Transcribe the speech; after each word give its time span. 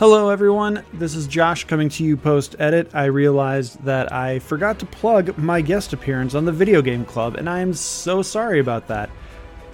Hello, 0.00 0.30
everyone. 0.30 0.82
This 0.94 1.14
is 1.14 1.26
Josh 1.26 1.64
coming 1.64 1.90
to 1.90 2.02
you 2.02 2.16
post 2.16 2.56
edit. 2.58 2.94
I 2.94 3.04
realized 3.04 3.84
that 3.84 4.10
I 4.10 4.38
forgot 4.38 4.78
to 4.78 4.86
plug 4.86 5.36
my 5.36 5.60
guest 5.60 5.92
appearance 5.92 6.34
on 6.34 6.46
the 6.46 6.52
Video 6.52 6.80
Game 6.80 7.04
Club, 7.04 7.34
and 7.34 7.50
I 7.50 7.60
am 7.60 7.74
so 7.74 8.22
sorry 8.22 8.60
about 8.60 8.88
that. 8.88 9.10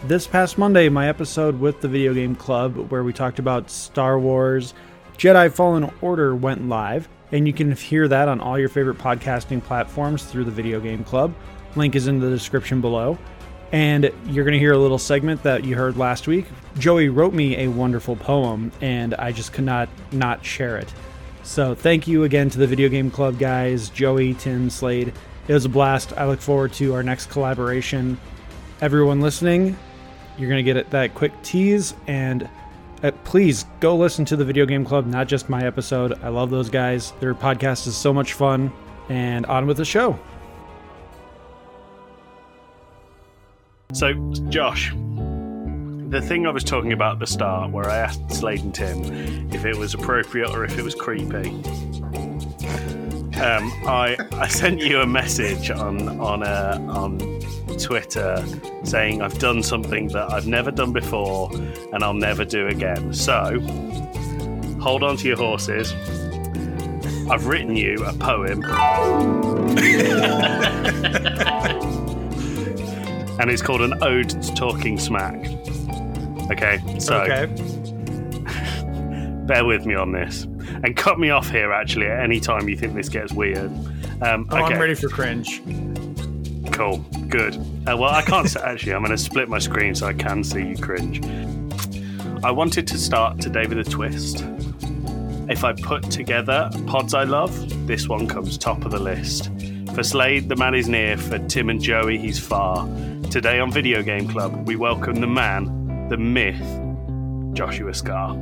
This 0.03 0.27
past 0.27 0.59
Monday, 0.59 0.89
my 0.89 1.09
episode 1.09 1.61
with 1.61 1.81
the 1.81 1.87
Video 1.87 2.13
Game 2.13 2.35
Club, 2.35 2.91
where 2.91 3.05
we 3.05 3.13
talked 3.13 3.39
about 3.39 3.71
Star 3.71 4.19
Wars 4.19 4.75
Jedi 5.17 5.49
Fallen 5.53 5.93
Order, 6.01 6.35
went 6.35 6.69
live, 6.69 7.09
and 7.31 7.47
you 7.47 7.53
can 7.53 7.71
hear 7.71 8.09
that 8.09 8.27
on 8.27 8.41
all 8.41 8.59
your 8.59 8.69
favorite 8.69 8.99
podcasting 8.99 9.63
platforms 9.63 10.25
through 10.25 10.43
the 10.47 10.51
Video 10.51 10.81
Game 10.81 11.05
Club. 11.05 11.33
Link 11.77 11.95
is 11.95 12.09
in 12.09 12.19
the 12.19 12.31
description 12.31 12.81
below. 12.81 13.17
And 13.73 14.13
you're 14.27 14.45
going 14.45 14.53
to 14.53 14.59
hear 14.59 14.73
a 14.73 14.79
little 14.79 14.99
segment 14.99 15.43
that 15.43 15.65
you 15.65 15.77
heard 15.77 15.97
last 15.97 16.27
week. 16.27 16.47
Joey 16.79 17.09
wrote 17.09 17.35
me 17.35 17.57
a 17.65 17.69
wonderful 17.69 18.17
poem, 18.17 18.71
and 18.81 19.15
I 19.15 19.33
just 19.33 19.53
could 19.53 19.65
not 19.65 19.89
not 20.13 20.45
share 20.45 20.77
it. 20.77 20.93
So 21.43 21.75
thank 21.75 22.07
you 22.07 22.25
again 22.25 22.51
to 22.51 22.59
the 22.59 22.67
Video 22.67 22.89
Game 22.89 23.11
Club 23.11 23.39
guys, 23.39 23.89
Joey, 23.91 24.35
Tim, 24.35 24.71
Slade. 24.71 25.13
It 25.49 25.53
was 25.53 25.65
a 25.65 25.69
blast. 25.69 26.13
I 26.17 26.27
look 26.27 26.41
forward 26.41 26.73
to 26.75 26.95
our 26.95 27.03
next 27.03 27.27
collaboration. 27.31 28.19
Everyone 28.81 29.21
listening, 29.21 29.77
you're 30.37 30.49
going 30.49 30.65
to 30.65 30.73
get 30.75 30.91
that 30.91 31.15
quick 31.15 31.33
tease, 31.43 31.95
and 32.07 32.49
uh, 33.03 33.11
please 33.25 33.65
go 33.81 33.97
listen 33.97 34.25
to 34.27 34.37
the 34.37 34.45
Video 34.45 34.67
Game 34.67 34.85
Club, 34.85 35.07
not 35.07 35.29
just 35.29 35.49
my 35.49 35.65
episode. 35.65 36.19
I 36.23 36.29
love 36.29 36.51
those 36.51 36.69
guys. 36.69 37.13
Their 37.21 37.35
podcast 37.35 37.87
is 37.87 37.97
so 37.97 38.13
much 38.13 38.33
fun. 38.33 38.73
And 39.09 39.47
on 39.47 39.69
with 39.69 39.77
the 39.77 39.85
show. 39.85 40.19
So, 43.93 44.13
Josh, 44.49 44.93
the 44.95 46.21
thing 46.23 46.47
I 46.47 46.51
was 46.51 46.65
talking 46.65 46.93
about 46.93 47.15
at 47.15 47.19
the 47.21 47.27
start, 47.27 47.71
where 47.71 47.89
I 47.89 47.97
asked 47.97 48.31
Slade 48.33 48.61
and 48.61 48.75
Tim 48.75 49.03
if 49.53 49.65
it 49.65 49.77
was 49.77 49.95
appropriate 49.95 50.51
or 50.51 50.65
if 50.65 50.79
it 50.79 50.83
was 50.83 50.95
creepy, 50.95 51.49
um, 53.41 53.71
I 53.87 54.17
I 54.33 54.49
sent 54.49 54.81
you 54.81 55.01
a 55.01 55.07
message 55.07 55.71
on 55.71 56.21
on 56.21 56.43
uh, 56.43 56.79
on 56.89 57.19
Twitter 57.79 58.45
saying 58.85 59.23
I've 59.23 59.39
done 59.39 59.63
something 59.63 60.09
that 60.09 60.33
I've 60.33 60.47
never 60.47 60.71
done 60.71 60.93
before 60.93 61.51
and 61.93 62.03
I'll 62.03 62.15
never 62.15 62.45
do 62.45 62.67
again. 62.67 63.15
So, 63.15 63.61
hold 64.81 65.03
on 65.03 65.17
to 65.19 65.29
your 65.29 65.37
horses. 65.37 65.93
I've 67.29 67.47
written 67.47 67.77
you 67.77 68.05
a 68.05 68.13
poem. 68.13 68.63
and 73.41 73.51
it's 73.51 73.63
called 73.63 73.83
an 73.83 74.03
ode 74.03 74.31
to 74.31 74.55
talking 74.55 74.99
smack. 74.99 75.37
Okay, 76.51 76.79
so 76.99 77.21
Okay. 77.23 77.47
bear 79.47 79.65
with 79.65 79.87
me 79.87 79.95
on 79.95 80.13
this, 80.13 80.43
and 80.43 80.97
cut 80.97 81.19
me 81.19 81.31
off 81.31 81.49
here 81.51 81.73
actually 81.73 82.07
at 82.07 82.21
any 82.23 82.41
time 82.41 82.69
you 82.69 82.77
think 82.77 82.95
this 82.95 83.09
gets 83.09 83.33
weird. 83.33 83.71
Um, 84.23 84.47
Oh, 84.51 84.65
okay, 84.65 84.75
I'm 84.75 84.81
ready 84.81 84.95
for 84.95 85.09
cringe. 85.09 85.63
cool, 86.73 86.99
good. 87.29 87.57
Uh, 87.87 87.97
well, 87.97 88.11
I 88.13 88.23
can't 88.23 88.55
actually. 88.65 88.93
I'm 88.95 89.03
going 89.03 89.17
to 89.17 89.19
split 89.19 89.49
my 89.49 89.59
screen 89.59 89.95
so 89.95 90.07
I 90.07 90.13
can 90.13 90.43
see 90.45 90.67
you 90.69 90.77
cringe. 90.77 91.21
I 92.45 92.51
wanted 92.51 92.87
to 92.89 92.99
start 92.99 93.41
today 93.41 93.67
with 93.67 93.79
a 93.79 93.85
twist. 93.85 94.45
If 95.49 95.65
I 95.65 95.73
put 95.75 96.03
together 96.11 96.71
pods 96.87 97.15
I 97.15 97.23
love, 97.25 97.87
this 97.87 98.09
one 98.09 98.27
comes 98.27 98.59
top 98.59 98.85
of 98.85 98.91
the 98.91 98.99
list. 98.99 99.51
For 99.95 100.03
Slade, 100.03 100.49
the 100.49 100.57
man 100.57 100.75
is 100.75 100.89
near. 100.89 101.17
For 101.17 101.39
Tim 101.39 101.71
and 101.71 101.81
Joey, 101.81 102.19
he's 102.19 102.39
far. 102.39 102.87
Today 103.37 103.61
on 103.61 103.71
Video 103.71 104.03
Game 104.03 104.27
Club, 104.27 104.67
we 104.67 104.77
welcome 104.77 105.17
the 105.17 105.27
man, 105.27 106.09
the 106.09 106.17
myth, 106.17 106.59
Joshua 107.55 107.93
Scar. 107.93 108.35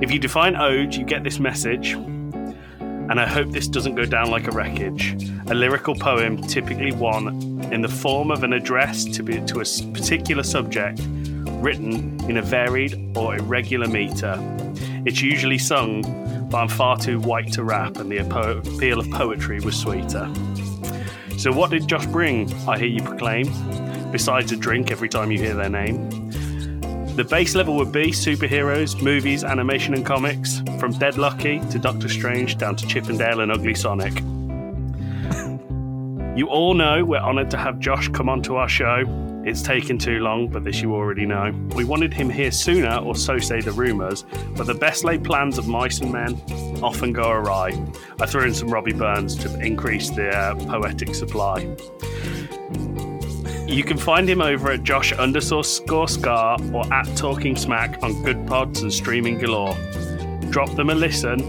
If 0.00 0.10
you 0.10 0.18
define 0.18 0.56
ode, 0.56 0.94
you 0.94 1.04
get 1.04 1.24
this 1.24 1.38
message, 1.38 1.92
and 1.92 3.20
I 3.20 3.26
hope 3.26 3.50
this 3.50 3.68
doesn't 3.68 3.96
go 3.96 4.06
down 4.06 4.30
like 4.30 4.48
a 4.48 4.50
wreckage. 4.50 5.12
A 5.48 5.54
lyrical 5.54 5.94
poem, 5.94 6.40
typically 6.40 6.92
one 6.92 7.62
in 7.70 7.82
the 7.82 7.88
form 7.88 8.30
of 8.30 8.44
an 8.44 8.54
address 8.54 9.04
to, 9.04 9.22
be, 9.22 9.42
to 9.42 9.60
a 9.60 9.64
particular 9.92 10.42
subject, 10.42 11.02
written 11.60 12.18
in 12.30 12.38
a 12.38 12.42
varied 12.42 13.14
or 13.14 13.36
irregular 13.36 13.88
meter. 13.88 14.38
It's 15.04 15.20
usually 15.20 15.58
sung, 15.58 16.48
but 16.48 16.56
I'm 16.56 16.68
far 16.68 16.96
too 16.96 17.20
white 17.20 17.52
to 17.52 17.62
rap, 17.62 17.98
and 17.98 18.10
the 18.10 18.26
appeal 18.26 19.00
of 19.00 19.10
poetry 19.10 19.60
was 19.60 19.78
sweeter. 19.78 20.32
So, 21.40 21.50
what 21.50 21.70
did 21.70 21.88
Josh 21.88 22.04
bring? 22.04 22.52
I 22.68 22.76
hear 22.76 22.86
you 22.86 23.02
proclaim, 23.02 23.46
besides 24.12 24.52
a 24.52 24.58
drink 24.58 24.90
every 24.90 25.08
time 25.08 25.30
you 25.30 25.38
hear 25.38 25.54
their 25.54 25.70
name. 25.70 26.06
The 27.16 27.24
base 27.24 27.54
level 27.54 27.76
would 27.76 27.90
be 27.90 28.08
superheroes, 28.08 29.00
movies, 29.02 29.42
animation, 29.42 29.94
and 29.94 30.04
comics, 30.04 30.62
from 30.78 30.92
Dead 30.92 31.16
Lucky 31.16 31.60
to 31.70 31.78
Doctor 31.78 32.10
Strange 32.10 32.58
down 32.58 32.76
to 32.76 32.86
Chip 32.86 33.08
'n 33.08 33.16
Dale 33.16 33.40
and 33.40 33.50
Ugly 33.50 33.74
Sonic. 33.74 34.20
You 36.36 36.46
all 36.50 36.74
know 36.74 37.06
we're 37.06 37.16
honoured 37.16 37.50
to 37.52 37.56
have 37.56 37.78
Josh 37.78 38.08
come 38.08 38.28
onto 38.28 38.56
our 38.56 38.68
show. 38.68 39.04
It's 39.42 39.62
taken 39.62 39.96
too 39.96 40.18
long, 40.18 40.48
but 40.48 40.64
this 40.64 40.82
you 40.82 40.94
already 40.94 41.24
know. 41.24 41.50
We 41.74 41.84
wanted 41.84 42.12
him 42.12 42.28
here 42.28 42.50
sooner, 42.50 42.96
or 42.96 43.16
so 43.16 43.38
say 43.38 43.60
the 43.62 43.72
rumours, 43.72 44.24
but 44.54 44.66
the 44.66 44.74
best 44.74 45.02
laid 45.02 45.24
plans 45.24 45.56
of 45.56 45.66
mice 45.66 46.00
and 46.00 46.12
men 46.12 46.40
often 46.82 47.12
go 47.12 47.30
awry. 47.30 47.72
I 48.20 48.26
threw 48.26 48.44
in 48.44 48.54
some 48.54 48.68
Robbie 48.68 48.92
Burns 48.92 49.34
to 49.36 49.60
increase 49.60 50.10
the 50.10 50.28
uh, 50.28 50.54
poetic 50.66 51.14
supply. 51.14 51.74
You 53.66 53.82
can 53.82 53.96
find 53.96 54.28
him 54.28 54.42
over 54.42 54.72
at 54.72 54.82
Josh 54.82 55.12
underscore 55.12 55.64
score 55.64 56.08
scar 56.08 56.58
or 56.74 56.92
at 56.92 57.06
Talking 57.16 57.56
Smack 57.56 58.02
on 58.02 58.12
Goodpods 58.24 58.82
and 58.82 58.92
Streaming 58.92 59.38
Galore. 59.38 59.76
Drop 60.50 60.70
them 60.76 60.90
a 60.90 60.94
listen 60.94 61.40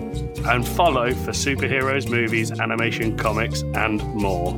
and 0.45 0.65
follow 0.65 1.13
for 1.13 1.31
superheroes, 1.31 2.09
movies, 2.09 2.51
animation, 2.51 3.17
comics, 3.17 3.63
and 3.73 4.01
more. 4.13 4.53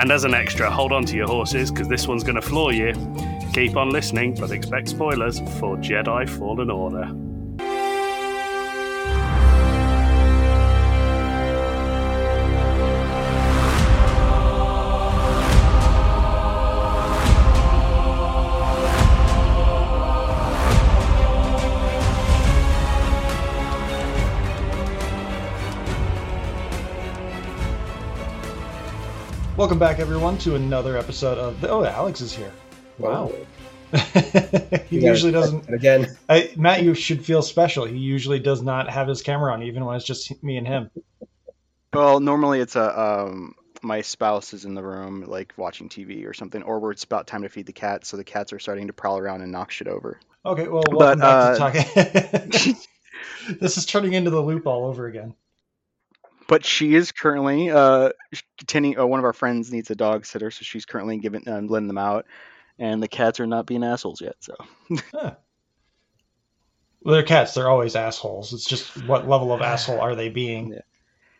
And 0.00 0.10
as 0.10 0.24
an 0.24 0.34
extra, 0.34 0.70
hold 0.70 0.92
on 0.92 1.04
to 1.06 1.16
your 1.16 1.26
horses 1.26 1.70
because 1.70 1.86
this 1.86 2.08
one's 2.08 2.24
going 2.24 2.36
to 2.36 2.42
floor 2.42 2.72
you. 2.72 2.94
Keep 3.52 3.76
on 3.76 3.90
listening, 3.90 4.34
but 4.34 4.50
expect 4.50 4.88
spoilers 4.88 5.40
for 5.58 5.76
Jedi 5.76 6.28
Fallen 6.28 6.70
Order. 6.70 7.10
Welcome 29.62 29.78
back, 29.78 30.00
everyone, 30.00 30.38
to 30.38 30.56
another 30.56 30.96
episode 30.98 31.38
of. 31.38 31.60
The, 31.60 31.70
oh, 31.70 31.84
Alex 31.84 32.20
is 32.20 32.32
here. 32.32 32.50
Wow. 32.98 33.30
he 33.92 33.96
You 33.96 34.02
gotta 34.02 34.86
usually 34.90 35.30
doesn't. 35.30 35.68
again. 35.72 36.16
I, 36.28 36.50
Matt, 36.56 36.82
you 36.82 36.96
should 36.96 37.24
feel 37.24 37.42
special. 37.42 37.84
He 37.84 37.96
usually 37.96 38.40
does 38.40 38.60
not 38.60 38.90
have 38.90 39.06
his 39.06 39.22
camera 39.22 39.52
on, 39.52 39.62
even 39.62 39.84
when 39.84 39.94
it's 39.94 40.04
just 40.04 40.42
me 40.42 40.56
and 40.56 40.66
him. 40.66 40.90
Well, 41.92 42.18
normally 42.18 42.58
it's 42.58 42.74
a 42.74 43.00
um, 43.00 43.54
my 43.82 44.00
spouse 44.00 44.52
is 44.52 44.64
in 44.64 44.74
the 44.74 44.82
room, 44.82 45.26
like 45.28 45.52
watching 45.56 45.88
TV 45.88 46.26
or 46.26 46.34
something, 46.34 46.64
or 46.64 46.80
where 46.80 46.90
it's 46.90 47.04
about 47.04 47.28
time 47.28 47.42
to 47.42 47.48
feed 47.48 47.66
the 47.66 47.72
cats, 47.72 48.08
so 48.08 48.16
the 48.16 48.24
cats 48.24 48.52
are 48.52 48.58
starting 48.58 48.88
to 48.88 48.92
prowl 48.92 49.18
around 49.18 49.42
and 49.42 49.52
knock 49.52 49.70
shit 49.70 49.86
over. 49.86 50.18
Okay, 50.44 50.66
well, 50.66 50.82
welcome 50.90 51.20
But, 51.20 51.56
back 51.56 51.84
to 51.84 52.50
talking. 52.50 52.76
this 53.60 53.76
is 53.76 53.86
turning 53.86 54.14
into 54.14 54.30
the 54.30 54.42
loop 54.42 54.66
all 54.66 54.86
over 54.86 55.06
again. 55.06 55.36
But 56.52 56.66
she 56.66 56.94
is 56.94 57.12
currently 57.12 57.70
uh. 57.70 58.10
Uh, 58.10 59.06
one 59.06 59.18
of 59.18 59.24
our 59.24 59.32
friends 59.32 59.72
needs 59.72 59.90
a 59.90 59.94
dog 59.94 60.26
sitter, 60.26 60.50
so 60.50 60.64
she's 60.64 60.84
currently 60.84 61.16
giving 61.16 61.48
um, 61.48 61.66
letting 61.66 61.88
them 61.88 61.96
out, 61.96 62.26
and 62.78 63.02
the 63.02 63.08
cats 63.08 63.40
are 63.40 63.46
not 63.46 63.64
being 63.64 63.82
assholes 63.82 64.20
yet. 64.20 64.36
So 64.40 64.54
Well, 65.22 65.38
they're 67.04 67.22
cats. 67.22 67.54
They're 67.54 67.70
always 67.70 67.96
assholes. 67.96 68.52
It's 68.52 68.66
just 68.66 69.02
what 69.06 69.26
level 69.26 69.50
of 69.54 69.62
asshole 69.72 69.98
are 69.98 70.14
they 70.14 70.28
being? 70.28 70.78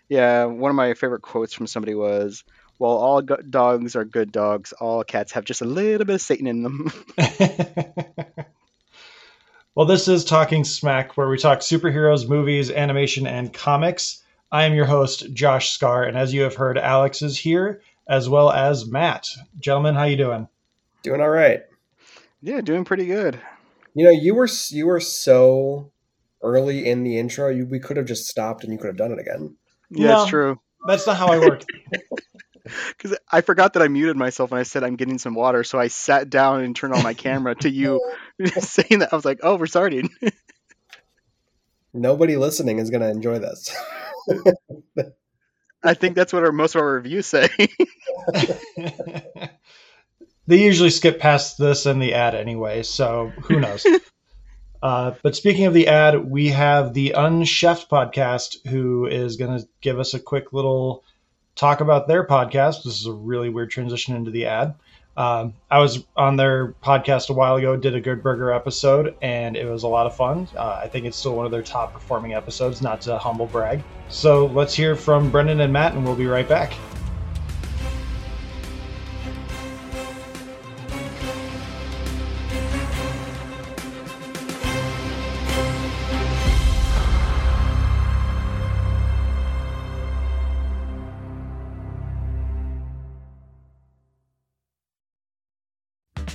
yeah, 0.08 0.46
one 0.46 0.70
of 0.70 0.76
my 0.76 0.94
favorite 0.94 1.20
quotes 1.20 1.52
from 1.52 1.66
somebody 1.66 1.94
was. 1.94 2.42
While 2.78 2.92
all 2.92 3.20
go- 3.20 3.36
dogs 3.36 3.94
are 3.96 4.06
good 4.06 4.32
dogs, 4.32 4.72
all 4.72 5.04
cats 5.04 5.32
have 5.32 5.44
just 5.44 5.60
a 5.60 5.66
little 5.66 6.06
bit 6.06 6.14
of 6.14 6.22
Satan 6.22 6.46
in 6.46 6.62
them. 6.62 6.90
well, 9.74 9.84
this 9.84 10.08
is 10.08 10.24
Talking 10.24 10.64
Smack, 10.64 11.18
where 11.18 11.28
we 11.28 11.36
talk 11.36 11.58
superheroes, 11.58 12.26
movies, 12.26 12.70
animation, 12.70 13.26
and 13.26 13.52
comics. 13.52 14.21
I 14.52 14.64
am 14.64 14.74
your 14.74 14.84
host, 14.84 15.32
Josh 15.32 15.70
Scar, 15.70 16.04
and 16.04 16.16
as 16.16 16.32
you 16.34 16.42
have 16.42 16.54
heard, 16.54 16.76
Alex 16.76 17.22
is 17.22 17.38
here, 17.38 17.80
as 18.06 18.28
well 18.28 18.50
as 18.52 18.86
Matt. 18.86 19.26
Gentlemen, 19.58 19.94
how 19.94 20.04
you 20.04 20.16
doing? 20.18 20.46
Doing 21.02 21.20
all 21.22 21.30
right. 21.30 21.62
yeah, 22.42 22.60
doing 22.60 22.84
pretty 22.84 23.06
good. 23.06 23.40
You 23.94 24.04
know, 24.04 24.10
you 24.10 24.34
were 24.34 24.48
you 24.70 24.86
were 24.86 25.00
so 25.00 25.90
early 26.42 26.86
in 26.88 27.02
the 27.02 27.18
intro. 27.18 27.48
You, 27.48 27.64
we 27.66 27.78
could 27.80 27.96
have 27.96 28.06
just 28.06 28.26
stopped 28.26 28.62
and 28.64 28.72
you 28.72 28.78
could 28.78 28.88
have 28.88 28.96
done 28.96 29.12
it 29.12 29.18
again. 29.18 29.56
Yeah, 29.90 30.08
No. 30.08 30.20
it's 30.22 30.30
true. 30.30 30.60
That's 30.86 31.06
not 31.06 31.16
how 31.16 31.28
I 31.28 31.38
work. 31.38 31.64
Because 32.96 33.18
I 33.28 33.40
forgot 33.40 33.72
that 33.72 33.82
I 33.82 33.88
muted 33.88 34.16
myself 34.16 34.52
and 34.52 34.60
I 34.60 34.62
said 34.62 34.84
I'm 34.84 34.94
getting 34.94 35.18
some 35.18 35.34
water, 35.34 35.64
so 35.64 35.80
I 35.80 35.88
sat 35.88 36.30
down 36.30 36.62
and 36.62 36.76
turned 36.76 36.94
on 36.94 37.02
my 37.02 37.12
camera 37.12 37.56
to 37.56 37.68
you 37.68 38.00
saying 38.60 39.00
that. 39.00 39.12
I 39.12 39.16
was 39.16 39.24
like, 39.24 39.40
"Oh, 39.42 39.56
we're 39.56 39.66
starting." 39.66 40.10
Nobody 41.92 42.36
listening 42.36 42.78
is 42.78 42.88
going 42.88 43.00
to 43.00 43.10
enjoy 43.10 43.40
this. 43.40 43.74
I 45.84 45.94
think 45.94 46.14
that's 46.14 46.32
what 46.32 46.44
our 46.44 46.52
most 46.52 46.74
of 46.74 46.82
our 46.82 46.92
reviews 46.92 47.26
say. 47.26 47.48
they 50.46 50.62
usually 50.62 50.90
skip 50.90 51.18
past 51.18 51.58
this 51.58 51.86
and 51.86 52.00
the 52.00 52.14
ad 52.14 52.34
anyway, 52.34 52.82
so 52.82 53.32
who 53.44 53.58
knows? 53.60 53.84
uh, 54.82 55.12
but 55.22 55.34
speaking 55.34 55.66
of 55.66 55.74
the 55.74 55.88
ad, 55.88 56.24
we 56.24 56.48
have 56.48 56.94
the 56.94 57.14
Unchefed 57.16 57.88
podcast, 57.88 58.66
who 58.68 59.06
is 59.06 59.36
going 59.36 59.58
to 59.58 59.66
give 59.80 59.98
us 59.98 60.14
a 60.14 60.20
quick 60.20 60.52
little 60.52 61.02
talk 61.56 61.80
about 61.80 62.06
their 62.06 62.26
podcast. 62.26 62.84
This 62.84 63.00
is 63.00 63.06
a 63.06 63.12
really 63.12 63.48
weird 63.48 63.70
transition 63.70 64.14
into 64.14 64.30
the 64.30 64.46
ad. 64.46 64.74
Um, 65.16 65.54
I 65.70 65.78
was 65.78 66.04
on 66.16 66.36
their 66.36 66.68
podcast 66.82 67.28
a 67.28 67.32
while 67.34 67.56
ago, 67.56 67.76
did 67.76 67.94
a 67.94 68.00
Good 68.00 68.22
Burger 68.22 68.52
episode, 68.52 69.14
and 69.20 69.56
it 69.56 69.66
was 69.66 69.82
a 69.82 69.88
lot 69.88 70.06
of 70.06 70.16
fun. 70.16 70.48
Uh, 70.56 70.80
I 70.82 70.88
think 70.88 71.04
it's 71.04 71.16
still 71.16 71.34
one 71.34 71.44
of 71.46 71.52
their 71.52 71.62
top 71.62 71.92
performing 71.92 72.34
episodes, 72.34 72.80
not 72.80 73.02
to 73.02 73.18
humble 73.18 73.46
brag. 73.46 73.82
So 74.08 74.46
let's 74.46 74.74
hear 74.74 74.96
from 74.96 75.30
Brendan 75.30 75.60
and 75.60 75.72
Matt, 75.72 75.94
and 75.94 76.04
we'll 76.04 76.16
be 76.16 76.26
right 76.26 76.48
back. 76.48 76.72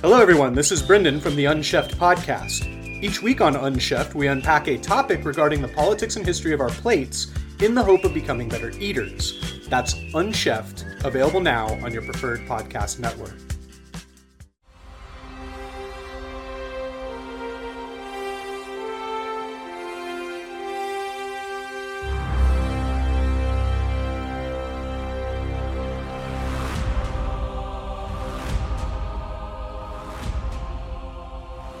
Hello, 0.00 0.20
everyone. 0.20 0.54
This 0.54 0.70
is 0.70 0.80
Brendan 0.80 1.18
from 1.18 1.34
the 1.34 1.46
Unchefed 1.46 1.96
podcast. 1.96 2.64
Each 3.02 3.20
week 3.20 3.40
on 3.40 3.54
Unchefed, 3.54 4.14
we 4.14 4.28
unpack 4.28 4.68
a 4.68 4.78
topic 4.78 5.24
regarding 5.24 5.60
the 5.60 5.66
politics 5.66 6.14
and 6.14 6.24
history 6.24 6.52
of 6.52 6.60
our 6.60 6.68
plates 6.68 7.32
in 7.58 7.74
the 7.74 7.82
hope 7.82 8.04
of 8.04 8.14
becoming 8.14 8.48
better 8.48 8.70
eaters. 8.78 9.66
That's 9.68 9.94
Unchefed, 10.14 11.04
available 11.04 11.40
now 11.40 11.66
on 11.84 11.92
your 11.92 12.02
preferred 12.02 12.42
podcast 12.42 13.00
network. 13.00 13.47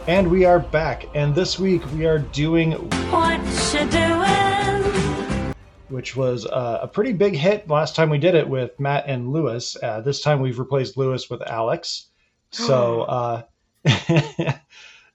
And 0.08 0.30
we 0.30 0.46
are 0.46 0.58
back, 0.58 1.04
and 1.14 1.34
this 1.34 1.58
week 1.58 1.82
we 1.92 2.06
are 2.06 2.18
doing 2.18 2.72
What 3.10 3.38
you 3.74 3.86
doing? 3.90 5.54
which 5.90 6.16
was 6.16 6.46
uh, 6.46 6.78
a 6.80 6.88
pretty 6.88 7.12
big 7.12 7.36
hit 7.36 7.68
last 7.68 7.94
time 7.94 8.08
we 8.08 8.16
did 8.16 8.34
it 8.34 8.48
with 8.48 8.80
Matt 8.80 9.04
and 9.06 9.30
Lewis. 9.30 9.76
Uh, 9.82 10.00
this 10.00 10.22
time 10.22 10.40
we've 10.40 10.58
replaced 10.58 10.96
Lewis 10.96 11.28
with 11.28 11.42
Alex. 11.42 12.06
So 12.52 13.02
uh, 13.02 13.42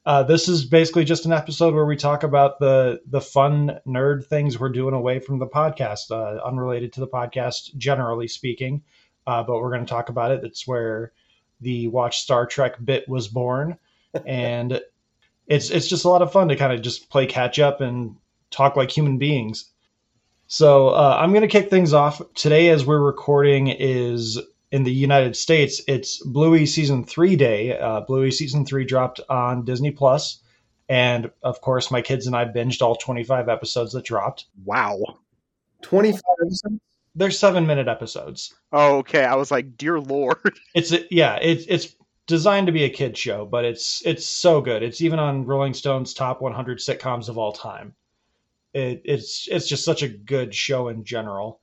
uh, 0.05 0.23
this 0.23 0.47
is 0.47 0.63
basically 0.63 1.05
just 1.05 1.25
an 1.25 1.33
episode 1.33 1.73
where 1.73 1.87
we 1.87 1.97
talk 1.97 2.21
about 2.21 2.59
the 2.59 3.01
the 3.07 3.21
fun 3.21 3.79
nerd 3.87 4.27
things 4.27 4.59
we're 4.59 4.69
doing 4.69 4.93
away 4.93 5.17
from 5.17 5.39
the 5.39 5.47
podcast, 5.47 6.11
uh, 6.11 6.39
unrelated 6.45 6.93
to 6.93 6.99
the 6.99 7.07
podcast, 7.07 7.75
generally 7.77 8.27
speaking. 8.27 8.83
Uh, 9.25 9.41
but 9.41 9.59
we're 9.59 9.71
going 9.71 9.85
to 9.85 9.89
talk 9.89 10.09
about 10.09 10.29
it. 10.29 10.43
It's 10.43 10.67
where 10.67 11.13
the 11.61 11.87
Watch 11.87 12.19
Star 12.19 12.45
Trek 12.45 12.75
bit 12.85 13.09
was 13.09 13.27
born, 13.27 13.79
and 14.25 14.81
it's 15.47 15.69
it's 15.69 15.87
just 15.87 16.05
a 16.05 16.09
lot 16.09 16.21
of 16.21 16.31
fun 16.31 16.47
to 16.49 16.55
kind 16.55 16.73
of 16.73 16.81
just 16.81 17.09
play 17.09 17.25
catch 17.25 17.59
up 17.59 17.81
and 17.81 18.15
talk 18.51 18.75
like 18.75 18.91
human 18.91 19.17
beings. 19.17 19.69
So 20.47 20.89
uh, 20.89 21.17
I'm 21.19 21.31
going 21.31 21.41
to 21.41 21.47
kick 21.47 21.69
things 21.69 21.93
off 21.93 22.21
today 22.35 22.69
as 22.69 22.85
we're 22.85 22.99
recording 22.99 23.67
is 23.69 24.39
in 24.71 24.83
the 24.83 24.93
United 24.93 25.35
States. 25.35 25.81
It's 25.87 26.23
Bluey 26.25 26.65
season 26.65 27.03
three 27.03 27.35
day. 27.35 27.77
Uh, 27.77 28.01
Bluey 28.01 28.31
season 28.31 28.65
three 28.65 28.85
dropped 28.85 29.19
on 29.29 29.65
Disney 29.65 29.91
Plus, 29.91 30.39
and 30.89 31.31
of 31.41 31.61
course 31.61 31.91
my 31.91 32.01
kids 32.01 32.27
and 32.27 32.35
I 32.35 32.45
binged 32.45 32.81
all 32.81 32.95
25 32.95 33.49
episodes 33.49 33.93
that 33.93 34.05
dropped. 34.05 34.45
wow. 34.65 34.97
25 35.81 36.21
episodes? 36.41 36.79
They're 37.15 37.31
seven 37.31 37.67
minute 37.67 37.87
episodes. 37.87 38.53
Oh, 38.71 38.97
okay. 38.97 39.23
I 39.23 39.35
was 39.35 39.51
like, 39.51 39.77
dear 39.77 39.99
lord. 39.99 40.59
It's 40.73 40.91
yeah, 41.11 41.35
it's 41.35 41.65
it's 41.67 41.95
designed 42.27 42.67
to 42.67 42.73
be 42.73 42.83
a 42.83 42.89
kid 42.89 43.17
show, 43.17 43.45
but 43.45 43.65
it's 43.65 44.01
it's 44.05 44.25
so 44.25 44.61
good. 44.61 44.83
It's 44.83 45.01
even 45.01 45.19
on 45.19 45.45
Rolling 45.45 45.73
Stone's 45.73 46.13
top 46.13 46.41
100 46.41 46.79
sitcoms 46.79 47.29
of 47.29 47.37
all 47.37 47.51
time. 47.51 47.93
It, 48.73 49.01
it's 49.05 49.47
it's 49.51 49.67
just 49.67 49.85
such 49.85 50.03
a 50.03 50.07
good 50.07 50.53
show 50.55 50.87
in 50.87 51.03
general. 51.03 51.59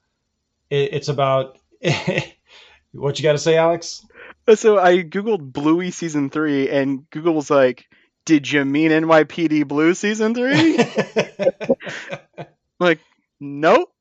It, 0.68 0.94
it's 0.94 1.08
about 1.08 1.58
what 2.92 3.18
you 3.18 3.22
got 3.22 3.32
to 3.32 3.38
say, 3.38 3.56
Alex. 3.56 4.04
Uh, 4.46 4.54
so 4.54 4.78
I 4.78 4.98
googled 4.98 5.52
Bluey 5.52 5.90
season 5.90 6.30
three, 6.30 6.68
and 6.68 7.08
Google 7.10 7.34
was 7.34 7.50
like, 7.50 7.86
"Did 8.24 8.50
you 8.50 8.64
mean 8.64 8.90
NYPD 8.90 9.66
Blue 9.66 9.94
season 9.94 10.34
three? 10.34 10.78
like, 12.80 13.00
nope. 13.40 13.92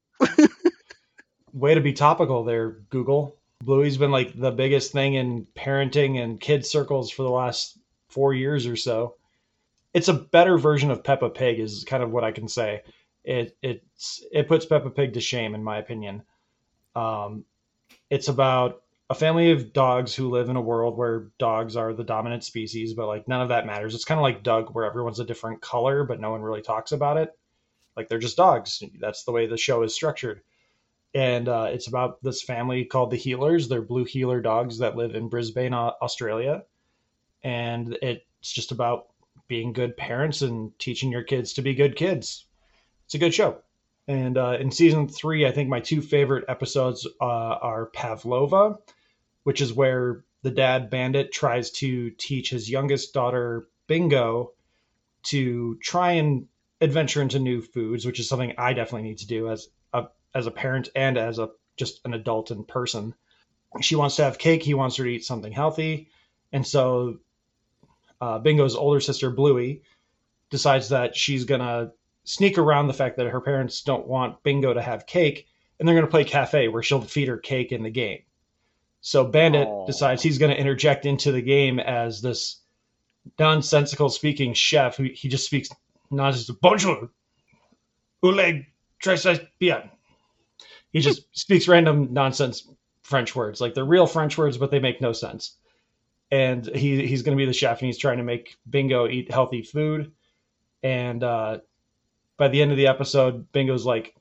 Way 1.53 1.73
to 1.73 1.81
be 1.81 1.93
topical 1.93 2.43
there, 2.43 2.71
Google. 2.89 3.38
Bluey's 3.63 3.97
been 3.97 4.11
like 4.11 4.39
the 4.39 4.51
biggest 4.51 4.93
thing 4.93 5.15
in 5.15 5.45
parenting 5.55 6.21
and 6.23 6.39
kids 6.39 6.69
circles 6.69 7.11
for 7.11 7.23
the 7.23 7.29
last 7.29 7.77
four 8.07 8.33
years 8.33 8.65
or 8.65 8.75
so. 8.75 9.15
It's 9.93 10.07
a 10.07 10.13
better 10.13 10.57
version 10.57 10.91
of 10.91 11.03
Peppa 11.03 11.29
Pig, 11.29 11.59
is 11.59 11.83
kind 11.83 12.01
of 12.01 12.11
what 12.11 12.23
I 12.23 12.31
can 12.31 12.47
say. 12.47 12.83
It 13.23 13.57
it's 13.61 14.23
it 14.31 14.47
puts 14.47 14.65
Peppa 14.65 14.89
Pig 14.89 15.13
to 15.13 15.21
shame, 15.21 15.55
in 15.55 15.63
my 15.63 15.77
opinion. 15.77 16.23
Um, 16.95 17.43
it's 18.09 18.29
about 18.29 18.81
a 19.09 19.15
family 19.15 19.51
of 19.51 19.73
dogs 19.73 20.15
who 20.15 20.29
live 20.29 20.49
in 20.49 20.55
a 20.55 20.61
world 20.61 20.95
where 20.95 21.27
dogs 21.37 21.75
are 21.75 21.93
the 21.93 22.03
dominant 22.03 22.43
species, 22.43 22.93
but 22.93 23.07
like 23.07 23.27
none 23.27 23.41
of 23.41 23.49
that 23.49 23.65
matters. 23.65 23.93
It's 23.93 24.05
kind 24.05 24.19
of 24.19 24.23
like 24.23 24.43
Doug, 24.43 24.73
where 24.73 24.85
everyone's 24.85 25.19
a 25.19 25.25
different 25.25 25.61
color, 25.61 26.05
but 26.05 26.21
no 26.21 26.31
one 26.31 26.41
really 26.41 26.61
talks 26.61 26.93
about 26.93 27.17
it. 27.17 27.37
Like 27.97 28.07
they're 28.07 28.19
just 28.19 28.37
dogs. 28.37 28.81
That's 28.99 29.25
the 29.25 29.31
way 29.33 29.47
the 29.47 29.57
show 29.57 29.83
is 29.83 29.93
structured 29.93 30.41
and 31.13 31.47
uh, 31.47 31.67
it's 31.71 31.87
about 31.87 32.21
this 32.23 32.41
family 32.41 32.85
called 32.85 33.11
the 33.11 33.17
Heelers. 33.17 33.67
They're 33.67 33.81
blue 33.81 34.05
heeler 34.05 34.41
dogs 34.41 34.79
that 34.79 34.95
live 34.95 35.15
in 35.15 35.29
Brisbane, 35.29 35.73
Australia, 35.73 36.63
and 37.43 37.97
it's 38.01 38.51
just 38.51 38.71
about 38.71 39.07
being 39.47 39.73
good 39.73 39.97
parents 39.97 40.41
and 40.41 40.77
teaching 40.77 41.11
your 41.11 41.23
kids 41.23 41.53
to 41.53 41.61
be 41.61 41.73
good 41.73 41.95
kids. 41.95 42.45
It's 43.05 43.15
a 43.15 43.19
good 43.19 43.33
show. 43.33 43.59
And 44.07 44.37
uh, 44.37 44.57
in 44.59 44.71
season 44.71 45.07
three, 45.07 45.45
I 45.45 45.51
think 45.51 45.69
my 45.69 45.79
two 45.79 46.01
favorite 46.01 46.45
episodes 46.47 47.07
uh, 47.21 47.25
are 47.25 47.87
Pavlova, 47.87 48.77
which 49.43 49.61
is 49.61 49.73
where 49.73 50.23
the 50.41 50.51
dad 50.51 50.89
bandit 50.89 51.31
tries 51.31 51.71
to 51.71 52.11
teach 52.11 52.49
his 52.49 52.69
youngest 52.69 53.13
daughter 53.13 53.67
Bingo 53.87 54.53
to 55.23 55.77
try 55.81 56.13
and 56.13 56.47
adventure 56.81 57.21
into 57.21 57.39
new 57.39 57.61
foods, 57.61 58.05
which 58.05 58.19
is 58.19 58.29
something 58.29 58.53
I 58.57 58.73
definitely 58.73 59.09
need 59.09 59.17
to 59.19 59.27
do 59.27 59.49
as 59.49 59.67
as 60.33 60.47
a 60.47 60.51
parent 60.51 60.89
and 60.95 61.17
as 61.17 61.39
a 61.39 61.49
just 61.77 62.01
an 62.05 62.13
adult 62.13 62.51
in 62.51 62.63
person. 62.63 63.13
She 63.81 63.95
wants 63.95 64.17
to 64.17 64.23
have 64.23 64.37
cake. 64.37 64.63
He 64.63 64.73
wants 64.73 64.97
her 64.97 65.03
to 65.03 65.09
eat 65.09 65.25
something 65.25 65.51
healthy, 65.51 66.09
and 66.51 66.65
so 66.65 67.19
uh, 68.19 68.39
Bingo's 68.39 68.75
older 68.75 68.99
sister 68.99 69.29
Bluey 69.29 69.83
decides 70.49 70.89
that 70.89 71.15
she's 71.15 71.45
gonna 71.45 71.91
sneak 72.23 72.57
around 72.57 72.87
the 72.87 72.93
fact 72.93 73.17
that 73.17 73.27
her 73.27 73.41
parents 73.41 73.81
don't 73.81 74.07
want 74.07 74.43
Bingo 74.43 74.73
to 74.73 74.81
have 74.81 75.05
cake, 75.05 75.47
and 75.79 75.87
they're 75.87 75.95
gonna 75.95 76.07
play 76.07 76.23
cafe 76.23 76.67
where 76.67 76.83
she'll 76.83 77.01
feed 77.01 77.27
her 77.27 77.37
cake 77.37 77.71
in 77.71 77.83
the 77.83 77.89
game. 77.89 78.23
So 79.01 79.23
Bandit 79.23 79.67
Aw. 79.67 79.85
decides 79.85 80.21
he's 80.21 80.39
gonna 80.39 80.53
interject 80.53 81.05
into 81.05 81.31
the 81.31 81.41
game 81.41 81.79
as 81.79 82.21
this 82.21 82.61
nonsensical 83.37 84.09
speaking 84.09 84.53
chef 84.53 84.97
who 84.97 85.03
he 85.03 85.29
just 85.29 85.45
speaks 85.45 85.69
nonsense. 86.09 86.49
Bonjour, 86.59 87.09
oleg, 88.23 88.65
très 88.99 89.47
bien 89.59 89.91
he 90.91 91.01
just 91.01 91.23
speaks 91.37 91.67
random 91.67 92.13
nonsense 92.13 92.67
French 93.03 93.35
words. 93.35 93.61
Like 93.61 93.73
they're 93.73 93.85
real 93.85 94.07
French 94.07 94.37
words, 94.37 94.57
but 94.57 94.71
they 94.71 94.79
make 94.79 95.01
no 95.01 95.13
sense. 95.13 95.55
And 96.31 96.65
he 96.75 97.05
he's 97.07 97.23
going 97.23 97.37
to 97.37 97.41
be 97.41 97.47
the 97.47 97.53
chef, 97.53 97.79
and 97.79 97.87
he's 97.87 97.97
trying 97.97 98.17
to 98.17 98.23
make 98.23 98.57
Bingo 98.69 99.07
eat 99.07 99.31
healthy 99.31 99.63
food. 99.63 100.11
And 100.83 101.23
uh, 101.23 101.59
by 102.37 102.47
the 102.47 102.61
end 102.61 102.71
of 102.71 102.77
the 102.77 102.87
episode, 102.87 103.51
Bingo's 103.51 103.85
like, 103.85 104.15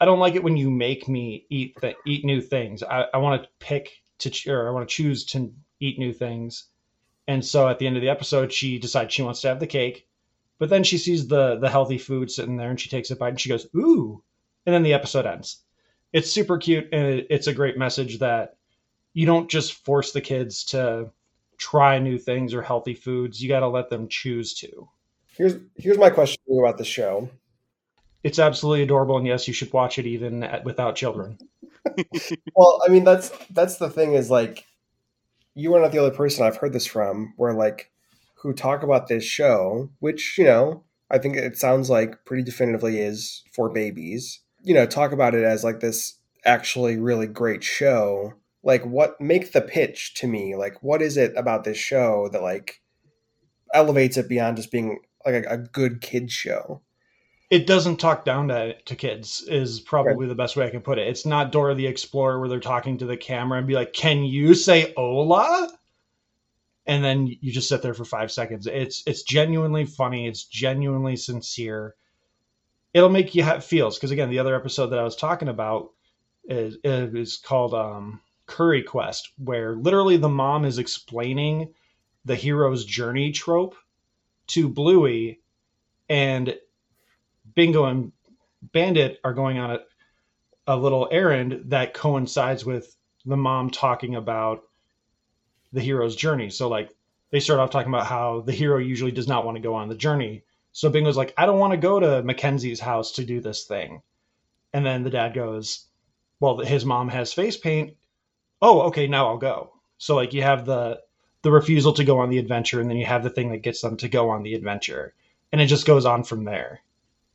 "I 0.00 0.04
don't 0.04 0.18
like 0.18 0.34
it 0.34 0.42
when 0.42 0.56
you 0.56 0.70
make 0.70 1.08
me 1.08 1.46
eat 1.48 1.76
eat 2.06 2.24
new 2.24 2.40
things. 2.40 2.82
I, 2.82 3.06
I 3.14 3.18
want 3.18 3.42
to 3.42 3.48
pick 3.60 3.90
to 4.18 4.50
or 4.50 4.68
I 4.68 4.72
want 4.72 4.88
to 4.88 4.94
choose 4.94 5.24
to 5.26 5.52
eat 5.80 5.98
new 5.98 6.12
things." 6.12 6.64
And 7.28 7.44
so 7.44 7.68
at 7.68 7.78
the 7.78 7.86
end 7.86 7.96
of 7.96 8.02
the 8.02 8.08
episode, 8.08 8.52
she 8.52 8.78
decides 8.78 9.14
she 9.14 9.22
wants 9.22 9.40
to 9.42 9.48
have 9.48 9.60
the 9.60 9.66
cake, 9.68 10.08
but 10.58 10.70
then 10.70 10.82
she 10.82 10.98
sees 10.98 11.28
the 11.28 11.56
the 11.56 11.70
healthy 11.70 11.98
food 11.98 12.32
sitting 12.32 12.56
there, 12.56 12.70
and 12.70 12.80
she 12.80 12.90
takes 12.90 13.10
a 13.10 13.16
bite, 13.16 13.28
and 13.28 13.40
she 13.40 13.48
goes, 13.48 13.68
"Ooh!" 13.76 14.24
And 14.66 14.74
then 14.74 14.82
the 14.82 14.94
episode 14.94 15.26
ends 15.26 15.62
it's 16.12 16.30
super 16.30 16.58
cute 16.58 16.88
and 16.92 17.06
it, 17.06 17.26
it's 17.30 17.46
a 17.46 17.54
great 17.54 17.78
message 17.78 18.18
that 18.18 18.56
you 19.14 19.26
don't 19.26 19.50
just 19.50 19.84
force 19.84 20.12
the 20.12 20.20
kids 20.20 20.64
to 20.64 21.10
try 21.58 21.98
new 21.98 22.18
things 22.18 22.54
or 22.54 22.62
healthy 22.62 22.94
foods 22.94 23.42
you 23.42 23.48
got 23.48 23.60
to 23.60 23.68
let 23.68 23.88
them 23.90 24.08
choose 24.08 24.54
to 24.54 24.88
Here's 25.36 25.54
here's 25.76 25.98
my 25.98 26.10
question 26.10 26.40
about 26.58 26.78
the 26.78 26.84
show. 26.84 27.30
It's 28.22 28.38
absolutely 28.38 28.82
adorable, 28.82 29.16
and 29.16 29.26
yes, 29.26 29.48
you 29.48 29.54
should 29.54 29.72
watch 29.72 29.98
it 29.98 30.06
even 30.06 30.42
at, 30.42 30.64
without 30.64 30.96
children. 30.96 31.38
Well, 32.54 32.80
I 32.86 32.90
mean 32.90 33.02
that's 33.02 33.30
that's 33.50 33.76
the 33.76 33.90
thing 33.90 34.12
is 34.12 34.30
like 34.30 34.64
you 35.54 35.74
are 35.74 35.80
not 35.80 35.90
the 35.90 35.98
only 35.98 36.16
person 36.16 36.46
I've 36.46 36.56
heard 36.56 36.72
this 36.72 36.86
from 36.86 37.34
where 37.36 37.54
like 37.54 37.90
who 38.36 38.52
talk 38.52 38.82
about 38.82 39.08
this 39.08 39.24
show, 39.24 39.90
which, 39.98 40.38
you 40.38 40.44
know, 40.44 40.84
I 41.10 41.18
think 41.18 41.36
it 41.36 41.58
sounds 41.58 41.90
like 41.90 42.24
pretty 42.24 42.44
definitively 42.44 43.00
is 43.00 43.42
for 43.52 43.68
babies. 43.68 44.40
You 44.62 44.74
know, 44.74 44.86
talk 44.86 45.12
about 45.12 45.34
it 45.34 45.44
as 45.44 45.64
like 45.64 45.80
this 45.80 46.18
actually 46.44 46.98
really 46.98 47.26
great 47.26 47.62
show. 47.64 48.34
Like 48.62 48.84
what 48.84 49.20
make 49.20 49.52
the 49.52 49.60
pitch 49.60 50.14
to 50.14 50.26
me? 50.26 50.56
Like 50.56 50.82
what 50.82 51.02
is 51.02 51.16
it 51.16 51.32
about 51.36 51.64
this 51.64 51.78
show 51.78 52.28
that 52.32 52.42
like 52.42 52.80
elevates 53.74 54.16
it 54.16 54.28
beyond 54.28 54.56
just 54.56 54.70
being 54.70 55.00
like 55.24 55.44
a, 55.44 55.54
a 55.54 55.58
good 55.58 56.00
kid 56.00 56.30
show? 56.30 56.80
It 57.50 57.66
doesn't 57.66 57.98
talk 57.98 58.24
down 58.24 58.48
to, 58.48 58.80
to 58.80 58.96
kids, 58.96 59.44
is 59.46 59.78
probably 59.78 60.26
the 60.26 60.34
best 60.34 60.56
way 60.56 60.66
I 60.66 60.70
can 60.70 60.80
put 60.80 60.98
it. 60.98 61.06
It's 61.06 61.26
not 61.26 61.52
Dora 61.52 61.74
the 61.74 61.86
Explorer 61.86 62.40
where 62.40 62.48
they're 62.48 62.60
talking 62.60 62.96
to 62.98 63.04
the 63.04 63.16
camera 63.16 63.58
and 63.58 63.66
be 63.66 63.74
like, 63.74 63.92
Can 63.92 64.24
you 64.24 64.54
say 64.54 64.94
hola? 64.96 65.68
And 66.86 67.04
then 67.04 67.26
you 67.26 67.52
just 67.52 67.68
sit 67.68 67.82
there 67.82 67.94
for 67.94 68.04
five 68.04 68.32
seconds. 68.32 68.66
It's 68.66 69.02
it's 69.06 69.22
genuinely 69.22 69.84
funny. 69.84 70.26
It's 70.26 70.44
genuinely 70.44 71.16
sincere. 71.16 71.94
It'll 72.94 73.08
make 73.08 73.34
you 73.34 73.42
have 73.42 73.64
feels 73.64 73.96
because 73.96 74.10
again, 74.10 74.30
the 74.30 74.38
other 74.38 74.54
episode 74.54 74.88
that 74.88 74.98
I 74.98 75.04
was 75.04 75.16
talking 75.16 75.48
about 75.48 75.90
is 76.44 76.76
is 76.84 77.36
called 77.38 77.74
um, 77.74 78.20
Curry 78.46 78.82
Quest, 78.82 79.30
where 79.38 79.74
literally 79.74 80.16
the 80.16 80.28
mom 80.28 80.64
is 80.64 80.78
explaining 80.78 81.72
the 82.24 82.36
hero's 82.36 82.84
journey 82.84 83.32
trope 83.32 83.74
to 84.48 84.68
Bluey, 84.68 85.40
and 86.08 86.56
Bingo 87.54 87.84
and 87.84 88.12
Bandit 88.60 89.18
are 89.24 89.34
going 89.34 89.58
on 89.58 89.72
a, 89.72 89.78
a 90.66 90.76
little 90.76 91.08
errand 91.10 91.62
that 91.66 91.94
coincides 91.94 92.64
with 92.64 92.96
the 93.24 93.36
mom 93.36 93.70
talking 93.70 94.16
about 94.16 94.62
the 95.72 95.80
hero's 95.80 96.16
journey. 96.16 96.50
So 96.50 96.68
like 96.68 96.90
they 97.30 97.40
start 97.40 97.60
off 97.60 97.70
talking 97.70 97.92
about 97.92 98.06
how 98.06 98.42
the 98.42 98.52
hero 98.52 98.78
usually 98.78 99.12
does 99.12 99.28
not 99.28 99.44
want 99.44 99.56
to 99.56 99.62
go 99.62 99.74
on 99.74 99.88
the 99.88 99.94
journey. 99.94 100.44
So 100.72 100.90
Bingo's 100.90 101.16
like, 101.16 101.34
I 101.36 101.46
don't 101.46 101.58
want 101.58 101.72
to 101.72 101.76
go 101.76 102.00
to 102.00 102.22
Mackenzie's 102.22 102.80
house 102.80 103.12
to 103.12 103.24
do 103.24 103.40
this 103.40 103.64
thing. 103.64 104.02
And 104.72 104.86
then 104.86 105.02
the 105.02 105.10
dad 105.10 105.34
goes, 105.34 105.86
Well, 106.40 106.58
his 106.58 106.84
mom 106.84 107.08
has 107.10 107.32
face 107.32 107.56
paint. 107.56 107.94
Oh, 108.60 108.82
okay, 108.82 109.06
now 109.06 109.28
I'll 109.28 109.38
go. 109.38 109.72
So 109.98 110.16
like 110.16 110.32
you 110.32 110.42
have 110.42 110.66
the 110.66 111.00
the 111.42 111.52
refusal 111.52 111.92
to 111.92 112.04
go 112.04 112.20
on 112.20 112.30
the 112.30 112.38
adventure, 112.38 112.80
and 112.80 112.88
then 112.88 112.96
you 112.96 113.04
have 113.04 113.24
the 113.24 113.30
thing 113.30 113.50
that 113.50 113.58
gets 113.58 113.80
them 113.80 113.96
to 113.98 114.08
go 114.08 114.30
on 114.30 114.42
the 114.42 114.54
adventure. 114.54 115.12
And 115.50 115.60
it 115.60 115.66
just 115.66 115.86
goes 115.86 116.06
on 116.06 116.24
from 116.24 116.44
there. 116.44 116.80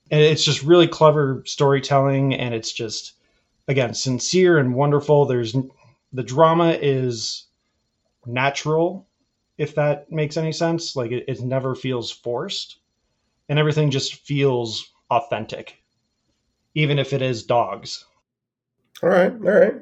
And 0.09 0.21
it's 0.21 0.43
just 0.43 0.63
really 0.63 0.87
clever 0.87 1.43
storytelling, 1.45 2.33
and 2.33 2.53
it's 2.53 2.71
just 2.71 3.13
again 3.67 3.93
sincere 3.93 4.57
and 4.57 4.73
wonderful. 4.73 5.25
There's 5.25 5.55
the 6.13 6.23
drama 6.23 6.77
is 6.81 7.45
natural, 8.25 9.05
if 9.57 9.75
that 9.75 10.11
makes 10.11 10.37
any 10.37 10.53
sense. 10.53 10.95
Like 10.95 11.11
it, 11.11 11.25
it 11.27 11.41
never 11.41 11.75
feels 11.75 12.11
forced, 12.11 12.77
and 13.49 13.59
everything 13.59 13.91
just 13.91 14.15
feels 14.25 14.91
authentic, 15.09 15.77
even 16.75 16.99
if 16.99 17.13
it 17.13 17.21
is 17.21 17.43
dogs. 17.43 18.05
All 19.01 19.09
right, 19.09 19.31
all 19.31 19.37
right. 19.37 19.75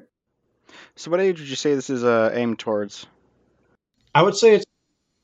So, 0.95 1.11
what 1.11 1.19
age 1.19 1.39
would 1.39 1.49
you 1.49 1.55
say 1.55 1.75
this 1.75 1.89
is 1.89 2.03
uh, 2.03 2.31
aimed 2.33 2.59
towards? 2.59 3.05
I 4.13 4.21
would 4.21 4.35
say 4.35 4.55
it's 4.55 4.65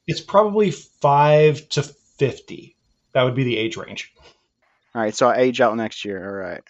it's 0.07 0.21
probably 0.21 0.71
five 0.71 1.67
to 1.69 1.83
fifty. 1.83 2.77
That 3.13 3.24
would 3.24 3.36
be 3.36 3.43
the 3.43 3.57
age 3.57 3.77
range. 3.77 4.13
All 4.93 5.01
right, 5.01 5.15
so 5.15 5.29
I 5.29 5.38
age 5.38 5.62
out 5.62 5.75
next 5.77 6.03
year. 6.05 6.25
All 6.25 6.36
right. 6.36 6.63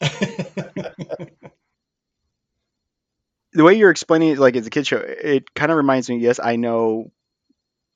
the 3.52 3.64
way 3.64 3.74
you're 3.74 3.90
explaining 3.90 4.30
it, 4.30 4.38
like 4.38 4.56
it's 4.56 4.66
a 4.66 4.70
kid 4.70 4.86
show, 4.86 4.98
it 4.98 5.52
kind 5.54 5.72
of 5.72 5.76
reminds 5.76 6.08
me. 6.08 6.18
Yes, 6.18 6.38
I 6.42 6.56
know, 6.56 7.10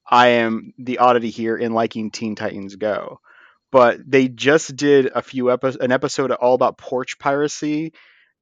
I 0.08 0.28
am 0.28 0.72
the 0.78 0.98
oddity 0.98 1.30
here 1.30 1.56
in 1.56 1.72
liking 1.72 2.10
Teen 2.10 2.34
Titans 2.34 2.76
Go, 2.76 3.20
but 3.70 3.98
they 4.06 4.28
just 4.28 4.74
did 4.76 5.10
a 5.14 5.22
few 5.22 5.50
episodes, 5.50 5.84
an 5.84 5.92
episode 5.92 6.30
all 6.32 6.54
about 6.54 6.78
porch 6.78 7.18
piracy, 7.18 7.92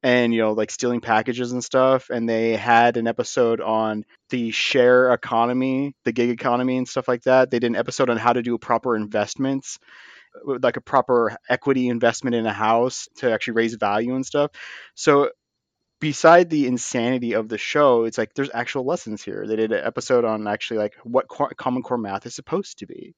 and 0.02 0.32
you 0.32 0.40
know, 0.40 0.52
like 0.52 0.70
stealing 0.70 1.00
packages 1.00 1.52
and 1.52 1.64
stuff. 1.64 2.11
And 2.11 2.28
they 2.28 2.56
had 2.56 2.96
an 2.96 3.08
episode 3.08 3.61
on 3.61 4.04
the 4.30 4.52
share 4.52 5.12
economy, 5.12 5.94
the 6.04 6.12
gig 6.12 6.30
economy, 6.30 6.76
and 6.76 6.88
stuff 6.88 7.08
like 7.08 7.23
that. 7.25 7.50
They 7.50 7.58
did 7.58 7.70
an 7.70 7.76
episode 7.76 8.11
on 8.11 8.16
how 8.16 8.32
to 8.32 8.42
do 8.42 8.58
proper 8.58 8.94
investments 8.94 9.78
like 10.44 10.76
a 10.76 10.80
proper 10.80 11.37
equity 11.49 11.88
investment 11.88 12.37
in 12.37 12.46
a 12.46 12.52
house 12.52 13.08
to 13.16 13.32
actually 13.32 13.54
raise 13.54 13.75
value 13.75 14.14
and 14.14 14.26
stuff. 14.26 14.50
So 14.94 15.30
beside 16.00 16.50
the 16.50 16.66
insanity 16.66 17.34
of 17.34 17.48
the 17.48 17.58
show, 17.58 18.04
it's 18.04 18.18
like 18.18 18.34
there's 18.34 18.50
actual 18.52 18.84
lessons 18.84 19.22
here. 19.22 19.46
They 19.46 19.56
did 19.56 19.72
an 19.72 19.84
episode 19.84 20.24
on 20.24 20.46
actually 20.46 20.78
like 20.78 20.94
what 21.04 21.28
co- 21.28 21.50
Common 21.56 21.82
Core 21.82 21.98
math 21.98 22.26
is 22.26 22.34
supposed 22.34 22.78
to 22.78 22.86
be 22.86 23.14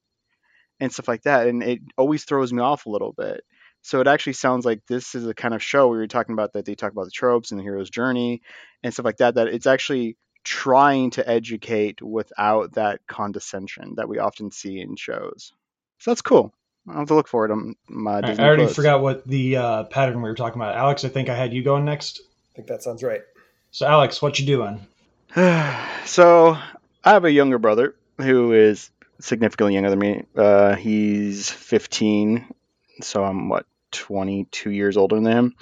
and 0.81 0.93
stuff 0.93 1.09
like 1.09 1.23
that. 1.23 1.47
And 1.47 1.63
it 1.63 1.81
always 1.97 2.25
throws 2.25 2.53
me 2.53 2.63
off 2.63 2.87
a 2.87 2.91
little 2.91 3.13
bit. 3.13 3.43
So 3.83 4.01
it 4.01 4.09
actually 4.09 4.35
sounds 4.35 4.65
like 4.65 4.81
this 4.87 5.15
is 5.15 5.25
the 5.25 5.35
kind 5.35 5.55
of 5.55 5.63
show 5.63 5.89
where 5.89 5.99
you're 5.99 6.09
talking 6.09 6.33
about 6.33 6.53
that 6.53 6.65
they 6.65 6.75
talk 6.75 6.93
about 6.93 7.05
the 7.05 7.11
tropes 7.11 7.51
and 7.51 7.59
the 7.59 7.65
hero's 7.65 7.91
journey 7.91 8.43
and 8.83 8.93
stuff 8.93 9.07
like 9.07 9.19
that, 9.19 9.37
that 9.37 9.49
it's 9.49 9.67
actually 9.67 10.17
trying 10.45 11.11
to 11.11 11.29
educate 11.29 12.03
without 12.03 12.75
that 12.75 13.01
condescension 13.07 13.95
that 13.97 14.09
we 14.09 14.19
often 14.19 14.51
see 14.51 14.81
in 14.81 14.97
shows. 14.97 15.53
So 15.99 16.11
that's 16.11 16.23
cool. 16.23 16.53
I'll 16.89 17.01
have 17.01 17.09
to 17.09 17.15
look 17.15 17.29
for 17.29 17.45
it 17.45 17.51
on 17.51 17.75
my 17.89 18.21
I 18.21 18.37
already 18.39 18.65
Plus. 18.65 18.77
forgot 18.77 19.03
what 19.03 19.27
the 19.27 19.57
uh, 19.57 19.85
pattern 19.85 20.23
we 20.23 20.29
were 20.29 20.35
talking 20.35 20.61
about. 20.61 20.75
Alex, 20.75 21.05
I 21.05 21.09
think 21.09 21.29
I 21.29 21.37
had 21.37 21.53
you 21.53 21.63
going 21.63 21.85
next. 21.85 22.21
I 22.59 22.61
think 22.61 22.71
that 22.71 22.83
sounds 22.83 23.05
right. 23.05 23.23
So 23.71 23.87
Alex, 23.87 24.21
what 24.21 24.41
you 24.41 24.45
doing? 24.45 24.85
so 26.05 26.59
I 27.05 27.11
have 27.13 27.25
a 27.25 27.31
younger 27.31 27.59
brother 27.59 27.95
who 28.17 28.53
is 28.53 28.91
significantly 29.21 29.75
younger 29.75 29.91
than 29.91 30.01
me. 30.01 30.25
Uh, 30.37 30.75
he's 30.75 31.49
15, 31.49 32.53
so 33.01 33.23
I'm 33.23 33.49
what 33.49 33.65
22 33.93 34.73
years 34.73 34.97
older 34.97 35.15
than 35.15 35.27
him. 35.27 35.55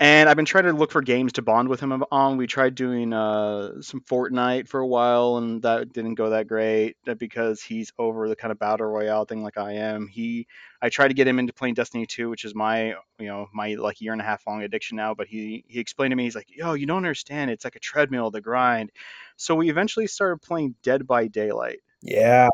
And 0.00 0.28
I've 0.28 0.36
been 0.36 0.44
trying 0.44 0.64
to 0.64 0.72
look 0.72 0.92
for 0.92 1.02
games 1.02 1.32
to 1.34 1.42
bond 1.42 1.68
with 1.68 1.80
him 1.80 2.04
on. 2.12 2.36
We 2.36 2.46
tried 2.46 2.76
doing 2.76 3.12
uh, 3.12 3.82
some 3.82 4.00
Fortnite 4.00 4.68
for 4.68 4.78
a 4.78 4.86
while, 4.86 5.38
and 5.38 5.60
that 5.62 5.92
didn't 5.92 6.14
go 6.14 6.30
that 6.30 6.46
great 6.46 6.96
uh, 7.08 7.14
because 7.14 7.60
he's 7.60 7.92
over 7.98 8.28
the 8.28 8.36
kind 8.36 8.52
of 8.52 8.60
battle 8.60 8.86
royale 8.86 9.24
thing 9.24 9.42
like 9.42 9.58
I 9.58 9.72
am. 9.72 10.06
He, 10.06 10.46
I 10.80 10.88
tried 10.88 11.08
to 11.08 11.14
get 11.14 11.26
him 11.26 11.40
into 11.40 11.52
playing 11.52 11.74
Destiny 11.74 12.06
2, 12.06 12.30
which 12.30 12.44
is 12.44 12.54
my, 12.54 12.94
you 13.18 13.26
know, 13.26 13.48
my 13.52 13.74
like 13.74 14.00
year 14.00 14.12
and 14.12 14.20
a 14.20 14.24
half 14.24 14.46
long 14.46 14.62
addiction 14.62 14.96
now. 14.96 15.14
But 15.14 15.26
he 15.26 15.64
he 15.66 15.80
explained 15.80 16.12
to 16.12 16.16
me, 16.16 16.24
he's 16.24 16.36
like, 16.36 16.54
"Yo, 16.54 16.74
you 16.74 16.86
don't 16.86 16.98
understand. 16.98 17.50
It's 17.50 17.64
like 17.64 17.76
a 17.76 17.80
treadmill, 17.80 18.30
the 18.30 18.40
grind." 18.40 18.92
So 19.36 19.56
we 19.56 19.68
eventually 19.68 20.06
started 20.06 20.42
playing 20.42 20.76
Dead 20.84 21.08
by 21.08 21.26
Daylight. 21.26 21.80
Yeah. 22.02 22.50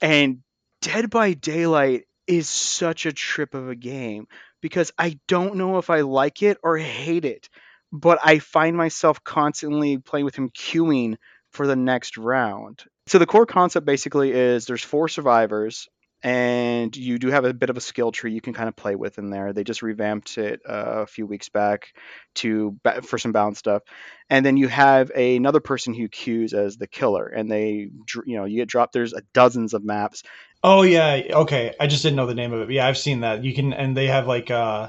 And 0.00 0.38
Dead 0.80 1.10
by 1.10 1.34
Daylight 1.34 2.04
is 2.26 2.48
such 2.48 3.06
a 3.06 3.12
trip 3.12 3.54
of 3.54 3.68
a 3.68 3.74
game 3.74 4.26
because 4.60 4.92
I 4.98 5.18
don't 5.28 5.56
know 5.56 5.78
if 5.78 5.90
I 5.90 6.00
like 6.00 6.42
it 6.42 6.58
or 6.62 6.76
hate 6.76 7.24
it, 7.24 7.48
but 7.92 8.18
I 8.22 8.38
find 8.38 8.76
myself 8.76 9.22
constantly 9.24 9.98
playing 9.98 10.24
with 10.24 10.36
him 10.36 10.50
queuing 10.50 11.16
for 11.52 11.66
the 11.66 11.76
next 11.76 12.16
round. 12.16 12.82
So 13.06 13.18
the 13.18 13.26
core 13.26 13.46
concept 13.46 13.86
basically 13.86 14.32
is 14.32 14.66
there's 14.66 14.82
four 14.82 15.08
survivors 15.08 15.88
and 16.26 16.96
you 16.96 17.20
do 17.20 17.28
have 17.28 17.44
a 17.44 17.54
bit 17.54 17.70
of 17.70 17.76
a 17.76 17.80
skill 17.80 18.10
tree 18.10 18.32
you 18.32 18.40
can 18.40 18.52
kind 18.52 18.68
of 18.68 18.74
play 18.74 18.96
with 18.96 19.16
in 19.18 19.30
there. 19.30 19.52
They 19.52 19.62
just 19.62 19.80
revamped 19.80 20.38
it 20.38 20.60
uh, 20.68 21.02
a 21.02 21.06
few 21.06 21.24
weeks 21.24 21.48
back 21.48 21.94
to 22.36 22.76
for 23.04 23.16
some 23.16 23.30
balance 23.30 23.58
stuff, 23.58 23.82
and 24.28 24.44
then 24.44 24.56
you 24.56 24.66
have 24.66 25.10
another 25.10 25.60
person 25.60 25.94
who 25.94 26.08
queues 26.08 26.52
as 26.52 26.76
the 26.76 26.88
killer, 26.88 27.26
and 27.26 27.48
they 27.48 27.90
you 28.26 28.36
know 28.36 28.44
you 28.44 28.56
get 28.56 28.68
dropped. 28.68 28.92
There's 28.92 29.12
a 29.12 29.22
dozens 29.32 29.72
of 29.72 29.84
maps, 29.84 30.24
Oh 30.64 30.82
yeah, 30.82 31.22
okay. 31.30 31.74
I 31.78 31.86
just 31.86 32.02
didn't 32.02 32.16
know 32.16 32.26
the 32.26 32.34
name 32.34 32.52
of 32.52 32.68
it. 32.68 32.72
Yeah, 32.72 32.88
I've 32.88 32.98
seen 32.98 33.20
that. 33.20 33.44
You 33.44 33.54
can, 33.54 33.72
and 33.72 33.96
they 33.96 34.08
have 34.08 34.26
like, 34.26 34.50
uh 34.50 34.88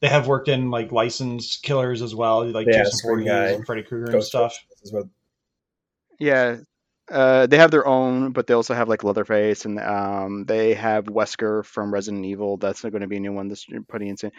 they 0.00 0.08
have 0.08 0.26
worked 0.26 0.48
in 0.48 0.70
like 0.70 0.92
licensed 0.92 1.62
killers 1.62 2.02
as 2.02 2.14
well, 2.14 2.46
like 2.50 2.66
Yeah, 2.66 2.84
Jason 2.84 2.98
Screen 2.98 3.26
Voorhees 3.26 3.56
and 3.56 3.66
Freddy 3.66 3.82
Krueger 3.82 4.12
and 4.12 4.22
stuff. 4.22 4.62
This 4.68 4.82
is 4.82 4.92
what 4.92 5.06
Yeah, 6.18 6.58
uh, 7.10 7.46
they 7.46 7.58
have 7.58 7.70
their 7.70 7.86
own, 7.86 8.32
but 8.32 8.46
they 8.46 8.54
also 8.54 8.74
have 8.74 8.88
like 8.88 9.04
Leatherface, 9.04 9.64
and 9.64 9.78
um, 9.80 10.44
they 10.44 10.74
have 10.74 11.04
Wesker 11.04 11.64
from 11.64 11.92
Resident 11.92 12.24
Evil. 12.24 12.56
That's 12.56 12.82
going 12.82 13.00
to 13.00 13.06
be 13.06 13.18
a 13.18 13.20
new 13.20 13.32
one 13.32 13.48
that's 13.48 13.66
pretty 13.88 14.08
insane. 14.08 14.32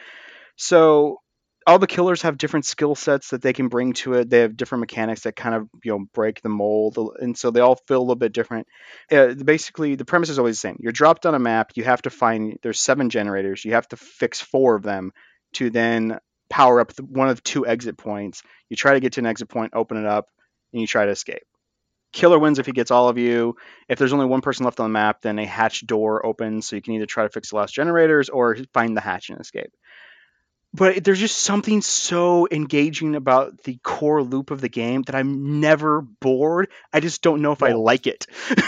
So 0.56 1.22
all 1.66 1.80
the 1.80 1.88
killers 1.88 2.22
have 2.22 2.38
different 2.38 2.66
skill 2.66 2.96
sets 2.96 3.30
that 3.30 3.42
they 3.42 3.54
can 3.54 3.68
bring 3.68 3.92
to 3.92 4.14
it. 4.14 4.30
They 4.30 4.40
have 4.40 4.56
different 4.56 4.82
mechanics 4.82 5.22
that 5.22 5.36
kind 5.36 5.56
of 5.56 5.68
you 5.84 5.92
know 5.92 6.06
break 6.14 6.42
the 6.42 6.50
mold, 6.50 6.98
and 7.20 7.38
so 7.38 7.52
they 7.52 7.60
all 7.62 7.76
feel 7.88 8.00
a 8.00 8.00
little 8.00 8.16
bit 8.16 8.34
different. 8.34 8.68
Uh, 9.12 9.34
basically, 9.34 9.96
the 9.96 10.06
premise 10.06 10.30
is 10.30 10.40
always 10.40 10.56
the 10.56 10.68
same. 10.68 10.78
You're 10.80 10.92
dropped 10.92 11.26
on 11.26 11.36
a 11.36 11.40
map. 11.40 11.72
You 11.76 11.84
have 11.84 12.02
to 12.04 12.10
find 12.10 12.58
there's 12.64 12.80
seven 12.80 13.10
generators. 13.10 13.64
You 13.64 13.74
have 13.74 13.88
to 13.90 13.98
fix 13.98 14.42
four 14.42 14.76
of 14.76 14.84
them 14.84 15.12
to 15.54 15.70
then 15.70 16.20
power 16.50 16.80
up 16.80 16.94
the, 16.94 17.04
one 17.04 17.30
of 17.30 17.44
two 17.44 17.68
exit 17.68 17.98
points. 17.98 18.44
You 18.70 18.76
try 18.76 18.94
to 18.94 19.00
get 19.00 19.14
to 19.14 19.22
an 19.22 19.26
exit 19.26 19.50
point, 19.50 19.74
open 19.74 19.98
it 19.98 20.06
up, 20.06 20.28
and 20.74 20.82
you 20.82 20.88
try 20.88 21.06
to 21.06 21.12
escape. 21.12 21.44
Killer 22.12 22.40
wins 22.40 22.60
if 22.60 22.66
he 22.66 22.72
gets 22.72 22.92
all 22.92 23.10
of 23.10 23.18
you. 23.18 23.56
If 23.88 24.00
there's 24.00 24.14
only 24.14 24.26
one 24.26 24.42
person 24.42 24.66
left 24.66 24.80
on 24.80 24.86
the 24.86 24.94
map, 24.94 25.22
then 25.22 25.40
a 25.40 25.46
hatch 25.46 25.86
door 25.86 26.26
opens, 26.26 26.68
so 26.68 26.76
you 26.76 26.82
can 26.82 26.94
either 26.94 27.06
try 27.06 27.24
to 27.24 27.30
fix 27.30 27.50
the 27.50 27.58
last 27.58 27.74
generators 27.74 28.30
or 28.30 28.58
find 28.74 28.96
the 28.96 29.02
hatch 29.02 29.30
and 29.30 29.40
escape. 29.40 29.72
But 30.74 31.04
there's 31.04 31.20
just 31.20 31.40
something 31.40 31.82
so 31.82 32.48
engaging 32.52 33.16
about 33.16 33.64
the 33.64 33.80
core 33.84 34.22
loop 34.22 34.52
of 34.52 34.62
the 34.62 34.70
game 34.70 35.04
that 35.04 35.16
I'm 35.16 35.60
never 35.60 36.02
bored. 36.02 36.70
I 36.92 37.00
just 37.00 37.22
don't 37.22 37.42
know 37.42 37.54
if 37.54 37.64
I 37.64 37.72
like 37.72 38.06
it. 38.06 38.28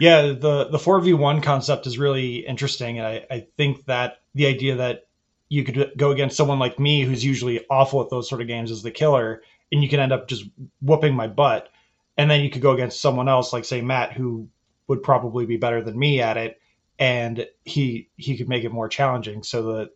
Yeah, 0.00 0.32
the 0.32 0.68
the 0.70 0.78
four 0.78 0.98
v 0.98 1.12
one 1.12 1.42
concept 1.42 1.86
is 1.86 1.98
really 1.98 2.36
interesting, 2.36 2.98
and 2.98 3.06
I, 3.06 3.26
I 3.30 3.46
think 3.58 3.84
that 3.84 4.22
the 4.34 4.46
idea 4.46 4.76
that 4.76 5.06
you 5.50 5.62
could 5.62 5.92
go 5.94 6.10
against 6.10 6.38
someone 6.38 6.58
like 6.58 6.80
me, 6.80 7.02
who's 7.02 7.22
usually 7.22 7.66
awful 7.68 8.00
at 8.00 8.08
those 8.08 8.26
sort 8.26 8.40
of 8.40 8.46
games, 8.46 8.70
as 8.70 8.82
the 8.82 8.90
killer, 8.90 9.42
and 9.70 9.82
you 9.82 9.90
can 9.90 10.00
end 10.00 10.12
up 10.12 10.26
just 10.26 10.44
whooping 10.80 11.14
my 11.14 11.26
butt, 11.26 11.68
and 12.20 12.30
then 12.30 12.42
you 12.42 12.50
could 12.50 12.60
go 12.60 12.72
against 12.72 13.00
someone 13.00 13.30
else, 13.30 13.50
like 13.50 13.64
say 13.64 13.80
Matt, 13.80 14.12
who 14.12 14.46
would 14.88 15.02
probably 15.02 15.46
be 15.46 15.56
better 15.56 15.82
than 15.82 15.98
me 15.98 16.20
at 16.20 16.36
it, 16.36 16.60
and 16.98 17.46
he 17.64 18.10
he 18.16 18.36
could 18.36 18.46
make 18.46 18.62
it 18.62 18.70
more 18.70 18.90
challenging. 18.90 19.42
So 19.42 19.62
the 19.62 19.90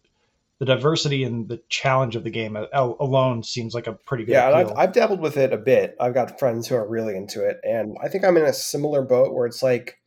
the 0.58 0.64
diversity 0.64 1.22
and 1.22 1.46
the 1.50 1.60
challenge 1.68 2.16
of 2.16 2.24
the 2.24 2.30
game 2.30 2.56
uh, 2.56 2.64
alone 2.72 3.42
seems 3.42 3.74
like 3.74 3.86
a 3.86 3.92
pretty 3.92 4.24
good 4.24 4.32
Yeah. 4.32 4.48
I've, 4.48 4.72
I've 4.74 4.92
dabbled 4.94 5.20
with 5.20 5.36
it 5.36 5.52
a 5.52 5.58
bit. 5.58 5.96
I've 6.00 6.14
got 6.14 6.38
friends 6.38 6.66
who 6.66 6.76
are 6.76 6.88
really 6.88 7.14
into 7.14 7.46
it, 7.46 7.58
and 7.62 7.98
I 8.02 8.08
think 8.08 8.24
I'm 8.24 8.38
in 8.38 8.46
a 8.46 8.54
similar 8.54 9.02
boat 9.02 9.34
where 9.34 9.46
it's 9.46 9.62
like, 9.62 9.98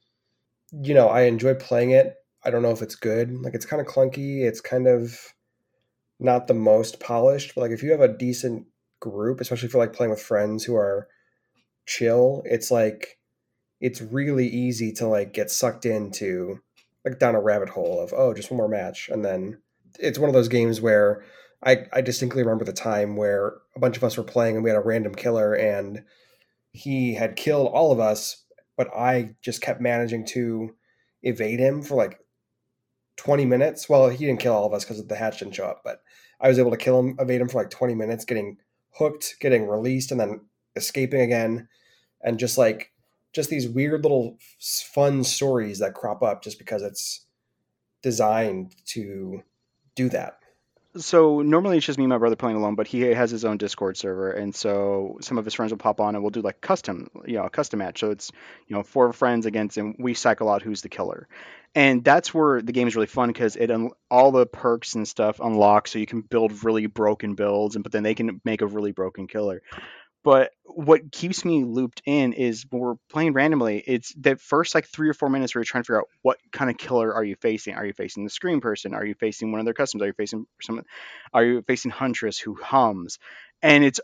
you 0.71 0.95
know, 0.95 1.09
I 1.09 1.23
enjoy 1.23 1.53
playing 1.53 1.91
it. 1.91 2.15
I 2.43 2.49
don't 2.49 2.63
know 2.63 2.71
if 2.71 2.81
it's 2.81 2.95
good. 2.95 3.31
Like, 3.43 3.53
it's 3.53 3.65
kind 3.65 3.79
of 3.79 3.87
clunky. 3.87 4.41
It's 4.43 4.61
kind 4.61 4.87
of 4.87 5.19
not 6.19 6.47
the 6.47 6.55
most 6.55 6.99
polished. 6.99 7.53
But 7.53 7.61
like, 7.61 7.71
if 7.71 7.83
you 7.83 7.91
have 7.91 8.01
a 8.01 8.17
decent 8.17 8.65
group, 8.99 9.39
especially 9.39 9.69
for 9.69 9.77
like 9.77 9.93
playing 9.93 10.09
with 10.09 10.21
friends 10.21 10.63
who 10.63 10.75
are 10.75 11.07
chill, 11.87 12.43
it's 12.45 12.69
like 12.69 13.17
it's 13.81 14.01
really 14.01 14.47
easy 14.47 14.91
to 14.91 15.07
like 15.07 15.33
get 15.33 15.49
sucked 15.49 15.85
into 15.85 16.59
like 17.03 17.19
down 17.19 17.35
a 17.35 17.41
rabbit 17.41 17.69
hole 17.69 17.99
of 17.99 18.13
oh, 18.15 18.33
just 18.33 18.51
one 18.51 18.57
more 18.57 18.67
match, 18.67 19.09
and 19.11 19.25
then 19.25 19.59
it's 19.99 20.19
one 20.19 20.29
of 20.29 20.35
those 20.35 20.47
games 20.47 20.79
where 20.79 21.23
I, 21.63 21.85
I 21.91 22.01
distinctly 22.01 22.43
remember 22.43 22.65
the 22.65 22.73
time 22.73 23.15
where 23.15 23.53
a 23.75 23.79
bunch 23.79 23.97
of 23.97 24.03
us 24.03 24.17
were 24.17 24.23
playing 24.23 24.55
and 24.55 24.63
we 24.63 24.69
had 24.69 24.77
a 24.77 24.81
random 24.81 25.15
killer 25.15 25.53
and 25.55 26.03
he 26.71 27.15
had 27.15 27.35
killed 27.35 27.67
all 27.67 27.91
of 27.91 27.99
us, 27.99 28.45
but 28.75 28.89
I 28.95 29.35
just 29.41 29.61
kept 29.61 29.81
managing 29.81 30.25
to 30.27 30.75
evade 31.23 31.59
him 31.59 31.81
for 31.81 31.95
like 31.95 32.19
20 33.17 33.45
minutes. 33.45 33.89
Well, 33.89 34.09
he 34.09 34.25
didn't 34.25 34.39
kill 34.39 34.53
all 34.53 34.65
of 34.67 34.73
us 34.73 34.83
because 34.83 35.05
the 35.05 35.15
hatch 35.15 35.39
didn't 35.39 35.55
show 35.55 35.65
up, 35.65 35.81
but 35.83 36.01
I 36.39 36.47
was 36.47 36.59
able 36.59 36.71
to 36.71 36.77
kill 36.77 36.99
him, 36.99 37.15
evade 37.19 37.41
him 37.41 37.49
for 37.49 37.57
like 37.57 37.71
20 37.71 37.95
minutes, 37.95 38.25
getting 38.25 38.57
hooked, 38.91 39.37
getting 39.39 39.67
released, 39.67 40.11
and 40.11 40.19
then 40.19 40.41
escaping 40.75 41.21
again. 41.21 41.67
And 42.27 42.37
just 42.37 42.57
like, 42.57 42.91
just 43.31 43.49
these 43.49 43.69
weird 43.69 44.03
little 44.03 44.37
fun 44.59 45.23
stories 45.23 45.79
that 45.79 45.93
crop 45.93 46.21
up 46.21 46.43
just 46.43 46.57
because 46.57 46.81
it's 46.81 47.25
designed 48.01 48.75
to 48.87 49.43
do 49.95 50.09
that. 50.09 50.39
so 50.97 51.41
normally 51.41 51.77
it's 51.77 51.85
just 51.85 51.97
me 51.97 52.03
and 52.03 52.09
my 52.09 52.17
brother 52.17 52.35
playing 52.35 52.57
alone, 52.57 52.75
but 52.75 52.87
he 52.87 53.01
has 53.01 53.31
his 53.31 53.45
own 53.45 53.57
Discord 53.57 53.97
server, 53.97 54.31
and 54.31 54.53
so 54.53 55.17
some 55.21 55.37
of 55.37 55.45
his 55.45 55.53
friends 55.53 55.71
will 55.71 55.77
pop 55.77 56.01
on 56.01 56.15
and 56.15 56.23
we'll 56.23 56.31
do 56.31 56.41
like 56.41 56.59
custom, 56.59 57.09
you 57.25 57.37
know, 57.37 57.43
a 57.43 57.49
custom 57.49 57.79
match. 57.79 57.99
So 57.99 58.11
it's 58.11 58.31
you 58.67 58.75
know 58.75 58.83
four 58.83 59.13
friends 59.13 59.45
against, 59.45 59.77
and 59.77 59.95
we 59.97 60.13
cycle 60.13 60.49
out 60.49 60.61
who's 60.61 60.81
the 60.81 60.89
killer, 60.89 61.27
and 61.75 62.03
that's 62.03 62.33
where 62.33 62.61
the 62.61 62.71
game 62.71 62.87
is 62.87 62.95
really 62.95 63.07
fun 63.07 63.29
because 63.29 63.55
it 63.55 63.71
un- 63.71 63.91
all 64.09 64.31
the 64.31 64.45
perks 64.45 64.95
and 64.95 65.07
stuff 65.07 65.39
unlock, 65.39 65.87
so 65.87 65.99
you 65.99 66.05
can 66.05 66.21
build 66.21 66.63
really 66.63 66.87
broken 66.87 67.35
builds, 67.35 67.75
and 67.75 67.83
but 67.83 67.91
then 67.91 68.03
they 68.03 68.15
can 68.15 68.41
make 68.43 68.61
a 68.61 68.67
really 68.67 68.91
broken 68.91 69.27
killer. 69.27 69.61
But 70.27 70.51
what 70.65 71.09
keeps 71.09 71.45
me 71.45 71.63
looped 71.63 72.01
in 72.05 72.33
is 72.33 72.65
when 72.69 72.81
we're 72.81 72.95
playing 73.09 73.31
randomly, 73.31 73.81
it's 73.87 74.13
that 74.15 74.41
first 74.41 74.75
like 74.75 74.85
three 74.85 75.07
or 75.07 75.13
four 75.13 75.29
minutes 75.29 75.55
where 75.55 75.61
you're 75.61 75.63
trying 75.63 75.83
to 75.83 75.85
figure 75.85 75.99
out 75.99 76.09
what 76.21 76.37
kind 76.51 76.69
of 76.69 76.77
killer 76.77 77.13
are 77.13 77.23
you 77.23 77.37
facing. 77.37 77.75
Are 77.75 77.85
you 77.85 77.93
facing 77.93 78.25
the 78.25 78.29
screen 78.29 78.59
person? 78.59 78.93
Are 78.93 79.05
you 79.05 79.13
facing 79.13 79.53
one 79.53 79.61
of 79.61 79.65
their 79.65 79.73
customs? 79.73 80.03
Are 80.03 80.07
you 80.07 80.11
facing 80.11 80.45
some? 80.61 80.83
Are 81.33 81.45
you 81.45 81.61
facing 81.61 81.91
Huntress 81.91 82.37
who 82.39 82.55
hums? 82.55 83.19
And 83.61 83.85
it's 83.85 84.01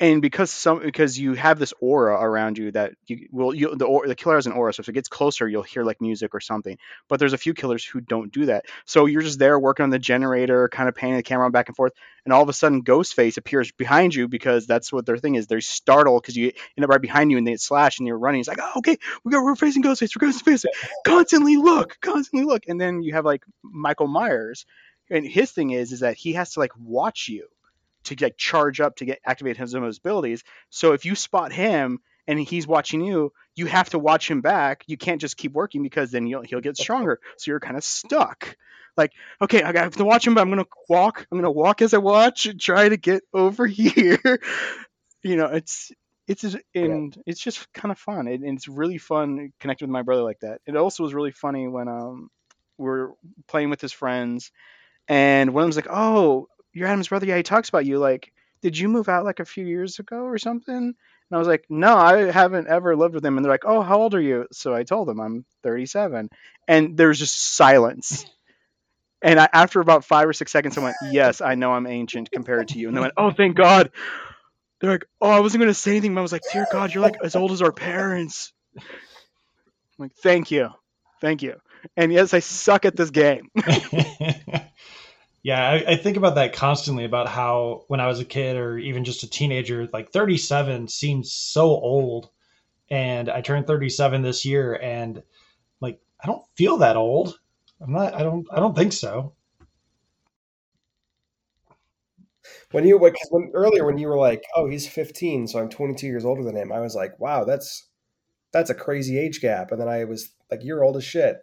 and 0.00 0.20
because 0.20 0.50
some 0.50 0.80
because 0.80 1.18
you 1.18 1.34
have 1.34 1.58
this 1.58 1.72
aura 1.80 2.14
around 2.14 2.58
you 2.58 2.70
that 2.72 2.92
you 3.06 3.28
will 3.30 3.54
you 3.54 3.74
the 3.76 3.84
or, 3.84 4.06
the 4.06 4.14
killer 4.14 4.34
has 4.34 4.46
an 4.46 4.52
aura 4.52 4.72
so 4.72 4.80
if 4.80 4.88
it 4.88 4.92
gets 4.92 5.08
closer 5.08 5.48
you'll 5.48 5.62
hear 5.62 5.84
like 5.84 6.00
music 6.00 6.34
or 6.34 6.40
something 6.40 6.76
but 7.08 7.18
there's 7.18 7.32
a 7.32 7.38
few 7.38 7.54
killers 7.54 7.84
who 7.84 8.00
don't 8.00 8.32
do 8.32 8.46
that 8.46 8.64
so 8.86 9.06
you're 9.06 9.22
just 9.22 9.38
there 9.38 9.58
working 9.58 9.84
on 9.84 9.90
the 9.90 9.98
generator 9.98 10.68
kind 10.68 10.88
of 10.88 10.94
panning 10.94 11.16
the 11.16 11.22
camera 11.22 11.50
back 11.50 11.68
and 11.68 11.76
forth 11.76 11.92
and 12.24 12.32
all 12.32 12.42
of 12.42 12.48
a 12.48 12.52
sudden 12.52 12.82
Ghostface 12.82 13.36
appears 13.36 13.70
behind 13.72 14.14
you 14.14 14.28
because 14.28 14.66
that's 14.66 14.92
what 14.92 15.04
their 15.04 15.18
thing 15.18 15.34
is. 15.34 15.46
They're 15.46 15.60
startled 15.60 16.22
because 16.22 16.36
you 16.36 16.52
end 16.76 16.84
up 16.84 16.90
right 16.90 17.00
behind 17.00 17.30
you 17.30 17.38
and 17.38 17.46
they 17.46 17.56
slash 17.56 17.98
and 17.98 18.06
you're 18.06 18.18
running. 18.18 18.40
It's 18.40 18.48
like, 18.48 18.60
oh, 18.60 18.72
okay, 18.78 18.96
we 19.24 19.32
got 19.32 19.44
we're 19.44 19.56
facing 19.56 19.82
Ghostface, 19.82 20.18
we're 20.18 20.28
Ghostface. 20.28 20.64
Constantly 21.06 21.56
look, 21.56 21.98
constantly 22.00 22.46
look, 22.46 22.64
and 22.66 22.80
then 22.80 23.02
you 23.02 23.12
have 23.12 23.24
like 23.24 23.44
Michael 23.62 24.06
Myers, 24.06 24.64
and 25.10 25.26
his 25.26 25.50
thing 25.50 25.70
is 25.70 25.92
is 25.92 26.00
that 26.00 26.16
he 26.16 26.32
has 26.32 26.52
to 26.52 26.60
like 26.60 26.72
watch 26.78 27.28
you 27.28 27.46
to 28.04 28.16
like 28.20 28.36
charge 28.36 28.80
up 28.80 28.96
to 28.96 29.04
get 29.04 29.20
activate 29.24 29.56
his, 29.56 29.74
of 29.74 29.82
his 29.82 29.98
abilities. 29.98 30.44
So 30.70 30.92
if 30.92 31.04
you 31.04 31.14
spot 31.14 31.52
him 31.52 32.00
and 32.26 32.38
he's 32.38 32.66
watching 32.66 33.02
you, 33.02 33.32
you 33.54 33.66
have 33.66 33.90
to 33.90 33.98
watch 33.98 34.30
him 34.30 34.40
back. 34.40 34.84
You 34.86 34.96
can't 34.96 35.20
just 35.20 35.36
keep 35.36 35.52
working 35.52 35.82
because 35.82 36.10
then 36.10 36.26
you'll, 36.26 36.42
he'll 36.42 36.60
get 36.60 36.76
stronger. 36.76 37.20
So 37.36 37.50
you're 37.50 37.60
kind 37.60 37.76
of 37.76 37.84
stuck. 37.84 38.56
Like, 38.96 39.12
okay, 39.42 39.62
I 39.62 39.72
have 39.72 39.96
to 39.96 40.04
watch 40.04 40.26
him, 40.26 40.34
but 40.34 40.42
I'm 40.42 40.50
gonna 40.50 40.66
walk. 40.88 41.26
I'm 41.30 41.38
gonna 41.38 41.50
walk 41.50 41.82
as 41.82 41.94
I 41.94 41.98
watch 41.98 42.46
and 42.46 42.60
try 42.60 42.88
to 42.88 42.96
get 42.96 43.22
over 43.32 43.66
here. 43.66 44.40
you 45.22 45.36
know, 45.36 45.46
it's 45.46 45.92
it's 46.26 46.42
just, 46.42 46.56
and 46.74 47.16
it's 47.26 47.40
just 47.40 47.70
kind 47.74 47.92
of 47.92 47.98
fun. 47.98 48.28
And, 48.28 48.44
and 48.44 48.56
it's 48.56 48.68
really 48.68 48.98
fun 48.98 49.52
connecting 49.60 49.88
with 49.88 49.92
my 49.92 50.02
brother 50.02 50.22
like 50.22 50.40
that. 50.40 50.60
It 50.66 50.76
also 50.76 51.02
was 51.02 51.12
really 51.12 51.32
funny 51.32 51.68
when 51.68 51.88
um 51.88 52.30
we're 52.78 53.10
playing 53.48 53.70
with 53.70 53.80
his 53.80 53.92
friends, 53.92 54.50
and 55.08 55.52
one 55.52 55.62
of 55.62 55.66
them's 55.66 55.76
like, 55.76 55.90
"Oh, 55.90 56.48
you're 56.74 56.88
Adam's 56.88 57.08
brother. 57.08 57.26
Yeah, 57.26 57.36
he 57.38 57.42
talks 57.44 57.68
about 57.70 57.86
you. 57.86 57.98
Like, 57.98 58.32
did 58.62 58.78
you 58.78 58.88
move 58.88 59.08
out 59.08 59.24
like 59.24 59.40
a 59.40 59.44
few 59.46 59.66
years 59.66 59.98
ago 60.00 60.22
or 60.24 60.38
something?" 60.38 60.74
And 60.76 60.94
I 61.32 61.38
was 61.38 61.48
like, 61.48 61.64
"No, 61.70 61.96
I 61.96 62.30
haven't 62.32 62.68
ever 62.68 62.96
lived 62.96 63.14
with 63.14 63.24
him." 63.24 63.36
And 63.38 63.44
they're 63.44 63.52
like, 63.52 63.64
"Oh, 63.66 63.82
how 63.82 64.00
old 64.00 64.14
are 64.14 64.20
you?" 64.20 64.46
So 64.52 64.74
I 64.74 64.84
told 64.84 65.08
them 65.08 65.20
I'm 65.20 65.44
37, 65.62 66.30
and 66.68 66.96
there's 66.96 67.18
just 67.18 67.56
silence. 67.56 68.26
And 69.22 69.40
I, 69.40 69.48
after 69.52 69.80
about 69.80 70.04
five 70.04 70.28
or 70.28 70.34
six 70.34 70.52
seconds, 70.52 70.76
I 70.78 70.82
went, 70.82 70.98
"Yes, 71.00 71.40
I 71.40 71.54
know 71.54 71.72
I'm 71.72 71.86
ancient 71.86 72.30
compared 72.30 72.68
to 72.68 72.78
you." 72.78 72.88
And 72.88 72.96
they 72.96 73.00
went, 73.00 73.14
"Oh, 73.16 73.30
thank 73.30 73.56
God." 73.56 73.90
They're 74.80 74.92
like, 74.92 75.06
"Oh, 75.20 75.30
I 75.30 75.40
wasn't 75.40 75.62
gonna 75.62 75.74
say 75.74 75.92
anything." 75.92 76.14
But 76.14 76.20
I 76.20 76.22
was 76.22 76.32
like, 76.32 76.46
"Dear 76.46 76.66
God, 76.66 76.94
you're 76.94 77.02
like 77.02 77.18
as 77.22 77.36
old 77.36 77.52
as 77.52 77.62
our 77.62 77.72
parents." 77.72 78.52
I'm 79.98 80.04
like, 80.04 80.14
"Thank 80.22 80.50
you, 80.50 80.70
thank 81.20 81.42
you." 81.42 81.56
And 81.96 82.12
yes, 82.12 82.34
I 82.34 82.40
suck 82.40 82.84
at 82.84 82.96
this 82.96 83.10
game. 83.10 83.50
yeah, 85.44 85.68
I, 85.68 85.92
I 85.92 85.96
think 85.96 86.16
about 86.16 86.36
that 86.36 86.54
constantly 86.54 87.04
about 87.04 87.28
how 87.28 87.84
when 87.88 88.00
I 88.00 88.06
was 88.06 88.18
a 88.18 88.24
kid 88.24 88.56
or 88.56 88.78
even 88.78 89.04
just 89.04 89.22
a 89.24 89.30
teenager, 89.30 89.86
like 89.92 90.10
37 90.10 90.88
seems 90.88 91.32
so 91.34 91.66
old. 91.66 92.30
And 92.90 93.28
I 93.28 93.42
turned 93.42 93.66
37 93.66 94.22
this 94.22 94.46
year 94.46 94.74
and 94.82 95.22
like 95.80 96.00
I 96.22 96.28
don't 96.28 96.42
feel 96.56 96.78
that 96.78 96.96
old. 96.96 97.38
I'm 97.82 97.92
not 97.92 98.14
I 98.14 98.22
don't 98.22 98.46
I 98.50 98.56
don't 98.58 98.74
think 98.74 98.94
so. 98.94 99.34
When 102.70 102.86
you 102.86 102.98
like, 102.98 103.16
when 103.30 103.50
earlier 103.54 103.84
when 103.84 103.98
you 103.98 104.08
were 104.08 104.18
like, 104.18 104.44
"Oh, 104.56 104.66
he's 104.68 104.88
15, 104.88 105.46
so 105.48 105.58
I'm 105.58 105.68
22 105.68 106.06
years 106.06 106.24
older 106.24 106.42
than 106.42 106.56
him," 106.56 106.72
I 106.72 106.80
was 106.80 106.94
like, 106.94 107.18
"Wow, 107.20 107.44
that's 107.44 107.88
that's 108.52 108.70
a 108.70 108.74
crazy 108.74 109.18
age 109.18 109.40
gap." 109.42 109.72
And 109.72 109.80
then 109.80 109.88
I 109.88 110.04
was 110.04 110.30
like, 110.50 110.64
"You're 110.64 110.84
old 110.84 110.96
as 110.96 111.04
shit." 111.04 111.36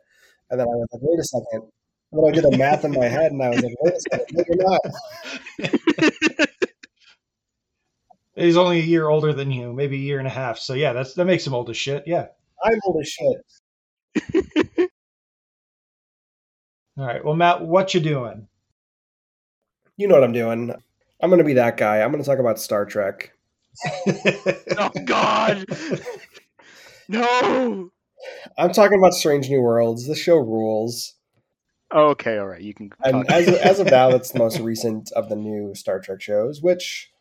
And 0.49 0.59
then 0.59 0.67
I 0.67 0.71
was 0.71 0.87
like, 0.93 1.01
"Wait 1.03 1.19
a 1.19 1.23
second. 1.23 1.71
And 2.11 2.23
then 2.23 2.29
I 2.29 2.35
did 2.35 2.45
a 2.53 2.57
math 2.57 2.83
in 2.83 2.91
my 2.91 3.05
head, 3.05 3.31
and 3.31 3.41
I 3.41 3.49
was 3.49 3.61
like, 3.61 3.73
"Wait 3.81 3.93
a 3.93 4.01
second, 4.01 4.27
no, 4.33 4.43
you're 4.47 4.57
not." 4.69 6.47
He's 8.35 8.57
only 8.57 8.79
a 8.79 8.83
year 8.83 9.07
older 9.07 9.33
than 9.33 9.51
you, 9.51 9.73
maybe 9.73 9.97
a 9.97 9.99
year 9.99 10.19
and 10.19 10.27
a 10.27 10.31
half. 10.31 10.57
So 10.57 10.73
yeah, 10.73 10.93
that's 10.93 11.13
that 11.15 11.25
makes 11.25 11.45
him 11.45 11.53
old 11.53 11.69
as 11.69 11.77
shit. 11.77 12.03
Yeah. 12.07 12.27
I'm 12.63 12.79
old 12.85 13.01
as 13.01 13.07
shit. 13.07 14.89
All 16.97 17.05
right. 17.05 17.23
Well, 17.23 17.35
Matt, 17.35 17.61
what 17.61 17.93
you 17.93 17.99
doing? 17.99 18.47
You 19.97 20.07
know 20.07 20.15
what 20.15 20.23
I'm 20.23 20.33
doing. 20.33 20.73
I'm 21.21 21.29
gonna 21.29 21.43
be 21.43 21.53
that 21.53 21.77
guy. 21.77 22.01
I'm 22.01 22.11
gonna 22.11 22.23
talk 22.23 22.39
about 22.39 22.59
Star 22.59 22.85
Trek. 22.85 23.33
oh 24.77 24.91
God, 25.05 25.65
no. 27.07 27.89
I'm 28.57 28.73
talking 28.73 28.97
about 28.97 29.13
Strange 29.13 29.49
New 29.49 29.61
Worlds. 29.61 30.07
The 30.07 30.15
show 30.15 30.37
rules. 30.37 31.15
Okay, 31.93 32.37
all 32.37 32.47
right, 32.47 32.61
you 32.61 32.73
can. 32.73 32.91
And 33.03 33.29
as 33.29 33.47
as 33.47 33.79
of 33.79 33.87
now, 33.87 34.09
it's 34.09 34.31
the 34.31 34.39
most 34.39 34.59
recent 34.59 35.11
of 35.11 35.29
the 35.29 35.35
new 35.35 35.75
Star 35.75 35.99
Trek 35.99 36.21
shows, 36.21 36.61
which 36.61 37.11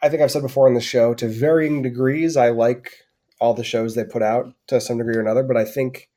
I 0.00 0.08
think 0.08 0.22
I've 0.22 0.30
said 0.30 0.42
before 0.42 0.68
on 0.68 0.74
the 0.74 0.80
show. 0.80 1.14
To 1.14 1.28
varying 1.28 1.82
degrees, 1.82 2.36
I 2.36 2.50
like 2.50 2.92
all 3.40 3.54
the 3.54 3.64
shows 3.64 3.94
they 3.94 4.04
put 4.04 4.22
out 4.22 4.52
to 4.68 4.80
some 4.80 4.98
degree 4.98 5.16
or 5.16 5.20
another, 5.20 5.42
but 5.42 5.56
I 5.56 5.64
think 5.64 6.08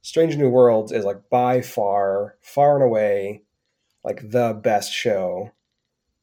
Strange 0.00 0.36
New 0.36 0.48
Worlds 0.48 0.90
is 0.90 1.04
like 1.04 1.30
by 1.30 1.60
far, 1.60 2.36
far 2.40 2.74
and 2.74 2.84
away, 2.84 3.42
like 4.04 4.30
the 4.30 4.58
best 4.60 4.92
show 4.92 5.52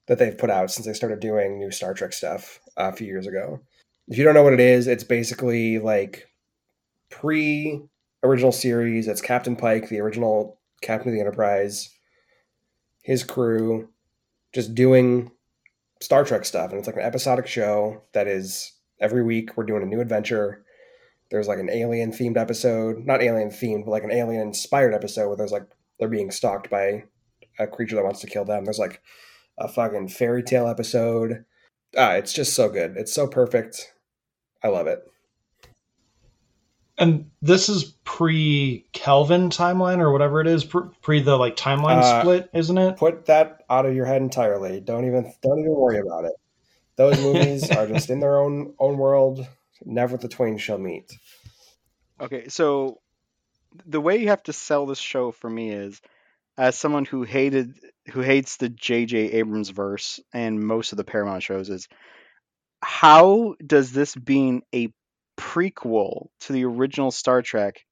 that 0.08 0.20
they've 0.20 0.38
put 0.38 0.50
out 0.50 0.72
since 0.72 0.86
they 0.86 0.94
started 0.94 1.22
doing 1.22 1.58
new 1.58 1.72
Star 1.72 1.94
Trek 1.94 2.12
stuff 2.12 2.60
uh, 2.78 2.90
a 2.92 2.96
few 2.96 3.08
years 3.08 3.26
ago. 3.26 3.62
If 4.10 4.18
you 4.18 4.26
don't 4.26 4.34
know 4.34 4.44
what 4.44 4.54
it 4.54 4.60
is, 4.60 4.88
it's 4.88 5.04
basically 5.04 5.80
like 5.80 6.28
pre 7.10 7.82
original 8.22 8.52
series. 8.52 9.08
It's 9.08 9.22
Captain 9.22 9.56
Pike, 9.56 9.88
the 9.88 10.02
original 10.02 10.59
captain 10.82 11.10
of 11.10 11.14
the 11.14 11.20
Enterprise, 11.20 11.90
his 13.02 13.24
crew, 13.24 13.90
just 14.54 14.76
doing 14.76 15.32
Star 16.02 16.24
Trek 16.24 16.46
stuff. 16.46 16.72
And 16.72 16.80
it's 16.80 16.88
like 16.88 16.96
an 16.96 17.02
episodic 17.02 17.48
show 17.48 18.04
that 18.14 18.28
is 18.28 18.74
every 19.00 19.24
week 19.24 19.56
we're 19.56 19.66
doing 19.66 19.84
a 19.84 19.88
new 19.88 20.02
adventure. 20.02 20.64
There's 21.32 21.48
like 21.48 21.60
an 21.60 21.70
alien 21.70 22.12
themed 22.12 22.38
episode, 22.38 23.06
not 23.06 23.22
alien 23.22 23.50
themed, 23.50 23.86
but 23.86 23.92
like 23.92 24.04
an 24.04 24.12
alien 24.12 24.42
inspired 24.42 24.94
episode 24.94 25.28
where 25.28 25.38
there's 25.38 25.52
like 25.52 25.68
they're 26.00 26.08
being 26.08 26.32
stalked 26.32 26.70
by 26.70 27.04
a 27.60 27.68
creature 27.68 27.96
that 27.96 28.06
wants 28.06 28.22
to 28.22 28.28
kill 28.28 28.46
them. 28.46 28.64
There's 28.66 28.80
like 28.80 29.02
a 29.58 29.68
fucking 29.68 30.08
fairy 30.10 30.42
tale 30.42 30.68
episode. 30.68 31.46
Ah, 31.98 32.14
it's 32.14 32.34
just 32.34 32.54
so 32.54 32.70
good. 32.70 32.96
It's 32.98 33.14
so 33.14 33.28
perfect. 33.28 33.94
I 34.64 34.70
love 34.70 34.88
it. 34.88 35.00
And 37.00 37.32
this 37.42 37.70
is 37.70 37.86
pre 38.04 38.86
Kelvin 38.92 39.50
timeline 39.50 40.00
or 40.00 40.12
whatever 40.12 40.42
it 40.42 40.48
is, 40.48 40.66
pre 40.66 41.22
the 41.22 41.38
like 41.38 41.56
timeline 41.56 42.02
Uh, 42.02 42.22
split, 42.22 42.50
isn't 42.54 42.78
it? 42.78 42.98
Put 42.98 43.28
that 43.28 43.64
out 43.70 43.86
of 43.86 43.96
your 43.96 44.06
head 44.06 44.22
entirely. 44.22 44.82
Don't 44.82 45.06
even 45.08 45.34
don't 45.42 45.60
even 45.60 45.72
worry 45.72 46.00
about 46.00 46.26
it. 46.26 46.34
Those 46.98 47.18
movies 47.24 47.72
are 47.72 47.88
just 47.88 48.10
in 48.10 48.20
their 48.20 48.38
own 48.38 48.74
own 48.78 48.98
world. 48.98 49.48
Never 49.86 50.18
the 50.18 50.28
twain 50.28 50.58
shall 50.58 50.78
meet. 50.78 51.10
Okay, 52.20 52.50
so 52.50 53.00
the 53.86 54.02
way 54.02 54.18
you 54.18 54.28
have 54.28 54.44
to 54.44 54.54
sell 54.54 54.86
this 54.86 55.00
show 55.00 55.32
for 55.32 55.50
me 55.50 55.72
is 55.72 56.02
as 56.58 56.78
someone 56.78 57.06
who 57.06 57.24
hated 57.24 57.80
who 58.12 58.20
hates 58.20 58.58
the 58.58 58.68
J.J. 58.68 59.32
Abrams 59.32 59.70
verse 59.70 60.20
and 60.34 60.60
most 60.60 60.92
of 60.92 60.98
the 60.98 61.06
Paramount 61.06 61.44
shows 61.44 61.70
is 61.70 61.88
how 62.82 63.56
does 63.66 63.94
this 63.94 64.14
being 64.16 64.64
a 64.76 64.92
prequel 65.40 66.28
to 66.42 66.54
the 66.54 66.66
original 66.66 67.12
Star 67.12 67.42
Trek 67.42 67.86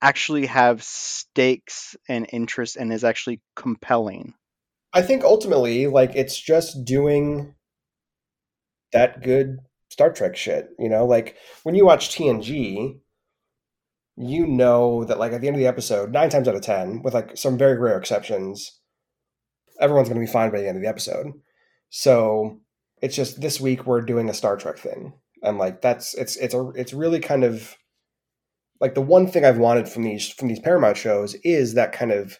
actually 0.00 0.46
have 0.46 0.82
stakes 0.82 1.96
and 2.08 2.26
interest 2.32 2.76
and 2.76 2.92
is 2.92 3.04
actually 3.04 3.40
compelling? 3.56 4.34
I 4.94 5.02
think 5.02 5.24
ultimately, 5.24 5.88
like 5.88 6.14
it's 6.14 6.38
just 6.38 6.84
doing 6.84 7.54
that 8.92 9.22
good 9.22 9.58
Star 9.90 10.12
Trek 10.12 10.36
shit. 10.36 10.68
You 10.78 10.88
know, 10.88 11.04
like 11.04 11.36
when 11.64 11.74
you 11.74 11.84
watch 11.84 12.10
TNG, 12.10 13.00
you 14.16 14.46
know 14.46 15.04
that 15.04 15.18
like 15.18 15.32
at 15.32 15.40
the 15.40 15.48
end 15.48 15.56
of 15.56 15.60
the 15.60 15.66
episode, 15.66 16.12
nine 16.12 16.30
times 16.30 16.46
out 16.46 16.54
of 16.54 16.62
ten, 16.62 17.02
with 17.02 17.14
like 17.14 17.36
some 17.36 17.58
very 17.58 17.78
rare 17.78 17.98
exceptions, 17.98 18.78
everyone's 19.80 20.08
going 20.08 20.20
to 20.20 20.26
be 20.26 20.32
fine 20.32 20.52
by 20.52 20.60
the 20.60 20.68
end 20.68 20.76
of 20.76 20.82
the 20.82 20.88
episode. 20.88 21.32
So 21.90 22.60
it's 23.00 23.16
just 23.16 23.40
this 23.40 23.60
week 23.60 23.86
we're 23.86 24.02
doing 24.02 24.28
a 24.28 24.34
Star 24.34 24.56
Trek 24.56 24.78
thing, 24.78 25.14
and 25.42 25.58
like 25.58 25.80
that's 25.82 26.14
it's 26.14 26.36
it's 26.36 26.54
a 26.54 26.68
it's 26.70 26.92
really 26.92 27.20
kind 27.20 27.44
of 27.44 27.76
like 28.80 28.94
the 28.94 29.02
one 29.02 29.26
thing 29.26 29.44
I've 29.44 29.58
wanted 29.58 29.88
from 29.88 30.02
these 30.02 30.28
from 30.28 30.48
these 30.48 30.60
Paramount 30.60 30.96
shows 30.96 31.34
is 31.44 31.74
that 31.74 31.92
kind 31.92 32.12
of 32.12 32.38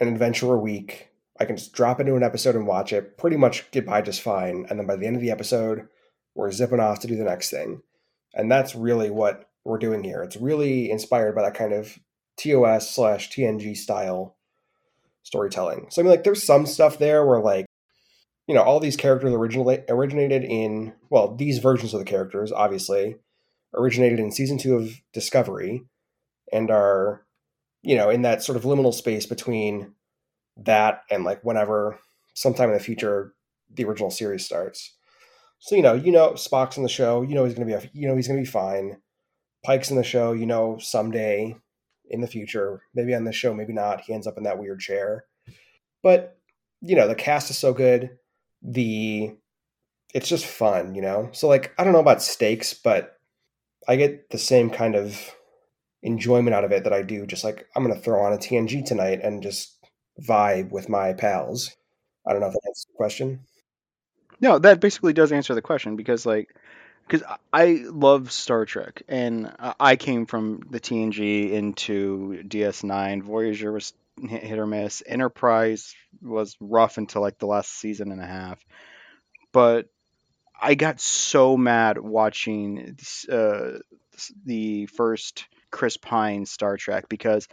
an 0.00 0.08
adventure 0.08 0.52
a 0.52 0.58
week. 0.58 1.08
I 1.40 1.44
can 1.44 1.56
just 1.56 1.72
drop 1.72 2.00
into 2.00 2.14
an 2.14 2.22
episode 2.22 2.54
and 2.54 2.66
watch 2.66 2.92
it, 2.92 3.18
pretty 3.18 3.36
much 3.36 3.70
get 3.70 3.86
by 3.86 4.02
just 4.02 4.22
fine, 4.22 4.66
and 4.68 4.78
then 4.78 4.86
by 4.86 4.96
the 4.96 5.06
end 5.06 5.16
of 5.16 5.22
the 5.22 5.30
episode, 5.30 5.88
we're 6.34 6.52
zipping 6.52 6.80
off 6.80 7.00
to 7.00 7.06
do 7.06 7.16
the 7.16 7.24
next 7.24 7.50
thing. 7.50 7.82
And 8.34 8.50
that's 8.50 8.74
really 8.74 9.10
what 9.10 9.48
we're 9.64 9.78
doing 9.78 10.04
here. 10.04 10.22
It's 10.22 10.36
really 10.36 10.90
inspired 10.90 11.34
by 11.34 11.42
that 11.42 11.54
kind 11.54 11.72
of 11.72 11.98
TOS 12.36 12.90
slash 12.90 13.30
TNG 13.30 13.76
style 13.76 14.36
storytelling. 15.22 15.86
So 15.90 16.00
I 16.00 16.04
mean, 16.04 16.10
like, 16.10 16.24
there's 16.24 16.42
some 16.42 16.66
stuff 16.66 16.98
there 16.98 17.26
where 17.26 17.40
like, 17.40 17.66
you 18.46 18.54
know, 18.54 18.62
all 18.62 18.80
these 18.80 18.96
characters 18.96 19.32
originally 19.32 19.82
originated 19.88 20.44
in 20.44 20.94
well, 21.10 21.34
these 21.34 21.58
versions 21.58 21.94
of 21.94 22.00
the 22.00 22.04
characters 22.04 22.52
obviously 22.52 23.16
originated 23.74 24.18
in 24.18 24.30
season 24.30 24.58
two 24.58 24.76
of 24.76 25.00
Discovery, 25.12 25.84
and 26.52 26.70
are, 26.70 27.24
you 27.82 27.96
know, 27.96 28.10
in 28.10 28.22
that 28.22 28.42
sort 28.42 28.56
of 28.56 28.64
liminal 28.64 28.92
space 28.92 29.26
between 29.26 29.94
that 30.56 31.02
and 31.10 31.24
like 31.24 31.42
whenever 31.42 31.98
sometime 32.34 32.68
in 32.68 32.74
the 32.74 32.80
future 32.80 33.34
the 33.74 33.84
original 33.84 34.10
series 34.10 34.44
starts. 34.44 34.94
So 35.58 35.76
you 35.76 35.82
know, 35.82 35.94
you 35.94 36.12
know 36.12 36.32
Spock's 36.32 36.76
in 36.76 36.82
the 36.82 36.88
show. 36.88 37.22
You 37.22 37.34
know 37.34 37.44
he's 37.44 37.54
gonna 37.54 37.66
be, 37.66 37.72
a, 37.72 37.90
you 37.92 38.08
know 38.08 38.16
he's 38.16 38.26
gonna 38.26 38.40
be 38.40 38.46
fine. 38.46 39.00
Pike's 39.64 39.90
in 39.90 39.96
the 39.96 40.02
show. 40.02 40.32
You 40.32 40.46
know 40.46 40.78
someday 40.78 41.56
in 42.10 42.20
the 42.20 42.26
future, 42.26 42.82
maybe 42.94 43.14
on 43.14 43.24
this 43.24 43.36
show, 43.36 43.54
maybe 43.54 43.72
not. 43.72 44.00
He 44.02 44.12
ends 44.12 44.26
up 44.26 44.36
in 44.36 44.42
that 44.42 44.58
weird 44.58 44.80
chair. 44.80 45.24
But 46.02 46.36
you 46.80 46.96
know 46.96 47.06
the 47.06 47.14
cast 47.14 47.50
is 47.50 47.58
so 47.58 47.72
good. 47.72 48.10
The 48.62 49.34
it's 50.14 50.28
just 50.28 50.46
fun, 50.46 50.94
you 50.94 51.02
know. 51.02 51.30
So 51.32 51.48
like 51.48 51.74
I 51.78 51.84
don't 51.84 51.92
know 51.92 52.00
about 52.00 52.22
stakes, 52.22 52.74
but 52.74 53.16
I 53.88 53.96
get 53.96 54.30
the 54.30 54.38
same 54.38 54.70
kind 54.70 54.94
of 54.94 55.18
enjoyment 56.02 56.54
out 56.54 56.64
of 56.64 56.72
it 56.72 56.84
that 56.84 56.92
I 56.92 57.02
do. 57.02 57.26
Just 57.26 57.44
like 57.44 57.66
I'm 57.74 57.82
gonna 57.82 57.98
throw 57.98 58.22
on 58.22 58.32
a 58.32 58.38
TNG 58.38 58.84
tonight 58.84 59.20
and 59.22 59.42
just 59.42 59.76
vibe 60.20 60.70
with 60.70 60.88
my 60.88 61.12
pals. 61.12 61.70
I 62.26 62.32
don't 62.32 62.40
know 62.40 62.48
if 62.48 62.52
that 62.52 62.66
answers 62.66 62.86
the 62.90 62.96
question. 62.96 63.40
No, 64.40 64.58
that 64.58 64.80
basically 64.80 65.12
does 65.12 65.32
answer 65.32 65.54
the 65.54 65.62
question 65.62 65.96
because 65.96 66.26
like 66.26 66.54
because 67.06 67.26
I 67.52 67.84
love 67.86 68.32
Star 68.32 68.64
Trek 68.64 69.02
and 69.08 69.54
I- 69.58 69.74
I 69.80 69.96
came 69.96 70.26
from 70.26 70.62
the 70.70 70.80
TNG 70.80 71.52
into 71.52 72.42
DS9. 72.48 73.22
Voyager 73.22 73.72
was 73.72 73.92
hit 74.20 74.58
or 74.58 74.66
miss. 74.66 75.02
Enterprise 75.06 75.94
was 76.20 76.56
rough 76.60 76.98
until 76.98 77.22
like 77.22 77.38
the 77.38 77.46
last 77.46 77.70
season 77.72 78.12
and 78.12 78.20
a 78.20 78.26
half. 78.26 78.64
But 79.52 79.88
I 80.60 80.74
got 80.74 81.00
so 81.00 81.56
mad 81.56 81.98
watching 81.98 82.96
uh, 83.30 83.78
the 84.44 84.86
first 84.86 85.46
Chris 85.70 85.96
Pine 85.96 86.46
Star 86.46 86.76
Trek 86.76 87.08
because 87.08 87.48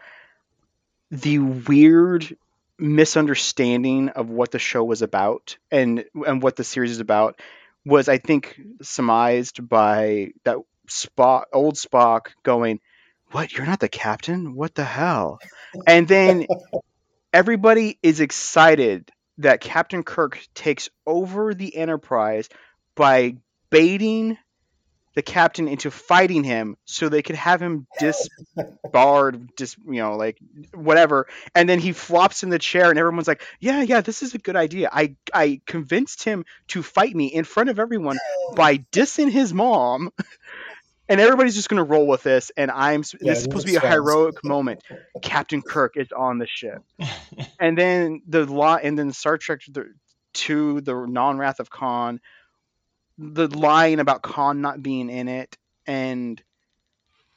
the 1.10 1.40
weird 1.40 2.36
misunderstanding 2.78 4.10
of 4.10 4.30
what 4.30 4.52
the 4.52 4.60
show 4.60 4.84
was 4.84 5.02
about 5.02 5.58
and 5.70 6.06
and 6.26 6.42
what 6.42 6.56
the 6.56 6.64
series 6.64 6.92
is 6.92 7.00
about 7.00 7.42
was 7.86 8.08
I 8.08 8.20
think 8.20 8.60
surmised 8.82 9.68
by 9.68 10.32
that 10.44 10.58
Spock 10.88 11.44
old 11.54 11.76
Spock 11.76 12.28
going, 12.44 12.80
"What? 13.32 13.54
You're 13.54 13.66
not 13.66 13.80
the 13.80 13.90
captain? 13.90 14.56
What 14.56 14.76
the 14.76 14.86
hell?" 14.86 15.40
And 15.88 16.08
then 16.08 16.48
everybody 17.34 18.00
is 18.02 18.20
excited 18.20 19.12
that 19.38 19.62
Captain 19.62 20.04
Kirk 20.04 20.40
takes 20.54 20.90
over 21.06 21.54
the 21.54 21.76
Enterprise 21.76 22.50
by 22.96 23.36
baiting 23.70 24.38
the 25.16 25.22
captain 25.22 25.68
into 25.68 25.92
fighting 25.92 26.44
him 26.44 26.78
so 26.86 27.10
they 27.10 27.22
could 27.22 27.36
have 27.36 27.62
him 27.62 27.88
disbarred, 28.00 29.56
dis 29.56 29.76
you 29.86 30.02
know, 30.02 30.16
like 30.16 30.38
whatever. 30.74 31.28
And 31.56 31.68
then 31.68 31.80
he 31.80 31.94
flops 31.94 32.44
in 32.44 32.50
the 32.50 32.60
chair, 32.60 32.90
and 32.90 33.00
everyone's 33.00 33.28
like, 33.28 33.42
"Yeah, 33.60 33.82
yeah, 33.82 34.02
this 34.02 34.22
is 34.22 34.34
a 34.34 34.38
good 34.38 34.56
idea." 34.56 34.90
I 34.92 35.16
I 35.34 35.62
convinced 35.66 36.24
him 36.24 36.46
to 36.70 36.84
fight 36.84 37.16
me 37.16 37.28
in 37.28 37.44
front 37.44 37.70
of 37.70 37.80
everyone 37.80 38.18
by 38.56 38.78
dissing 38.78 39.30
his 39.30 39.54
mom. 39.54 40.12
And 41.10 41.20
everybody's 41.20 41.56
just 41.56 41.70
gonna 41.70 41.84
roll 41.84 42.06
with 42.08 42.24
this, 42.24 42.52
and 42.56 42.70
I'm 42.70 43.04
Yeah, 43.20 43.32
this 43.32 43.40
is 43.40 43.44
supposed 43.44 43.66
to 43.66 43.72
be 43.72 43.78
a 43.78 43.82
heroic 43.82 44.44
moment. 44.44 44.84
Captain 45.22 45.62
Kirk 45.62 45.98
is 45.98 46.12
on 46.16 46.38
the 46.38 46.48
ship, 46.48 46.84
and 47.60 47.78
then 47.78 48.22
the 48.28 48.46
law, 48.46 48.76
and 48.76 48.98
then 48.98 49.12
Star 49.12 49.38
Trek 49.38 49.62
to 50.34 50.82
the 50.82 51.06
non 51.08 51.38
Wrath 51.38 51.60
of 51.60 51.70
Khan, 51.70 52.22
the 53.18 53.48
lying 53.48 54.00
about 54.00 54.22
Khan 54.22 54.62
not 54.62 54.84
being 54.84 55.10
in 55.10 55.28
it, 55.28 55.58
and 55.88 56.42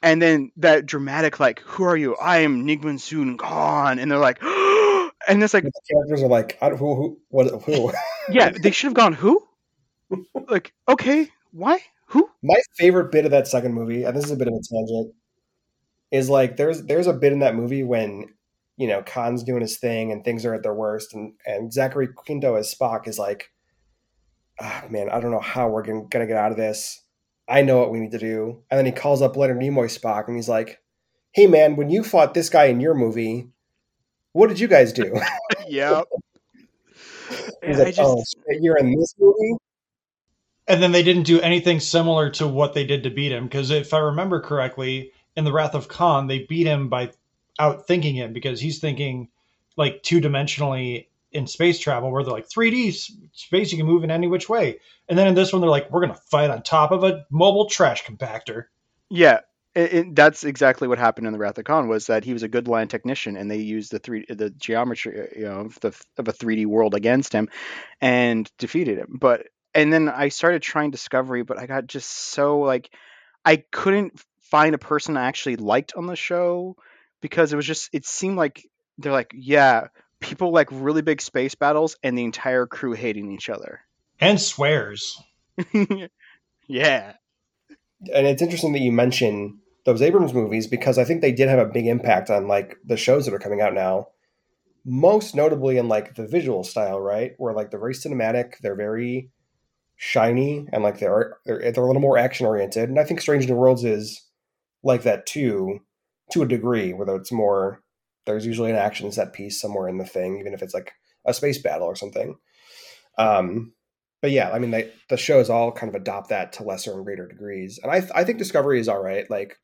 and 0.03 0.21
then 0.21 0.51
that 0.57 0.85
dramatic 0.85 1.39
like, 1.39 1.59
"Who 1.61 1.85
are 1.85 1.97
you? 1.97 2.15
I 2.15 2.39
am 2.39 2.67
Nigman 2.67 2.99
Soon 2.99 3.37
Khan," 3.37 3.97
and 3.97 4.11
they're 4.11 4.19
like, 4.19 4.39
and 5.27 5.43
it's 5.43 5.53
like, 5.53 5.63
The 5.63 5.71
characters 5.89 6.21
are 6.23 6.27
like, 6.27 6.57
who, 6.59 6.95
who, 6.95 7.19
what, 7.29 7.63
who? 7.63 7.91
yeah, 8.29 8.49
they 8.61 8.71
should 8.71 8.87
have 8.87 8.93
gone 8.93 9.13
who? 9.13 9.47
Like, 10.47 10.73
okay, 10.87 11.29
why? 11.51 11.79
Who? 12.13 12.29
My 12.43 12.61
favorite 12.77 13.11
bit 13.11 13.25
of 13.25 13.31
that 13.31 13.47
second 13.47 13.73
movie, 13.73 14.03
and 14.03 14.15
this 14.15 14.25
is 14.25 14.31
a 14.31 14.35
bit 14.35 14.47
of 14.47 14.53
a 14.53 14.57
tangent, 14.57 15.15
is 16.11 16.29
like 16.29 16.57
there's 16.57 16.83
there's 16.83 17.07
a 17.07 17.13
bit 17.13 17.33
in 17.33 17.39
that 17.39 17.55
movie 17.55 17.81
when 17.81 18.27
you 18.77 18.87
know 18.87 19.01
Khan's 19.01 19.43
doing 19.43 19.61
his 19.61 19.77
thing 19.77 20.11
and 20.11 20.23
things 20.23 20.45
are 20.45 20.53
at 20.53 20.61
their 20.61 20.75
worst, 20.75 21.15
and 21.15 21.33
and 21.47 21.73
Zachary 21.73 22.07
Quinto 22.07 22.53
as 22.53 22.71
Spock 22.71 23.07
is 23.07 23.17
like, 23.17 23.51
ah, 24.61 24.83
man, 24.91 25.09
I 25.09 25.19
don't 25.19 25.31
know 25.31 25.39
how 25.39 25.69
we're 25.69 25.81
gonna, 25.81 26.03
gonna 26.07 26.27
get 26.27 26.37
out 26.37 26.51
of 26.51 26.57
this. 26.57 27.01
I 27.49 27.63
know 27.63 27.79
what 27.79 27.89
we 27.91 27.99
need 27.99 28.11
to 28.11 28.19
do, 28.19 28.61
and 28.69 28.77
then 28.77 28.85
he 28.85 28.91
calls 28.91 29.23
up 29.23 29.35
Leonard 29.35 29.57
Nimoy 29.57 29.85
Spock, 29.85 30.27
and 30.27 30.35
he's 30.35 30.47
like, 30.49 30.83
Hey 31.31 31.47
man, 31.47 31.77
when 31.77 31.89
you 31.89 32.03
fought 32.03 32.35
this 32.35 32.51
guy 32.51 32.65
in 32.65 32.79
your 32.79 32.93
movie, 32.93 33.49
what 34.33 34.49
did 34.49 34.59
you 34.59 34.67
guys 34.67 34.93
do? 34.93 35.19
yeah. 35.67 36.03
He's 37.65 37.79
like, 37.79 37.95
just, 37.95 38.01
oh, 38.01 38.23
you're 38.61 38.77
in 38.77 38.95
this 38.95 39.15
movie. 39.17 39.57
And 40.67 40.81
then 40.81 40.91
they 40.91 41.03
didn't 41.03 41.23
do 41.23 41.41
anything 41.41 41.79
similar 41.79 42.29
to 42.31 42.47
what 42.47 42.73
they 42.73 42.85
did 42.85 43.03
to 43.03 43.09
beat 43.09 43.31
him. 43.31 43.45
Because 43.45 43.69
if 43.69 43.93
I 43.93 43.99
remember 43.99 44.39
correctly, 44.39 45.11
in 45.35 45.43
the 45.43 45.51
Wrath 45.51 45.75
of 45.75 45.87
Khan, 45.87 46.27
they 46.27 46.39
beat 46.39 46.67
him 46.67 46.89
by 46.89 47.11
outthinking 47.59 48.13
him 48.13 48.33
because 48.33 48.59
he's 48.59 48.79
thinking 48.79 49.29
like 49.75 50.03
two 50.03 50.21
dimensionally 50.21 51.07
in 51.31 51.47
space 51.47 51.79
travel 51.79 52.11
where 52.11 52.23
they're 52.23 52.33
like 52.33 52.47
3D 52.47 52.93
space, 53.33 53.71
you 53.71 53.77
can 53.77 53.87
move 53.87 54.03
in 54.03 54.11
any 54.11 54.27
which 54.27 54.47
way. 54.47 54.79
And 55.09 55.17
then 55.17 55.27
in 55.27 55.35
this 55.35 55.51
one, 55.51 55.61
they're 55.61 55.69
like, 55.69 55.89
we're 55.91 56.05
going 56.05 56.13
to 56.13 56.21
fight 56.21 56.49
on 56.49 56.61
top 56.61 56.91
of 56.91 57.03
a 57.03 57.25
mobile 57.29 57.67
trash 57.67 58.03
compactor. 58.03 58.65
Yeah, 59.09 59.39
it, 59.75 59.93
it, 59.93 60.15
that's 60.15 60.43
exactly 60.43 60.87
what 60.87 60.99
happened 60.99 61.25
in 61.25 61.33
the 61.33 61.39
Wrath 61.39 61.57
of 61.57 61.65
Khan 61.65 61.87
was 61.87 62.07
that 62.07 62.23
he 62.23 62.33
was 62.33 62.43
a 62.43 62.47
good 62.47 62.67
line 62.67 62.87
technician, 62.87 63.35
and 63.35 63.49
they 63.49 63.57
used 63.57 63.91
the 63.91 63.99
three 63.99 64.25
the 64.29 64.51
geometry 64.51 65.29
you 65.35 65.45
know 65.45 65.61
of 65.61 65.79
the 65.79 65.99
of 66.17 66.27
a 66.27 66.33
3D 66.33 66.67
world 66.67 66.93
against 66.93 67.33
him, 67.33 67.49
and 67.99 68.51
defeated 68.59 68.99
him. 68.99 69.17
But 69.19 69.47
and 69.73 69.91
then 69.91 70.09
I 70.09 70.29
started 70.29 70.61
trying 70.61 70.91
Discovery, 70.91 71.43
but 71.43 71.59
I 71.59 71.65
got 71.65 71.87
just 71.87 72.09
so 72.09 72.59
like 72.59 72.89
I 73.45 73.57
couldn't 73.57 74.21
find 74.41 74.75
a 74.75 74.79
person 74.79 75.17
I 75.17 75.25
actually 75.25 75.55
liked 75.55 75.93
on 75.95 76.05
the 76.05 76.15
show 76.15 76.75
because 77.21 77.53
it 77.53 77.55
was 77.55 77.65
just 77.65 77.89
it 77.93 78.05
seemed 78.05 78.37
like 78.37 78.67
they're 78.97 79.11
like 79.11 79.31
yeah 79.33 79.87
people 80.19 80.51
like 80.51 80.69
really 80.71 81.01
big 81.01 81.21
space 81.21 81.55
battles 81.55 81.97
and 82.01 82.17
the 82.17 82.23
entire 82.23 82.65
crew 82.65 82.93
hating 82.93 83.31
each 83.31 83.49
other. 83.49 83.81
And 84.19 84.39
swears. 84.39 85.21
yeah. 86.67 87.13
and 88.13 88.27
it's 88.27 88.41
interesting 88.41 88.73
that 88.73 88.81
you 88.81 88.91
mention 88.91 89.59
those 89.85 90.01
Abrams 90.01 90.33
movies 90.33 90.65
because 90.67 90.97
I 90.97 91.03
think 91.03 91.21
they 91.21 91.31
did 91.31 91.49
have 91.49 91.59
a 91.59 91.65
big 91.65 91.87
impact 91.87 92.29
on 92.29 92.47
like 92.47 92.77
the 92.85 92.97
shows 92.97 93.25
that 93.25 93.33
are 93.33 93.39
coming 93.39 93.61
out 93.61 93.73
now. 93.73 94.07
Most 94.85 95.35
notably 95.35 95.77
in 95.77 95.87
like 95.87 96.15
the 96.15 96.27
visual 96.27 96.63
style, 96.63 96.99
right? 96.99 97.33
Where 97.37 97.53
like 97.53 97.71
they're 97.71 97.79
very 97.79 97.93
cinematic, 97.93 98.57
they're 98.61 98.75
very 98.75 99.29
shiny, 99.95 100.67
and 100.71 100.83
like 100.83 100.99
they're 100.99 101.37
they're, 101.45 101.71
they're 101.71 101.83
a 101.83 101.87
little 101.87 102.01
more 102.01 102.17
action 102.17 102.45
oriented. 102.45 102.89
And 102.89 102.99
I 102.99 103.03
think 103.03 103.21
Strange 103.21 103.47
New 103.47 103.55
Worlds 103.55 103.83
is 103.83 104.21
like 104.83 105.03
that 105.03 105.25
too, 105.25 105.79
to 106.31 106.41
a 106.41 106.47
degree, 106.47 106.93
whether 106.93 107.15
it's 107.15 107.31
more 107.31 107.81
there's 108.25 108.45
usually 108.45 108.69
an 108.69 108.77
action 108.77 109.11
set 109.11 109.33
piece 109.33 109.59
somewhere 109.59 109.87
in 109.87 109.97
the 109.97 110.05
thing, 110.05 110.39
even 110.39 110.53
if 110.53 110.61
it's 110.61 110.73
like 110.73 110.93
a 111.25 111.33
space 111.33 111.57
battle 111.57 111.87
or 111.87 111.95
something. 111.95 112.35
Um, 113.17 113.73
but 114.21 114.31
yeah, 114.31 114.51
I 114.51 114.59
mean, 114.59 114.71
they, 114.71 114.91
the 115.09 115.17
shows 115.17 115.49
all 115.49 115.71
kind 115.71 115.93
of 115.93 116.01
adopt 116.01 116.29
that 116.29 116.53
to 116.53 116.63
lesser 116.63 116.93
and 116.93 117.05
greater 117.05 117.27
degrees, 117.27 117.79
and 117.83 117.91
I 117.91 118.07
I 118.15 118.23
think 118.23 118.37
Discovery 118.37 118.79
is 118.79 118.87
all 118.87 119.03
right. 119.03 119.29
Like, 119.29 119.57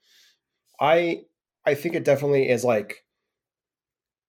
I 0.80 1.22
I 1.66 1.76
think 1.76 1.96
it 1.96 2.04
definitely 2.04 2.50
is 2.50 2.64
like, 2.66 3.06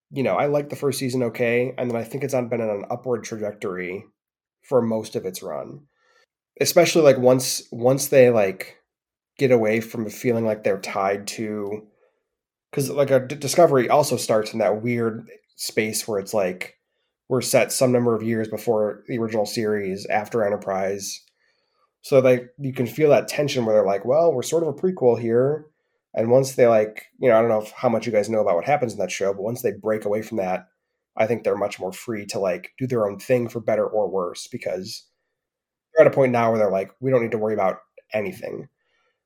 you 0.09 0.23
know, 0.23 0.35
I 0.35 0.45
like 0.45 0.69
the 0.69 0.75
first 0.75 0.99
season 0.99 1.23
okay, 1.23 1.73
and 1.77 1.89
then 1.89 1.97
I 1.97 2.03
think 2.05 2.23
it's 2.23 2.33
on 2.33 2.47
been 2.47 2.61
on 2.61 2.69
an 2.69 2.85
upward 2.89 3.23
trajectory 3.23 4.05
for 4.63 4.81
most 4.81 5.15
of 5.15 5.25
its 5.25 5.43
run, 5.43 5.81
especially 6.59 7.01
like 7.03 7.17
once 7.17 7.63
once 7.71 8.07
they 8.07 8.29
like 8.29 8.77
get 9.37 9.51
away 9.51 9.79
from 9.79 10.09
feeling 10.09 10.45
like 10.45 10.63
they're 10.63 10.79
tied 10.79 11.27
to, 11.27 11.87
because 12.69 12.89
like 12.89 13.11
a 13.11 13.19
D- 13.19 13.35
Discovery 13.35 13.89
also 13.89 14.17
starts 14.17 14.53
in 14.53 14.59
that 14.59 14.81
weird 14.81 15.27
space 15.55 16.07
where 16.07 16.19
it's 16.19 16.33
like 16.33 16.77
we're 17.29 17.41
set 17.41 17.71
some 17.71 17.91
number 17.91 18.15
of 18.15 18.23
years 18.23 18.47
before 18.49 19.03
the 19.07 19.17
original 19.17 19.45
series 19.45 20.05
after 20.07 20.43
Enterprise. 20.43 21.21
So 22.01 22.19
like 22.19 22.49
you 22.57 22.73
can 22.73 22.87
feel 22.87 23.09
that 23.11 23.27
tension 23.27 23.65
where 23.65 23.75
they're 23.75 23.85
like, 23.85 24.05
well, 24.05 24.33
we're 24.33 24.41
sort 24.41 24.63
of 24.63 24.69
a 24.69 24.73
prequel 24.73 25.19
here. 25.19 25.65
And 26.13 26.29
once 26.29 26.53
they 26.53 26.67
like, 26.67 27.05
you 27.19 27.29
know, 27.29 27.37
I 27.37 27.41
don't 27.41 27.49
know 27.49 27.65
how 27.75 27.87
much 27.87 28.05
you 28.05 28.11
guys 28.11 28.29
know 28.29 28.41
about 28.41 28.55
what 28.55 28.65
happens 28.65 28.91
in 28.91 28.99
that 28.99 29.11
show, 29.11 29.33
but 29.33 29.43
once 29.43 29.61
they 29.61 29.71
break 29.71 30.03
away 30.03 30.21
from 30.21 30.37
that, 30.37 30.67
I 31.15 31.25
think 31.25 31.43
they're 31.43 31.55
much 31.55 31.79
more 31.79 31.93
free 31.93 32.25
to 32.27 32.39
like 32.39 32.71
do 32.77 32.87
their 32.87 33.07
own 33.07 33.17
thing 33.17 33.47
for 33.47 33.61
better 33.61 33.87
or 33.87 34.09
worse 34.09 34.47
because 34.47 35.05
they're 35.95 36.05
at 36.05 36.11
a 36.11 36.15
point 36.15 36.31
now 36.31 36.51
where 36.51 36.59
they're 36.59 36.71
like, 36.71 36.91
we 36.99 37.11
don't 37.11 37.21
need 37.21 37.31
to 37.31 37.37
worry 37.37 37.53
about 37.53 37.79
anything. 38.13 38.67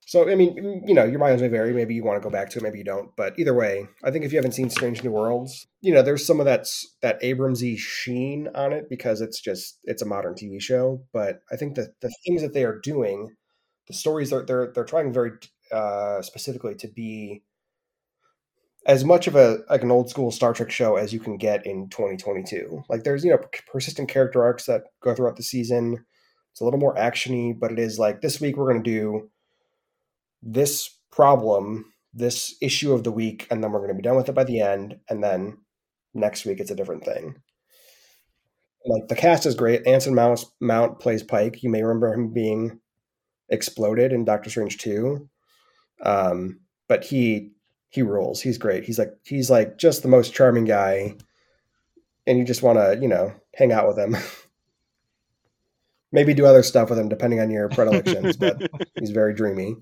So 0.08 0.30
I 0.30 0.36
mean, 0.36 0.84
you 0.86 0.93
know, 0.93 1.04
your 1.04 1.17
minds 1.17 1.41
may 1.41 1.47
vary. 1.47 1.73
Maybe 1.73 1.95
you 1.95 2.04
want 2.04 2.21
to 2.21 2.23
go 2.23 2.30
back 2.32 2.51
to 2.51 2.60
it, 2.60 2.63
maybe 2.63 2.78
you 2.78 2.84
don't. 2.84 3.10
But 3.15 3.38
either 3.39 3.56
way, 3.56 3.88
I 4.04 4.12
think 4.12 4.23
if 4.23 4.32
you 4.32 4.38
haven't 4.38 4.51
seen 4.51 4.69
Strange 4.69 5.04
New 5.04 5.10
Worlds, 5.12 5.65
you 5.82 5.91
know, 5.91 6.04
there's 6.04 6.25
some 6.25 6.39
of 6.39 6.45
that 6.45 6.67
that 7.01 7.21
Abramsy 7.23 7.75
sheen 7.75 8.47
on 8.54 8.71
it 8.71 8.88
because 8.88 9.19
it's 9.19 9.41
just 9.41 9.80
it's 9.84 10.04
a 10.04 10.06
modern 10.06 10.36
TV 10.36 10.62
show. 10.62 11.04
But 11.12 11.41
I 11.51 11.56
think 11.56 11.75
that 11.75 11.99
the 12.01 12.13
things 12.23 12.43
that 12.43 12.54
they 12.54 12.63
are 12.65 12.80
doing, 12.80 13.36
the 13.88 13.93
stories 13.93 14.30
that 14.30 14.45
they're 14.45 14.71
they're 14.75 14.84
trying 14.84 15.12
very 15.12 15.32
uh, 15.71 16.21
specifically 16.21 16.75
to 16.75 16.88
be 16.88 17.41
as 18.86 19.04
much 19.04 19.25
of 19.28 19.36
a 19.36 19.60
like 19.69 19.82
an 19.82 19.91
old 19.91 20.10
school 20.10 20.32
Star 20.32 20.54
Trek 20.54 20.69
show 20.69 20.95
as 20.95 21.13
you 21.13 21.19
can 21.19 21.38
get 21.38 21.65
in 21.65 21.89
2022. 21.89 22.84
Like 22.89 23.04
there's 23.04 23.25
you 23.25 23.32
know 23.32 23.39
persistent 23.71 24.10
character 24.10 24.43
arcs 24.43 24.65
that 24.67 24.84
go 25.01 25.15
throughout 25.15 25.38
the 25.38 25.43
season. 25.43 26.06
It's 26.56 26.62
a 26.62 26.63
little 26.63 26.80
more 26.80 26.96
actiony, 26.96 27.54
but 27.60 27.74
it 27.74 27.80
is 27.80 28.00
like 28.00 28.22
this 28.22 28.39
week 28.39 28.56
we're 28.56 28.72
going 28.72 28.82
to 28.82 28.89
do 28.89 29.30
this 30.41 30.89
problem, 31.12 31.91
this 32.13 32.56
issue 32.62 32.94
of 32.94 33.04
the 33.04 33.12
week, 33.12 33.46
and 33.52 33.62
then 33.62 33.74
we're 33.74 33.80
going 33.80 33.89
to 33.89 33.96
be 33.96 34.02
done 34.02 34.15
with 34.15 34.30
it 34.30 34.36
by 34.36 34.46
the 34.46 34.62
end, 34.62 34.98
and 35.10 35.22
then 35.22 35.58
next 36.13 36.46
week 36.46 36.62
it's 36.62 36.72
a 36.72 36.76
different 36.76 37.04
thing. 37.04 37.36
Like 38.86 39.10
the 39.10 39.18
cast 39.18 39.46
is 39.46 39.54
great. 39.54 39.86
Anson 39.86 40.15
Mount, 40.15 40.46
Mount 40.62 41.02
plays 41.02 41.24
Pike. 41.24 41.62
You 41.62 41.70
may 41.70 41.84
remember 41.84 42.13
him 42.13 42.32
being 42.32 42.80
exploded 43.50 44.13
in 44.13 44.24
Doctor 44.24 44.50
Strange 44.50 44.78
2. 44.78 45.30
Um, 46.04 46.62
but 46.88 47.04
he 47.04 47.52
he 47.89 48.02
rules. 48.02 48.41
He's 48.41 48.58
great. 48.58 48.86
He's 48.86 48.98
like 48.98 49.12
he's 49.26 49.50
like 49.50 49.78
just 49.78 50.04
the 50.04 50.08
most 50.08 50.34
charming 50.34 50.63
guy, 50.63 51.18
and 52.26 52.38
you 52.38 52.46
just 52.46 52.63
want 52.63 52.78
to 52.78 52.98
you 53.02 53.10
know 53.10 53.34
hang 53.56 53.74
out 53.74 53.89
with 53.89 54.00
him. 54.00 54.15
Maybe 56.15 56.34
do 56.34 56.47
other 56.47 56.63
stuff 56.63 56.89
with 56.89 56.97
him 56.97 57.10
depending 57.10 57.39
on 57.39 57.51
your 57.51 57.69
predilections, 57.69 58.38
but 58.39 58.71
he's 58.97 59.12
very 59.12 59.36
dreamy. 59.36 59.75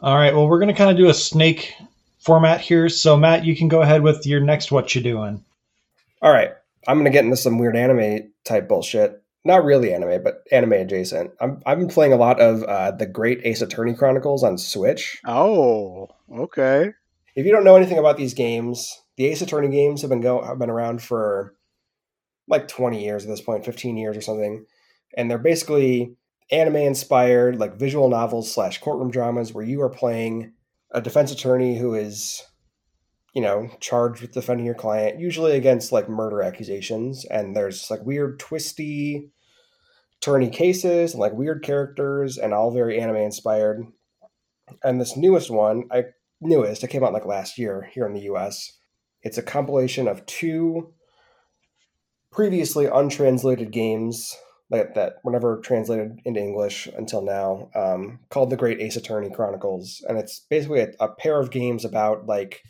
All 0.00 0.16
right. 0.16 0.34
Well, 0.34 0.48
we're 0.48 0.58
going 0.60 0.72
to 0.72 0.78
kind 0.78 0.90
of 0.90 0.96
do 0.96 1.08
a 1.08 1.14
snake 1.14 1.74
format 2.26 2.60
here. 2.60 2.88
So, 2.88 3.16
Matt, 3.16 3.44
you 3.44 3.56
can 3.56 3.68
go 3.68 3.82
ahead 3.82 4.02
with 4.02 4.26
your 4.26 4.40
next 4.40 4.72
what 4.72 4.94
you 4.94 5.00
doing. 5.00 5.44
All 6.20 6.32
right, 6.32 6.52
I'm 6.88 6.98
gonna 6.98 7.10
get 7.10 7.24
into 7.24 7.36
some 7.36 7.58
weird 7.58 7.76
anime 7.76 8.32
type 8.44 8.68
bullshit. 8.68 9.22
Not 9.44 9.64
really 9.64 9.94
anime, 9.94 10.24
but 10.24 10.42
anime 10.50 10.72
adjacent. 10.72 11.30
I'm, 11.40 11.62
I've 11.64 11.78
been 11.78 11.88
playing 11.88 12.12
a 12.12 12.16
lot 12.16 12.40
of 12.40 12.64
uh, 12.64 12.90
the 12.90 13.06
Great 13.06 13.42
Ace 13.44 13.62
Attorney 13.62 13.94
Chronicles 13.94 14.42
on 14.42 14.58
Switch. 14.58 15.20
Oh, 15.24 16.08
okay. 16.32 16.92
If 17.36 17.46
you 17.46 17.52
don't 17.52 17.62
know 17.62 17.76
anything 17.76 17.98
about 17.98 18.16
these 18.16 18.34
games, 18.34 19.00
the 19.16 19.26
Ace 19.26 19.42
Attorney 19.42 19.68
games 19.68 20.00
have 20.00 20.10
been 20.10 20.20
go 20.20 20.42
have 20.42 20.58
been 20.58 20.70
around 20.70 21.00
for 21.00 21.54
like 22.48 22.66
20 22.66 23.04
years 23.04 23.22
at 23.24 23.28
this 23.28 23.40
point, 23.40 23.64
15 23.64 23.96
years 23.96 24.16
or 24.16 24.20
something, 24.20 24.66
and 25.16 25.30
they're 25.30 25.38
basically 25.38 26.14
anime 26.50 26.76
inspired, 26.76 27.58
like 27.58 27.78
visual 27.78 28.08
novels 28.08 28.52
slash 28.52 28.80
courtroom 28.80 29.10
dramas, 29.10 29.52
where 29.52 29.64
you 29.64 29.82
are 29.82 29.90
playing 29.90 30.52
a 30.92 31.00
defense 31.00 31.32
attorney 31.32 31.78
who 31.78 31.94
is 31.94 32.42
you 33.36 33.42
know, 33.42 33.68
charged 33.80 34.22
with 34.22 34.32
defending 34.32 34.64
your 34.64 34.74
client, 34.74 35.20
usually 35.20 35.58
against 35.58 35.92
like 35.92 36.08
murder 36.08 36.40
accusations. 36.40 37.26
And 37.26 37.54
there's 37.54 37.90
like 37.90 38.00
weird, 38.02 38.38
twisty 38.38 39.30
attorney 40.22 40.48
cases 40.48 41.12
and 41.12 41.20
like 41.20 41.34
weird 41.34 41.62
characters 41.62 42.38
and 42.38 42.54
all 42.54 42.70
very 42.70 42.98
anime 42.98 43.16
inspired. 43.16 43.84
And 44.82 44.98
this 44.98 45.18
newest 45.18 45.50
one, 45.50 45.82
I 45.90 46.04
newest, 46.40 46.82
it 46.82 46.88
came 46.88 47.04
out 47.04 47.12
like 47.12 47.26
last 47.26 47.58
year 47.58 47.90
here 47.92 48.06
in 48.06 48.14
the 48.14 48.22
US. 48.32 48.72
It's 49.22 49.36
a 49.36 49.42
compilation 49.42 50.08
of 50.08 50.24
two 50.24 50.94
previously 52.32 52.86
untranslated 52.86 53.70
games 53.70 54.34
that, 54.70 54.94
that 54.94 55.16
were 55.22 55.32
never 55.32 55.58
translated 55.58 56.20
into 56.24 56.40
English 56.40 56.88
until 56.96 57.22
now, 57.22 57.70
um, 57.74 58.18
called 58.30 58.50
The 58.50 58.56
Great 58.56 58.80
Ace 58.80 58.96
Attorney 58.96 59.30
Chronicles. 59.30 60.04
And 60.08 60.18
it's 60.18 60.40
basically 60.50 60.80
a, 60.80 60.92
a 60.98 61.08
pair 61.08 61.40
of 61.40 61.50
games 61.50 61.84
about 61.84 62.26
like 62.26 62.62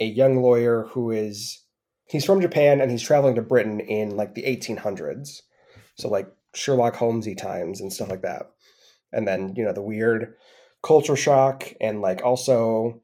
a 0.00 0.04
young 0.04 0.42
lawyer 0.42 0.86
who 0.90 1.10
is 1.10 1.62
he's 2.08 2.24
from 2.24 2.40
Japan 2.40 2.80
and 2.80 2.90
he's 2.90 3.02
traveling 3.02 3.36
to 3.36 3.42
Britain 3.42 3.80
in 3.80 4.16
like 4.16 4.34
the 4.34 4.42
1800s. 4.42 5.42
So 5.96 6.08
like 6.08 6.28
Sherlock 6.54 6.96
Holmesy 6.96 7.34
times 7.34 7.80
and 7.80 7.92
stuff 7.92 8.10
like 8.10 8.22
that. 8.22 8.50
And 9.12 9.26
then, 9.26 9.54
you 9.56 9.64
know, 9.64 9.72
the 9.72 9.82
weird 9.82 10.34
culture 10.82 11.16
shock 11.16 11.72
and 11.80 12.00
like 12.02 12.22
also, 12.24 13.00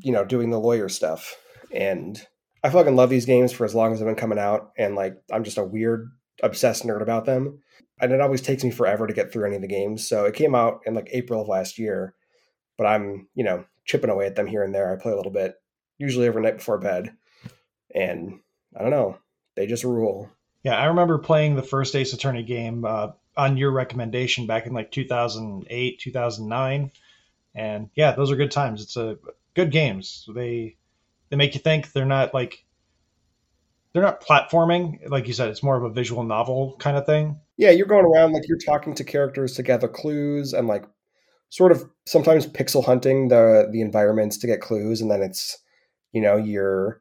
you 0.00 0.12
know, 0.12 0.24
doing 0.24 0.50
the 0.50 0.60
lawyer 0.60 0.88
stuff. 0.88 1.36
And 1.72 2.20
I 2.62 2.70
fucking 2.70 2.96
love 2.96 3.10
these 3.10 3.26
games 3.26 3.52
for 3.52 3.64
as 3.64 3.74
long 3.74 3.92
as 3.92 3.98
they've 3.98 4.06
been 4.06 4.16
coming 4.16 4.38
out 4.38 4.72
and 4.76 4.94
like 4.94 5.16
I'm 5.32 5.44
just 5.44 5.58
a 5.58 5.64
weird 5.64 6.10
obsessed 6.42 6.86
nerd 6.86 7.02
about 7.02 7.24
them. 7.24 7.60
And 8.00 8.12
it 8.12 8.20
always 8.20 8.40
takes 8.40 8.62
me 8.62 8.70
forever 8.70 9.06
to 9.06 9.14
get 9.14 9.32
through 9.32 9.46
any 9.46 9.56
of 9.56 9.62
the 9.62 9.68
games. 9.68 10.06
So 10.06 10.24
it 10.24 10.34
came 10.34 10.54
out 10.54 10.80
in 10.86 10.94
like 10.94 11.08
April 11.12 11.42
of 11.42 11.48
last 11.48 11.78
year, 11.78 12.14
but 12.76 12.86
I'm, 12.86 13.28
you 13.34 13.44
know, 13.44 13.64
chipping 13.84 14.10
away 14.10 14.26
at 14.26 14.36
them 14.36 14.46
here 14.46 14.62
and 14.62 14.74
there. 14.74 14.92
I 14.92 15.02
play 15.02 15.12
a 15.12 15.16
little 15.16 15.32
bit 15.32 15.60
usually 15.98 16.26
every 16.26 16.42
night 16.42 16.58
before 16.58 16.78
bed. 16.78 17.12
And 17.94 18.40
I 18.76 18.82
don't 18.82 18.90
know, 18.90 19.18
they 19.56 19.66
just 19.66 19.84
rule. 19.84 20.30
Yeah, 20.62 20.76
I 20.76 20.86
remember 20.86 21.18
playing 21.18 21.56
the 21.56 21.62
first 21.62 21.94
Ace 21.96 22.12
Attorney 22.12 22.42
game 22.42 22.84
uh, 22.84 23.08
on 23.36 23.56
your 23.56 23.72
recommendation 23.72 24.46
back 24.46 24.66
in 24.66 24.72
like 24.72 24.90
2008, 24.90 26.00
2009. 26.00 26.92
And 27.54 27.90
yeah, 27.94 28.12
those 28.12 28.30
are 28.30 28.36
good 28.36 28.50
times. 28.50 28.82
It's 28.82 28.96
a 28.96 29.18
good 29.54 29.70
games. 29.70 30.28
They 30.32 30.76
they 31.30 31.36
make 31.36 31.54
you 31.54 31.60
think. 31.60 31.92
They're 31.92 32.04
not 32.04 32.34
like 32.34 32.64
they're 34.00 34.10
not 34.10 34.24
platforming. 34.24 35.08
Like 35.08 35.26
you 35.26 35.32
said, 35.32 35.48
it's 35.48 35.62
more 35.62 35.76
of 35.76 35.84
a 35.84 35.90
visual 35.90 36.22
novel 36.22 36.76
kind 36.78 36.96
of 36.96 37.06
thing. 37.06 37.40
Yeah, 37.56 37.70
you're 37.70 37.86
going 37.86 38.04
around 38.04 38.32
like 38.32 38.46
you're 38.48 38.58
talking 38.58 38.94
to 38.94 39.04
characters 39.04 39.54
to 39.56 39.62
gather 39.62 39.88
clues 39.88 40.52
and 40.52 40.68
like 40.68 40.84
sort 41.50 41.72
of 41.72 41.84
sometimes 42.06 42.46
pixel 42.46 42.84
hunting 42.84 43.28
the 43.28 43.68
the 43.72 43.80
environments 43.80 44.36
to 44.38 44.46
get 44.46 44.60
clues 44.60 45.00
and 45.00 45.10
then 45.10 45.22
it's 45.22 45.58
you 46.12 46.20
know 46.20 46.36
you're 46.36 47.00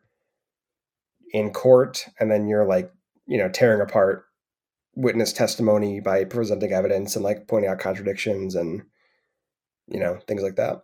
in 1.33 1.51
court 1.51 2.05
and 2.19 2.31
then 2.31 2.47
you're 2.47 2.65
like 2.65 2.91
you 3.27 3.37
know, 3.37 3.49
tearing 3.49 3.81
apart 3.81 4.23
witness 4.95 5.31
testimony 5.31 5.99
by 5.99 6.23
presenting 6.23 6.71
evidence 6.71 7.15
and 7.15 7.23
like 7.23 7.47
pointing 7.47 7.69
out 7.69 7.77
contradictions 7.77 8.55
and 8.55 8.81
you 9.87 9.99
know 9.99 10.17
things 10.27 10.41
like 10.41 10.55
that. 10.55 10.83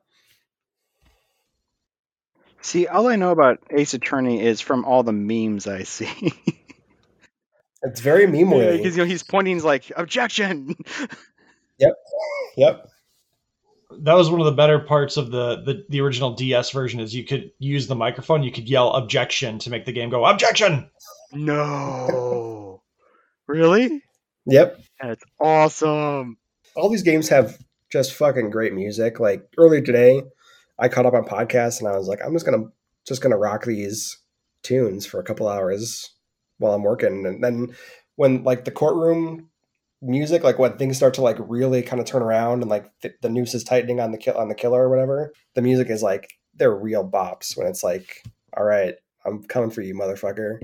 See, 2.63 2.87
all 2.87 3.07
I 3.07 3.17
know 3.17 3.31
about 3.31 3.59
Ace 3.71 3.93
Attorney 3.93 4.41
is 4.41 4.61
from 4.61 4.85
all 4.85 5.03
the 5.03 5.11
memes 5.11 5.67
I 5.67 5.83
see. 5.83 6.33
It's 7.83 7.99
very 7.99 8.25
meme 8.25 8.49
worthy. 8.49 8.77
Because 8.77 8.95
you 8.97 9.03
know 9.03 9.07
he's 9.07 9.23
pointing, 9.23 9.55
he's 9.55 9.63
like 9.63 9.91
objection. 9.95 10.75
Yep. 11.79 11.93
Yep. 12.55 12.87
That 14.03 14.13
was 14.13 14.29
one 14.29 14.39
of 14.39 14.45
the 14.45 14.51
better 14.53 14.77
parts 14.77 15.17
of 15.17 15.31
the, 15.31 15.63
the 15.63 15.83
the 15.89 16.01
original 16.01 16.35
DS 16.35 16.69
version 16.69 16.99
is 16.99 17.15
you 17.15 17.25
could 17.25 17.51
use 17.57 17.87
the 17.87 17.95
microphone, 17.95 18.43
you 18.43 18.51
could 18.51 18.69
yell 18.69 18.93
objection 18.93 19.57
to 19.59 19.71
make 19.71 19.85
the 19.85 19.91
game 19.91 20.11
go 20.11 20.23
objection. 20.23 20.89
no, 21.33 22.83
really? 23.47 24.03
Yep. 24.45 24.81
That's 25.01 25.23
awesome. 25.41 26.37
All 26.75 26.89
these 26.89 27.03
games 27.03 27.27
have 27.29 27.57
just 27.91 28.13
fucking 28.13 28.51
great 28.51 28.73
music. 28.73 29.19
Like 29.19 29.47
earlier 29.57 29.81
today, 29.81 30.21
I 30.79 30.89
caught 30.89 31.05
up 31.05 31.13
on 31.13 31.25
podcasts 31.25 31.79
and 31.79 31.87
I 31.87 31.97
was 31.97 32.07
like, 32.07 32.19
I'm 32.23 32.33
just 32.33 32.45
gonna 32.45 32.65
just 33.05 33.21
gonna 33.21 33.37
rock 33.37 33.65
these 33.65 34.17
tunes 34.63 35.05
for 35.05 35.19
a 35.19 35.23
couple 35.23 35.47
hours 35.47 36.11
while 36.57 36.73
I'm 36.73 36.83
working. 36.83 37.25
And 37.25 37.43
then 37.43 37.75
when 38.15 38.43
like 38.43 38.65
the 38.65 38.71
courtroom 38.71 39.49
music, 40.01 40.43
like 40.43 40.59
when 40.59 40.77
things 40.77 40.97
start 40.97 41.13
to 41.15 41.21
like 41.21 41.37
really 41.39 41.81
kind 41.81 41.99
of 41.99 42.05
turn 42.05 42.21
around 42.21 42.61
and 42.61 42.69
like 42.69 42.91
th- 43.01 43.15
the 43.21 43.29
noose 43.29 43.53
is 43.53 43.63
tightening 43.63 43.99
on 43.99 44.11
the 44.11 44.17
kill 44.17 44.37
on 44.37 44.49
the 44.49 44.55
killer 44.55 44.83
or 44.83 44.89
whatever, 44.89 45.33
the 45.55 45.61
music 45.61 45.89
is 45.89 46.03
like 46.03 46.33
they're 46.55 46.75
real 46.75 47.07
bops 47.07 47.57
when 47.57 47.67
it's 47.67 47.83
like, 47.83 48.23
all 48.55 48.63
right, 48.63 48.95
I'm 49.25 49.43
coming 49.43 49.71
for 49.71 49.81
you, 49.81 49.95
motherfucker. 49.95 50.59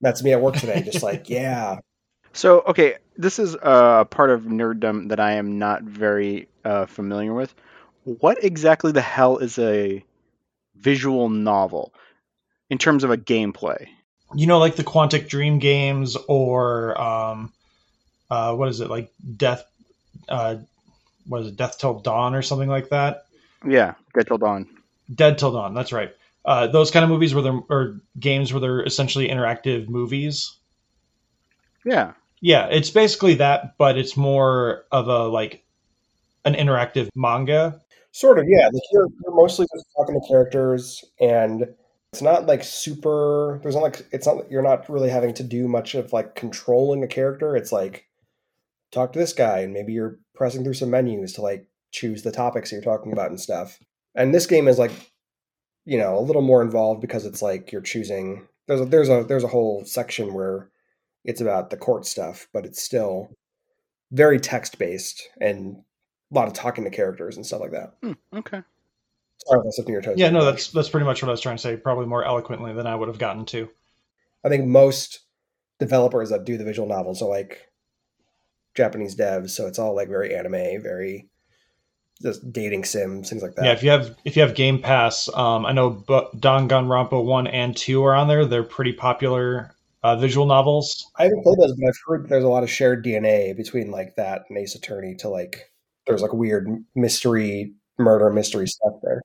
That's 0.00 0.22
me 0.22 0.32
at 0.32 0.40
work 0.40 0.56
today, 0.56 0.82
just 0.82 1.02
like, 1.02 1.28
yeah, 1.28 1.78
So, 2.32 2.60
okay, 2.60 2.96
this 3.16 3.38
is 3.38 3.56
a 3.60 4.06
part 4.08 4.30
of 4.30 4.42
nerddom 4.42 5.08
that 5.08 5.20
I 5.20 5.32
am 5.32 5.58
not 5.58 5.82
very 5.82 6.48
uh, 6.64 6.86
familiar 6.86 7.34
with. 7.34 7.54
What 8.04 8.42
exactly 8.42 8.92
the 8.92 9.00
hell 9.00 9.38
is 9.38 9.58
a 9.58 10.04
visual 10.76 11.28
novel 11.28 11.92
in 12.68 12.78
terms 12.78 13.04
of 13.04 13.10
a 13.10 13.16
gameplay? 13.16 13.88
You 14.34 14.46
know, 14.46 14.58
like 14.58 14.76
the 14.76 14.84
Quantic 14.84 15.28
Dream 15.28 15.58
games 15.58 16.16
or 16.28 17.00
um, 17.00 17.52
uh, 18.30 18.54
what 18.54 18.68
is 18.68 18.80
it 18.80 18.88
like 18.88 19.12
Death? 19.36 19.64
Uh, 20.28 20.56
what 21.26 21.42
is 21.42 21.48
it? 21.48 21.56
Death 21.56 21.78
Till 21.78 22.00
Dawn 22.00 22.34
or 22.34 22.42
something 22.42 22.68
like 22.68 22.88
that. 22.90 23.26
Yeah, 23.66 23.94
Dead 24.14 24.26
Till 24.26 24.38
Dawn. 24.38 24.68
Dead 25.14 25.38
Till 25.38 25.52
Dawn. 25.52 25.74
That's 25.74 25.92
right. 25.92 26.14
Uh, 26.44 26.68
those 26.68 26.90
kind 26.90 27.04
of 27.04 27.10
movies 27.10 27.34
where 27.34 27.42
they're 27.42 27.60
or 27.68 28.00
games 28.18 28.52
where 28.52 28.60
they're 28.60 28.82
essentially 28.82 29.28
interactive 29.28 29.88
movies. 29.88 30.56
Yeah. 31.84 32.12
Yeah, 32.40 32.66
it's 32.66 32.88
basically 32.88 33.34
that, 33.34 33.76
but 33.76 33.98
it's 33.98 34.16
more 34.16 34.84
of 34.90 35.08
a 35.08 35.24
like 35.24 35.62
an 36.44 36.54
interactive 36.54 37.08
manga. 37.14 37.80
Sort 38.12 38.38
of, 38.38 38.46
yeah. 38.48 38.66
Like 38.72 38.82
you're, 38.92 39.06
you're 39.24 39.34
mostly 39.34 39.66
just 39.72 39.86
talking 39.96 40.20
to 40.20 40.28
characters, 40.28 41.04
and 41.20 41.66
it's 42.12 42.22
not 42.22 42.46
like 42.46 42.64
super. 42.64 43.60
There's 43.62 43.76
not 43.76 43.82
like 43.82 44.06
it's 44.12 44.26
not. 44.26 44.50
You're 44.50 44.62
not 44.62 44.88
really 44.88 45.10
having 45.10 45.32
to 45.34 45.44
do 45.44 45.68
much 45.68 45.94
of 45.94 46.12
like 46.12 46.34
controlling 46.34 47.04
a 47.04 47.08
character. 47.08 47.54
It's 47.56 47.70
like 47.70 48.06
talk 48.90 49.12
to 49.12 49.18
this 49.18 49.32
guy, 49.32 49.60
and 49.60 49.72
maybe 49.72 49.92
you're 49.92 50.18
pressing 50.34 50.64
through 50.64 50.74
some 50.74 50.90
menus 50.90 51.34
to 51.34 51.42
like 51.42 51.68
choose 51.92 52.22
the 52.22 52.32
topics 52.32 52.72
you're 52.72 52.80
talking 52.80 53.12
about 53.12 53.30
and 53.30 53.40
stuff. 53.40 53.78
And 54.14 54.34
this 54.34 54.46
game 54.46 54.66
is 54.66 54.78
like, 54.78 54.92
you 55.84 55.98
know, 55.98 56.18
a 56.18 56.20
little 56.20 56.42
more 56.42 56.62
involved 56.62 57.00
because 57.00 57.24
it's 57.24 57.42
like 57.42 57.70
you're 57.70 57.80
choosing. 57.80 58.48
There's 58.66 58.80
a 58.80 58.86
there's 58.86 59.08
a 59.08 59.24
there's 59.24 59.44
a 59.44 59.48
whole 59.48 59.84
section 59.84 60.34
where 60.34 60.68
it's 61.24 61.40
about 61.40 61.70
the 61.70 61.76
court 61.76 62.06
stuff, 62.06 62.48
but 62.52 62.64
it's 62.66 62.82
still 62.82 63.30
very 64.10 64.40
text 64.40 64.78
based 64.78 65.28
and 65.40 65.76
a 66.30 66.34
lot 66.34 66.48
of 66.48 66.54
talking 66.54 66.84
to 66.84 66.90
characters 66.90 67.36
and 67.36 67.44
stuff 67.44 67.60
like 67.60 67.72
that. 67.72 67.94
Hmm, 68.02 68.12
okay. 68.38 68.62
Sorry 69.46 69.60
if 69.66 69.86
I 69.86 69.90
your 69.90 70.02
toes. 70.02 70.18
Yeah, 70.18 70.30
no, 70.30 70.44
that's 70.44 70.70
that's 70.70 70.88
pretty 70.88 71.06
much 71.06 71.22
what 71.22 71.28
I 71.28 71.32
was 71.32 71.40
trying 71.40 71.56
to 71.56 71.62
say. 71.62 71.76
Probably 71.76 72.06
more 72.06 72.24
eloquently 72.24 72.72
than 72.72 72.86
I 72.86 72.94
would 72.94 73.08
have 73.08 73.18
gotten 73.18 73.46
to. 73.46 73.68
I 74.44 74.48
think 74.48 74.66
most 74.66 75.20
developers 75.78 76.30
that 76.30 76.44
do 76.44 76.58
the 76.58 76.64
visual 76.64 76.86
novels 76.86 77.22
are 77.22 77.28
like 77.28 77.70
Japanese 78.74 79.16
devs, 79.16 79.50
so 79.50 79.66
it's 79.66 79.78
all 79.78 79.94
like 79.96 80.08
very 80.08 80.34
anime, 80.34 80.82
very 80.82 81.28
just 82.22 82.52
dating 82.52 82.84
sims, 82.84 83.30
things 83.30 83.42
like 83.42 83.54
that. 83.54 83.64
Yeah, 83.64 83.72
if 83.72 83.82
you 83.82 83.90
have 83.90 84.14
if 84.24 84.36
you 84.36 84.42
have 84.42 84.54
Game 84.54 84.80
Pass, 84.80 85.28
um, 85.34 85.64
I 85.64 85.72
know 85.72 85.90
Bu- 85.90 86.30
Danganronpa 86.36 87.24
one 87.24 87.46
and 87.46 87.74
two 87.74 88.04
are 88.04 88.14
on 88.14 88.28
there. 88.28 88.44
They're 88.44 88.62
pretty 88.62 88.92
popular 88.92 89.74
uh, 90.02 90.16
visual 90.16 90.46
novels. 90.46 91.10
I 91.16 91.24
haven't 91.24 91.42
played 91.42 91.58
those, 91.58 91.72
but 91.72 91.88
I've 91.88 91.98
heard 92.06 92.28
there's 92.28 92.44
a 92.44 92.48
lot 92.48 92.62
of 92.62 92.70
shared 92.70 93.04
DNA 93.04 93.56
between 93.56 93.90
like 93.90 94.16
that 94.16 94.42
and 94.48 94.58
Ace 94.58 94.74
Attorney 94.74 95.14
to 95.16 95.30
like 95.30 95.69
there's 96.10 96.22
like 96.22 96.32
weird 96.32 96.68
mystery, 96.94 97.72
murder 97.98 98.30
mystery 98.30 98.66
stuff 98.66 98.94
there. 99.02 99.22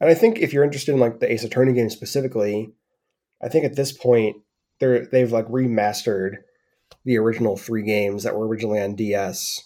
And 0.00 0.10
I 0.10 0.14
think 0.14 0.38
if 0.38 0.52
you're 0.52 0.64
interested 0.64 0.92
in 0.92 1.00
like 1.00 1.20
the 1.20 1.30
Ace 1.32 1.44
Attorney 1.44 1.72
game 1.72 1.90
specifically, 1.90 2.72
I 3.42 3.48
think 3.48 3.64
at 3.64 3.76
this 3.76 3.92
point 3.92 4.36
they're 4.80 5.06
they've 5.06 5.32
like 5.32 5.46
remastered 5.48 6.38
the 7.04 7.18
original 7.18 7.56
three 7.56 7.82
games 7.82 8.24
that 8.24 8.34
were 8.34 8.46
originally 8.46 8.80
on 8.80 8.96
DS, 8.96 9.62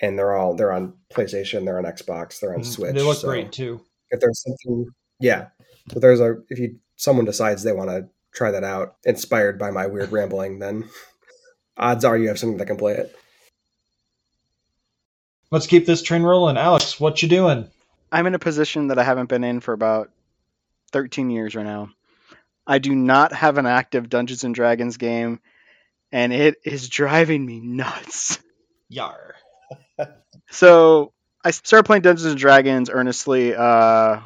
and 0.00 0.18
they're 0.18 0.34
all 0.34 0.54
they're 0.54 0.72
on 0.72 0.94
PlayStation, 1.12 1.64
they're 1.64 1.78
on 1.78 1.84
Xbox, 1.84 2.40
they're 2.40 2.54
on 2.54 2.60
Mhm. 2.60 2.66
Switch. 2.66 2.94
They 2.94 3.02
look 3.02 3.18
so 3.18 3.28
great 3.28 3.52
too. 3.52 3.80
If 4.10 4.20
there's 4.20 4.42
something, 4.42 4.86
yeah, 5.20 5.48
but 5.92 6.02
there's 6.02 6.20
a 6.20 6.36
if 6.48 6.58
you 6.58 6.76
someone 6.96 7.24
decides 7.24 7.62
they 7.62 7.72
want 7.72 7.90
to 7.90 8.08
try 8.32 8.50
that 8.50 8.64
out, 8.64 8.96
inspired 9.04 9.58
by 9.58 9.70
my 9.70 9.86
weird 9.86 10.12
rambling, 10.12 10.58
then 10.58 10.88
odds 11.76 12.04
are 12.04 12.18
you 12.18 12.28
have 12.28 12.38
something 12.38 12.58
that 12.58 12.66
can 12.66 12.76
play 12.76 12.94
it. 12.94 13.16
Let's 15.50 15.66
keep 15.66 15.84
this 15.84 16.02
train 16.02 16.22
rolling. 16.22 16.56
Alex, 16.56 17.00
what 17.00 17.22
you 17.22 17.28
doing? 17.28 17.68
I'm 18.12 18.26
in 18.26 18.34
a 18.34 18.38
position 18.38 18.88
that 18.88 19.00
I 19.00 19.02
haven't 19.02 19.28
been 19.28 19.42
in 19.42 19.58
for 19.58 19.72
about 19.72 20.10
13 20.92 21.28
years 21.30 21.56
right 21.56 21.66
now. 21.66 21.90
I 22.66 22.78
do 22.78 22.94
not 22.94 23.32
have 23.32 23.58
an 23.58 23.66
active 23.66 24.08
Dungeons 24.08 24.44
and 24.44 24.54
Dragons 24.54 24.96
game, 24.96 25.40
and 26.12 26.32
it 26.32 26.58
is 26.64 26.88
driving 26.88 27.44
me 27.44 27.60
nuts. 27.60 28.38
Yar. 28.88 29.34
So 30.52 31.12
I 31.44 31.52
started 31.52 31.84
playing 31.84 32.02
Dungeons 32.02 32.28
and 32.28 32.38
Dragons 32.38 32.90
earnestly 32.90 33.54
uh, 33.54 33.62
a 33.62 34.22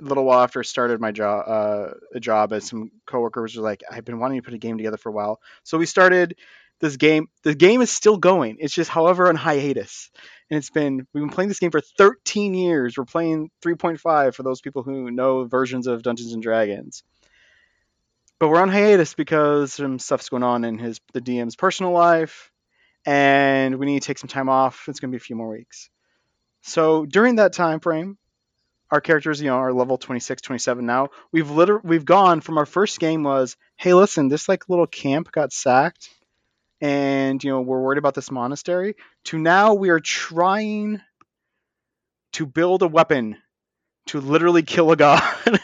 little 0.00 0.24
while 0.24 0.40
after 0.40 0.58
I 0.58 0.64
started 0.64 1.00
my 1.00 1.12
job. 1.12 1.44
Uh, 1.46 1.94
a 2.14 2.18
job, 2.18 2.52
as 2.52 2.64
some 2.64 2.90
coworkers 3.06 3.56
were 3.56 3.62
like, 3.62 3.84
"I've 3.88 4.04
been 4.04 4.18
wanting 4.18 4.40
to 4.40 4.44
put 4.44 4.54
a 4.54 4.58
game 4.58 4.76
together 4.76 4.96
for 4.96 5.10
a 5.10 5.12
while." 5.12 5.40
So 5.62 5.78
we 5.78 5.86
started 5.86 6.34
this 6.80 6.96
game. 6.96 7.28
The 7.44 7.54
game 7.54 7.80
is 7.80 7.90
still 7.90 8.16
going. 8.16 8.56
It's 8.58 8.74
just, 8.74 8.90
however, 8.90 9.28
on 9.28 9.36
hiatus. 9.36 10.10
And 10.52 10.58
it's 10.58 10.68
been 10.68 11.06
we've 11.14 11.22
been 11.22 11.30
playing 11.30 11.48
this 11.48 11.60
game 11.60 11.70
for 11.70 11.80
13 11.80 12.52
years. 12.52 12.98
We're 12.98 13.06
playing 13.06 13.50
3.5 13.62 14.34
for 14.34 14.42
those 14.42 14.60
people 14.60 14.82
who 14.82 15.10
know 15.10 15.44
versions 15.46 15.86
of 15.86 16.02
Dungeons 16.02 16.34
and 16.34 16.42
Dragons. 16.42 17.04
But 18.38 18.48
we're 18.48 18.60
on 18.60 18.68
hiatus 18.68 19.14
because 19.14 19.72
some 19.72 19.98
stuff's 19.98 20.28
going 20.28 20.42
on 20.42 20.64
in 20.64 20.76
his 20.76 21.00
the 21.14 21.22
DM's 21.22 21.56
personal 21.56 21.92
life 21.92 22.52
and 23.06 23.76
we 23.76 23.86
need 23.86 24.02
to 24.02 24.06
take 24.06 24.18
some 24.18 24.28
time 24.28 24.50
off. 24.50 24.84
It's 24.88 25.00
going 25.00 25.10
to 25.10 25.16
be 25.16 25.22
a 25.22 25.24
few 25.24 25.36
more 25.36 25.48
weeks. 25.48 25.88
So 26.60 27.06
during 27.06 27.36
that 27.36 27.54
time 27.54 27.80
frame, 27.80 28.18
our 28.90 29.00
characters, 29.00 29.40
you 29.40 29.46
know, 29.46 29.56
are 29.56 29.72
level 29.72 29.96
26, 29.96 30.42
27 30.42 30.84
now. 30.84 31.08
We've 31.32 31.50
literally 31.50 31.80
we've 31.82 32.04
gone 32.04 32.42
from 32.42 32.58
our 32.58 32.66
first 32.66 33.00
game 33.00 33.22
was, 33.22 33.56
hey, 33.76 33.94
listen, 33.94 34.28
this 34.28 34.50
like 34.50 34.68
little 34.68 34.86
camp 34.86 35.32
got 35.32 35.50
sacked, 35.50 36.10
and 36.82 37.42
you 37.42 37.50
know 37.50 37.60
we're 37.60 37.80
worried 37.80 37.98
about 37.98 38.14
this 38.14 38.30
monastery. 38.30 38.96
To 39.26 39.38
now 39.38 39.74
we 39.74 39.88
are 39.88 40.00
trying 40.00 41.00
to 42.32 42.44
build 42.44 42.82
a 42.82 42.88
weapon 42.88 43.38
to 44.08 44.20
literally 44.20 44.62
kill 44.62 44.90
a 44.90 44.96
god. 44.96 45.22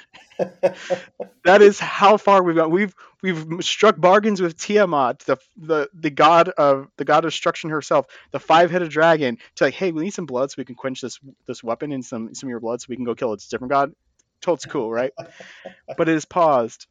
that 1.44 1.60
is 1.60 1.80
how 1.80 2.16
far 2.16 2.42
we've 2.44 2.54
gone. 2.54 2.70
We've 2.70 2.94
we've 3.20 3.44
struck 3.60 4.00
bargains 4.00 4.40
with 4.40 4.56
Tiamat, 4.56 5.18
the 5.20 5.36
the 5.56 5.90
the 5.92 6.10
god 6.10 6.50
of 6.50 6.88
the 6.96 7.04
god 7.04 7.24
of 7.24 7.32
destruction 7.32 7.70
herself, 7.70 8.06
the 8.30 8.38
five 8.38 8.70
headed 8.70 8.90
dragon, 8.90 9.38
to 9.56 9.64
like, 9.64 9.74
hey, 9.74 9.90
we 9.90 10.04
need 10.04 10.14
some 10.14 10.26
blood 10.26 10.52
so 10.52 10.54
we 10.58 10.64
can 10.64 10.76
quench 10.76 11.00
this 11.00 11.18
this 11.46 11.64
weapon 11.64 11.90
in 11.90 12.02
some 12.02 12.32
some 12.32 12.46
of 12.46 12.50
your 12.50 12.60
blood 12.60 12.80
so 12.80 12.86
we 12.88 12.96
can 12.96 13.04
go 13.04 13.16
kill 13.16 13.32
it. 13.32 13.34
It's 13.34 13.46
a 13.46 13.50
different 13.50 13.72
god. 13.72 13.92
Told 14.40 14.58
it's 14.58 14.66
cool, 14.66 14.92
right? 14.92 15.12
but 15.96 16.08
it 16.08 16.14
is 16.14 16.24
paused. 16.24 16.86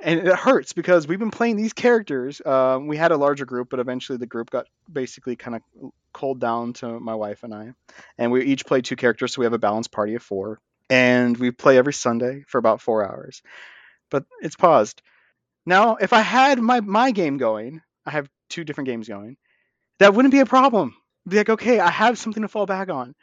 And 0.00 0.20
it 0.20 0.34
hurts 0.34 0.72
because 0.72 1.06
we've 1.06 1.18
been 1.18 1.30
playing 1.30 1.56
these 1.56 1.72
characters. 1.72 2.42
Um, 2.44 2.88
we 2.88 2.96
had 2.96 3.12
a 3.12 3.16
larger 3.16 3.44
group, 3.46 3.70
but 3.70 3.80
eventually 3.80 4.18
the 4.18 4.26
group 4.26 4.50
got 4.50 4.66
basically 4.92 5.36
kind 5.36 5.56
of 5.56 5.92
cold 6.12 6.40
down 6.40 6.72
to 6.74 7.00
my 7.00 7.14
wife 7.14 7.42
and 7.42 7.54
I. 7.54 7.72
And 8.18 8.30
we 8.30 8.44
each 8.44 8.66
play 8.66 8.82
two 8.82 8.96
characters, 8.96 9.34
so 9.34 9.40
we 9.40 9.46
have 9.46 9.52
a 9.52 9.58
balanced 9.58 9.92
party 9.92 10.14
of 10.14 10.22
four 10.22 10.60
and 10.90 11.36
we 11.36 11.50
play 11.50 11.78
every 11.78 11.92
Sunday 11.92 12.44
for 12.46 12.58
about 12.58 12.80
four 12.80 13.08
hours. 13.08 13.42
But 14.10 14.24
it's 14.40 14.56
paused. 14.56 15.02
Now, 15.66 15.96
if 15.96 16.12
I 16.12 16.20
had 16.20 16.58
my, 16.58 16.80
my 16.80 17.10
game 17.10 17.38
going, 17.38 17.80
I 18.04 18.10
have 18.10 18.28
two 18.50 18.64
different 18.64 18.88
games 18.88 19.08
going, 19.08 19.36
that 19.98 20.14
wouldn't 20.14 20.32
be 20.32 20.40
a 20.40 20.46
problem. 20.46 20.94
Be 21.26 21.38
like, 21.38 21.48
okay, 21.48 21.80
I 21.80 21.90
have 21.90 22.18
something 22.18 22.42
to 22.42 22.48
fall 22.48 22.66
back 22.66 22.90
on. 22.90 23.14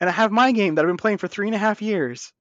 And 0.00 0.08
I 0.08 0.12
have 0.12 0.32
my 0.32 0.52
game 0.52 0.74
that 0.74 0.82
I've 0.82 0.88
been 0.88 0.96
playing 0.96 1.18
for 1.18 1.28
three 1.28 1.46
and 1.46 1.54
a 1.54 1.58
half 1.58 1.82
years. 1.82 2.32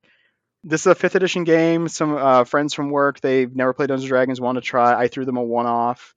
This 0.68 0.82
is 0.82 0.88
a 0.88 0.96
fifth 0.96 1.14
edition 1.14 1.44
game. 1.44 1.88
Some 1.88 2.18
uh, 2.18 2.44
friends 2.44 2.74
from 2.74 2.90
work 2.90 3.20
they've 3.20 3.56
never 3.56 3.72
played 3.72 3.90
Dungeons 3.90 4.06
and 4.06 4.10
Dragons 4.10 4.42
want 4.42 4.56
to 4.56 4.62
try. 4.62 5.00
I 5.00 5.08
threw 5.08 5.24
them 5.24 5.38
a 5.38 5.44
one 5.44 5.68
off 5.68 6.16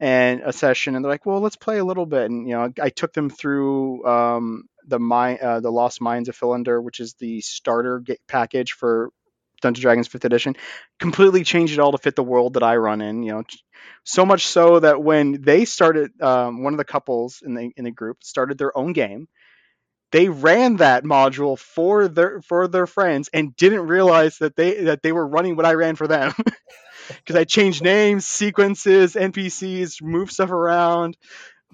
and 0.00 0.40
a 0.42 0.54
session, 0.54 0.96
and 0.96 1.04
they're 1.04 1.12
like, 1.12 1.26
"Well, 1.26 1.40
let's 1.40 1.56
play 1.56 1.76
a 1.76 1.84
little 1.84 2.06
bit." 2.06 2.30
And 2.30 2.48
you 2.48 2.54
know, 2.54 2.72
I 2.80 2.88
took 2.88 3.12
them 3.12 3.28
through 3.28 4.06
um, 4.06 4.64
the 4.86 4.98
uh, 4.98 5.60
the 5.60 5.70
Lost 5.70 6.00
Mines 6.00 6.30
of 6.30 6.38
Phandelver, 6.38 6.82
which 6.82 6.98
is 6.98 7.12
the 7.18 7.42
starter 7.42 8.02
package 8.26 8.72
for 8.72 9.10
Dungeons 9.60 9.80
and 9.80 9.82
Dragons 9.82 10.08
fifth 10.08 10.24
edition. 10.24 10.56
Completely 10.98 11.44
changed 11.44 11.74
it 11.74 11.78
all 11.78 11.92
to 11.92 11.98
fit 11.98 12.16
the 12.16 12.22
world 12.22 12.54
that 12.54 12.62
I 12.62 12.76
run 12.76 13.02
in. 13.02 13.22
You 13.22 13.32
know, 13.32 13.42
so 14.02 14.24
much 14.24 14.46
so 14.46 14.80
that 14.80 15.02
when 15.02 15.42
they 15.42 15.66
started, 15.66 16.10
um, 16.22 16.62
one 16.62 16.72
of 16.72 16.78
the 16.78 16.84
couples 16.84 17.42
in 17.44 17.52
the 17.52 17.70
in 17.76 17.84
the 17.84 17.90
group 17.90 18.24
started 18.24 18.56
their 18.56 18.74
own 18.76 18.94
game. 18.94 19.28
They 20.14 20.28
ran 20.28 20.76
that 20.76 21.02
module 21.02 21.58
for 21.58 22.06
their 22.06 22.40
for 22.40 22.68
their 22.68 22.86
friends 22.86 23.28
and 23.32 23.56
didn't 23.56 23.88
realize 23.88 24.38
that 24.38 24.54
they 24.54 24.84
that 24.84 25.02
they 25.02 25.10
were 25.10 25.26
running 25.26 25.56
what 25.56 25.66
I 25.66 25.74
ran 25.74 25.96
for 25.96 26.06
them. 26.06 26.32
Because 27.08 27.36
I 27.36 27.44
changed 27.44 27.82
names, 27.82 28.24
sequences, 28.24 29.14
NPCs, 29.14 30.00
moved 30.00 30.32
stuff 30.32 30.50
around. 30.50 31.18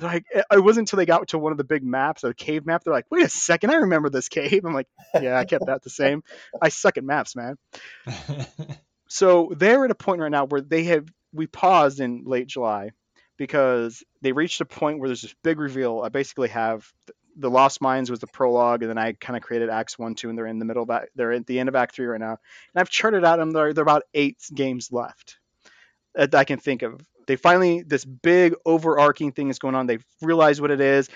Like 0.01 0.25
it 0.33 0.59
wasn't 0.59 0.89
until 0.89 0.97
they 0.97 1.07
got 1.07 1.29
to 1.29 1.39
one 1.39 1.53
of 1.53 1.59
the 1.59 1.63
big 1.63 1.85
maps, 1.85 2.25
a 2.25 2.35
cave 2.35 2.67
map. 2.67 2.83
They're 2.83 2.93
like, 2.93 3.07
"Wait 3.11 3.25
a 3.25 3.29
second, 3.29 3.71
I 3.71 3.77
remember 3.77 4.11
this 4.11 4.29
cave." 4.29 4.65
I'm 4.65 4.75
like, 4.75 4.89
"Yeah, 5.15 5.39
I 5.39 5.45
kept 5.45 5.67
that 5.67 5.85
the 5.85 5.91
same. 5.91 6.25
I 6.61 6.71
suck 6.71 6.97
at 6.97 7.05
maps, 7.05 7.37
man." 7.37 7.59
So 9.11 9.53
they're 9.57 9.85
at 9.85 9.91
a 9.91 9.97
point 9.97 10.21
right 10.21 10.31
now 10.31 10.45
where 10.47 10.61
they 10.61 10.85
have 10.85 11.09
we 11.33 11.49
paused 11.49 11.99
in 11.99 12.23
late 12.25 12.47
July 12.47 12.93
because 13.37 14.05
they 14.23 14.31
reached 14.31 14.61
a 14.61 14.65
point 14.65 15.01
where 15.01 15.09
there's 15.09 15.23
this 15.23 15.35
big 15.43 15.59
reveal. 15.59 16.01
I 16.01 16.11
basically 16.11 16.49
have 16.49 16.91
the 17.41 17.51
Lost 17.51 17.81
Mines 17.81 18.11
was 18.11 18.21
the 18.21 18.27
prologue, 18.27 18.83
and 18.83 18.91
then 18.91 18.99
I 18.99 19.13
kind 19.13 19.37
of 19.37 19.43
created 19.43 19.71
Acts 19.71 19.99
one, 19.99 20.15
two, 20.15 20.29
and 20.29 20.39
they're 20.39 20.47
in 20.47 20.59
the 20.59 20.65
middle 20.65 20.83
of 20.83 20.91
Act, 20.91 21.09
they're 21.15 21.33
at 21.33 21.47
the 21.47 21.59
end 21.59 21.69
of 21.69 21.75
Act 21.75 21.95
three 21.95 22.07
right 22.07 22.21
now. 22.21 22.37
And 22.75 22.77
I've 22.77 22.91
charted 22.91 23.25
out 23.25 23.39
them. 23.39 23.51
There, 23.51 23.73
there 23.73 23.83
are 23.83 23.83
about 23.83 24.03
eight 24.15 24.39
games 24.55 24.93
left 24.93 25.39
that 26.15 26.35
I 26.35 26.45
can 26.45 26.59
think 26.59 26.83
of. 26.83 27.01
They 27.27 27.37
finally 27.37 27.83
this 27.83 28.05
big 28.05 28.55
overarching 28.67 29.33
thing 29.33 29.51
is 29.51 29.59
going 29.59 29.75
on. 29.75 29.87
They've 29.87 30.05
realized 30.21 30.61
what 30.61 30.71
it 30.71 30.81
is. 30.81 31.09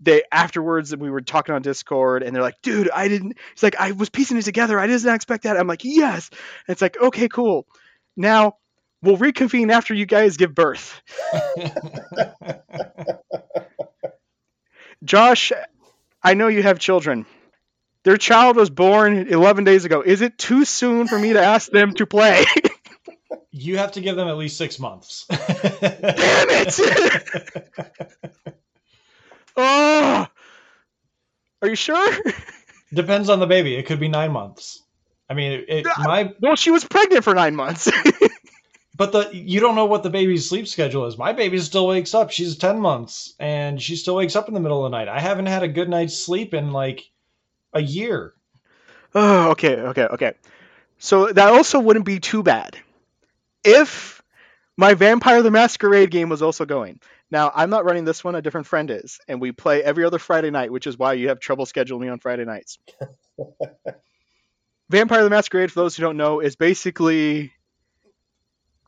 They 0.00 0.22
afterwards 0.30 0.94
we 0.94 1.10
were 1.10 1.20
talking 1.20 1.54
on 1.54 1.62
Discord 1.62 2.22
and 2.22 2.34
they're 2.34 2.42
like, 2.42 2.60
dude, 2.62 2.90
I 2.90 3.08
didn't. 3.08 3.36
It's 3.52 3.62
like 3.62 3.80
I 3.80 3.92
was 3.92 4.10
piecing 4.10 4.36
it 4.36 4.42
together. 4.42 4.78
I 4.78 4.86
didn't 4.86 5.14
expect 5.14 5.44
that. 5.44 5.56
I'm 5.56 5.66
like, 5.66 5.84
yes. 5.84 6.28
And 6.30 6.72
it's 6.72 6.82
like, 6.82 7.00
okay, 7.00 7.28
cool. 7.28 7.66
Now 8.16 8.56
we'll 9.02 9.16
reconvene 9.16 9.70
after 9.70 9.94
you 9.94 10.06
guys 10.06 10.36
give 10.36 10.54
birth. 10.54 11.00
Josh, 15.04 15.52
I 16.22 16.34
know 16.34 16.48
you 16.48 16.62
have 16.62 16.78
children. 16.78 17.26
Their 18.04 18.16
child 18.16 18.56
was 18.56 18.70
born 18.70 19.28
11 19.28 19.64
days 19.64 19.84
ago. 19.84 20.02
Is 20.02 20.22
it 20.22 20.38
too 20.38 20.64
soon 20.64 21.08
for 21.08 21.18
me 21.18 21.34
to 21.34 21.42
ask 21.42 21.70
them 21.70 21.94
to 21.94 22.06
play? 22.06 22.44
you 23.50 23.78
have 23.78 23.92
to 23.92 24.00
give 24.00 24.16
them 24.16 24.28
at 24.28 24.36
least 24.36 24.56
six 24.56 24.78
months. 24.78 25.26
Damn 25.28 25.38
it! 26.50 26.80
oh, 29.56 30.26
are 31.62 31.68
you 31.68 31.74
sure? 31.74 32.16
Depends 32.92 33.28
on 33.28 33.40
the 33.40 33.46
baby. 33.46 33.74
It 33.74 33.86
could 33.86 34.00
be 34.00 34.08
nine 34.08 34.32
months. 34.32 34.82
I 35.28 35.34
mean, 35.34 35.52
it, 35.52 35.64
it, 35.68 35.86
my 35.98 36.32
Well, 36.40 36.56
she 36.56 36.70
was 36.70 36.84
pregnant 36.84 37.24
for 37.24 37.34
nine 37.34 37.54
months. 37.54 37.90
But 38.98 39.12
the 39.12 39.30
you 39.32 39.60
don't 39.60 39.76
know 39.76 39.86
what 39.86 40.02
the 40.02 40.10
baby's 40.10 40.46
sleep 40.46 40.68
schedule 40.68 41.06
is. 41.06 41.16
My 41.16 41.32
baby 41.32 41.58
still 41.60 41.86
wakes 41.86 42.14
up. 42.14 42.30
She's 42.30 42.58
ten 42.58 42.80
months 42.80 43.34
and 43.38 43.80
she 43.80 43.96
still 43.96 44.16
wakes 44.16 44.36
up 44.36 44.48
in 44.48 44.54
the 44.54 44.60
middle 44.60 44.84
of 44.84 44.90
the 44.90 44.98
night. 44.98 45.08
I 45.08 45.20
haven't 45.20 45.46
had 45.46 45.62
a 45.62 45.68
good 45.68 45.88
night's 45.88 46.18
sleep 46.18 46.52
in 46.52 46.72
like 46.72 47.08
a 47.72 47.80
year. 47.80 48.34
oh, 49.14 49.52
okay, 49.52 49.76
okay, 49.76 50.04
okay. 50.04 50.32
So 50.98 51.32
that 51.32 51.48
also 51.48 51.78
wouldn't 51.78 52.04
be 52.04 52.18
too 52.18 52.42
bad 52.42 52.76
if 53.62 54.20
my 54.76 54.94
Vampire 54.94 55.42
the 55.42 55.50
Masquerade 55.52 56.10
game 56.10 56.28
was 56.28 56.42
also 56.42 56.66
going. 56.66 57.00
Now, 57.30 57.52
I'm 57.54 57.70
not 57.70 57.84
running 57.84 58.04
this 58.04 58.24
one, 58.24 58.34
a 58.34 58.42
different 58.42 58.66
friend 58.66 58.90
is, 58.90 59.20
and 59.28 59.40
we 59.40 59.52
play 59.52 59.82
every 59.82 60.04
other 60.04 60.18
Friday 60.18 60.50
night, 60.50 60.72
which 60.72 60.86
is 60.86 60.96
why 60.96 61.12
you 61.12 61.28
have 61.28 61.40
trouble 61.40 61.66
scheduling 61.66 62.00
me 62.00 62.08
on 62.08 62.20
Friday 62.20 62.46
nights. 62.46 62.78
Vampire 64.90 65.22
the 65.22 65.30
Masquerade, 65.30 65.70
for 65.70 65.80
those 65.80 65.94
who 65.94 66.00
don't 66.00 66.16
know, 66.16 66.40
is 66.40 66.56
basically 66.56 67.52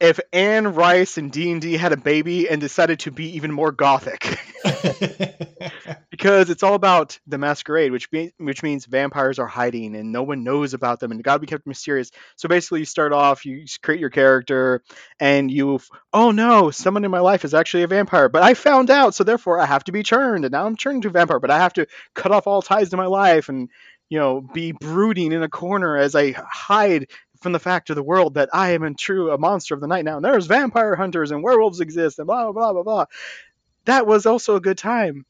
if 0.01 0.19
Anne 0.33 0.75
Rice 0.75 1.19
and 1.19 1.31
D&D 1.31 1.75
had 1.75 1.93
a 1.93 1.97
baby 1.97 2.49
and 2.49 2.61
decided 2.61 3.01
to 3.01 3.11
be 3.11 3.37
even 3.37 3.53
more 3.53 3.71
gothic. 3.71 4.39
because 6.11 6.51
it's 6.51 6.63
all 6.63 6.75
about 6.75 7.19
the 7.27 7.39
masquerade, 7.39 7.93
which 7.93 8.11
be, 8.11 8.33
which 8.39 8.63
means 8.63 8.85
vampires 8.85 9.39
are 9.39 9.47
hiding 9.47 9.97
and 9.97 10.13
no 10.13 10.23
one 10.23 10.45
knows 10.45 10.75
about 10.75 11.01
them 11.01 11.13
and 11.13 11.23
got 11.23 11.35
to 11.35 11.39
be 11.39 11.47
kept 11.47 11.67
mysterious. 11.67 12.11
So 12.37 12.49
basically, 12.49 12.81
you 12.81 12.87
start 12.87 13.13
off, 13.13 13.47
you 13.47 13.65
create 13.83 14.01
your 14.01 14.11
character, 14.11 14.83
and 15.19 15.51
you, 15.51 15.81
oh 16.13 16.31
no, 16.31 16.71
someone 16.71 17.05
in 17.05 17.11
my 17.11 17.21
life 17.21 17.45
is 17.45 17.55
actually 17.55 17.85
a 17.85 17.89
vampire, 17.89 18.29
but 18.29 18.43
I 18.43 18.55
found 18.55 18.91
out, 18.91 19.15
so 19.15 19.25
therefore 19.25 19.59
I 19.59 19.67
have 19.67 19.85
to 19.85 19.93
be 19.93 20.03
turned, 20.03 20.45
and 20.45 20.53
now 20.53 20.67
I'm 20.67 20.77
turned 20.77 21.03
to 21.03 21.09
a 21.09 21.13
vampire, 21.13 21.41
but 21.41 21.51
I 21.51 21.59
have 21.59 21.75
to 21.75 21.87
cut 22.15 22.33
off 22.33 22.47
all 22.47 22.63
ties 22.63 22.91
to 22.91 22.97
my 22.97 23.07
life 23.07 23.49
and 23.49 23.69
you 24.11 24.19
know 24.19 24.41
be 24.41 24.73
brooding 24.73 25.33
in 25.33 25.43
a 25.43 25.49
corner 25.49 25.97
as 25.97 26.15
I 26.15 26.33
hide 26.33 27.07
from 27.41 27.53
the 27.53 27.59
fact 27.59 27.91
of 27.91 27.97
the 27.97 28.03
world 28.03 28.35
that 28.35 28.51
I 28.53 28.71
am 28.71 28.83
in 28.83 28.95
true 28.95 29.33
a 29.33 29.39
monster 29.39 29.75
of 29.75 29.81
the 29.81 29.87
night 29.87 30.05
now, 30.05 30.17
and 30.17 30.25
there's 30.25 30.47
vampire 30.47 30.97
hunters 30.97 31.31
and 31.31 31.43
werewolves 31.43 31.81
exist, 31.81 32.19
and 32.19 32.27
blah 32.27 32.45
blah 32.45 32.53
blah 32.53 32.73
blah 32.73 32.83
blah. 32.83 33.05
That 33.87 34.07
was 34.07 34.27
also 34.27 34.57
a 34.57 34.61
good 34.61 34.79
time. 34.79 35.25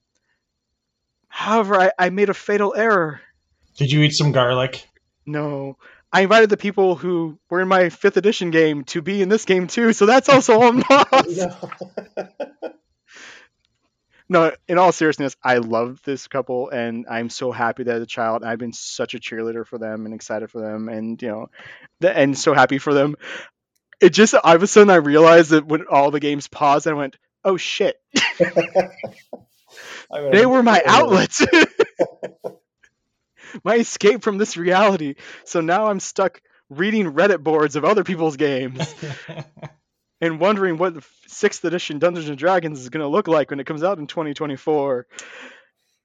However, 1.29 1.77
I, 1.77 1.93
I 1.99 2.11
made 2.11 2.29
a 2.29 2.35
fatal 2.35 2.75
error. 2.77 3.21
Did 3.77 3.93
you 3.93 4.03
eat 4.03 4.13
some 4.13 4.33
garlic? 4.33 4.87
No. 5.25 5.77
I 6.13 6.23
invited 6.23 6.51
the 6.51 6.57
people 6.57 6.97
who 6.97 7.39
were 7.49 7.61
in 7.61 7.69
my 7.69 7.89
fifth 7.89 8.17
edition 8.17 8.51
game 8.51 8.83
to 8.85 9.01
be 9.01 9.23
in 9.23 9.29
this 9.29 9.45
game 9.45 9.69
too, 9.69 9.93
so 9.93 10.07
that's 10.07 10.29
also 10.29 10.61
a 10.61 10.71
loss. 10.91 11.39
No. 14.31 14.53
In 14.69 14.79
all 14.79 14.93
seriousness, 14.93 15.37
I 15.43 15.59
love 15.59 16.01
this 16.05 16.29
couple, 16.29 16.71
and 16.71 17.05
I'm 17.11 17.29
so 17.29 17.51
happy 17.53 17.83
that 17.83 17.97
as 17.97 18.03
a 18.03 18.07
child, 18.07 18.45
I've 18.45 18.61
been 18.61 18.73
such 18.73 19.15
a 19.15 19.19
cheerleader 19.19 19.67
for 19.67 19.77
them 19.77 20.07
and 20.07 20.15
excited 20.15 20.51
for 20.51 20.61
them, 20.61 20.89
and 20.89 21.21
you 21.21 21.29
know, 21.29 21.51
th- 22.01 22.15
and 22.17 22.39
so 22.39 22.55
happy 22.55 22.79
for 22.79 22.95
them. 22.95 23.17
It 24.01 24.11
just 24.11 24.35
all 24.35 24.55
of 24.55 24.63
a 24.63 24.67
sudden 24.67 24.89
I 24.89 24.97
realized 24.97 25.51
that 25.51 25.67
when 25.67 25.85
all 25.91 26.11
the 26.11 26.21
games 26.21 26.49
paused, 26.49 26.87
I 26.87 26.95
went, 26.95 27.17
"Oh 27.45 27.59
shit!" 27.59 28.01
They 30.33 30.45
were 30.47 30.63
my 30.63 30.83
outlets, 30.85 31.45
my 33.65 33.77
escape 33.77 34.23
from 34.23 34.39
this 34.39 34.57
reality. 34.57 35.15
So 35.45 35.61
now 35.61 35.87
I'm 35.87 36.01
stuck 36.01 36.41
reading 36.69 37.13
Reddit 37.13 37.43
boards 37.43 37.77
of 37.77 37.85
other 37.85 38.05
people's 38.05 38.37
games 38.37 38.95
and 40.21 40.39
wondering 40.41 40.77
what 40.79 40.95
the 40.95 41.05
sixth 41.27 41.65
edition 41.65 41.99
Dungeons 41.99 42.29
and 42.29 42.39
Dragons 42.39 42.81
is 42.81 42.89
going 42.89 43.03
to 43.03 43.09
look 43.09 43.29
like 43.29 43.51
when 43.51 43.61
it 43.61 43.65
comes 43.67 43.83
out 43.83 43.99
in 43.99 44.07
2024. 44.07 45.07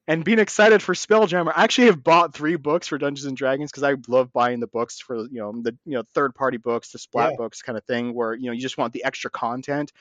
And 0.07 0.23
being 0.23 0.37
excited 0.37 0.83
for 0.83 0.93
Spelljammer, 0.93 1.51
I 1.55 1.63
actually 1.63 1.87
have 1.87 2.03
bought 2.03 2.35
three 2.35 2.57
books 2.57 2.87
for 2.87 2.99
Dungeons 2.99 3.25
and 3.25 3.35
Dragons 3.35 3.71
because 3.71 3.81
I 3.81 3.95
love 4.07 4.31
buying 4.31 4.59
the 4.59 4.67
books 4.67 4.99
for 4.99 5.17
you 5.17 5.39
know 5.39 5.51
the 5.59 5.75
you 5.83 5.93
know 5.93 6.03
third 6.13 6.35
party 6.35 6.57
books, 6.57 6.91
the 6.91 6.99
splat 6.99 7.31
Yeah. 7.31 7.37
books 7.37 7.63
kind 7.63 7.75
of 7.75 7.83
thing, 7.85 8.13
where 8.13 8.35
you 8.35 8.45
know 8.45 8.51
you 8.51 8.61
just 8.61 8.77
want 8.77 8.93
the 8.93 9.03
extra 9.03 9.31
content. 9.31 9.91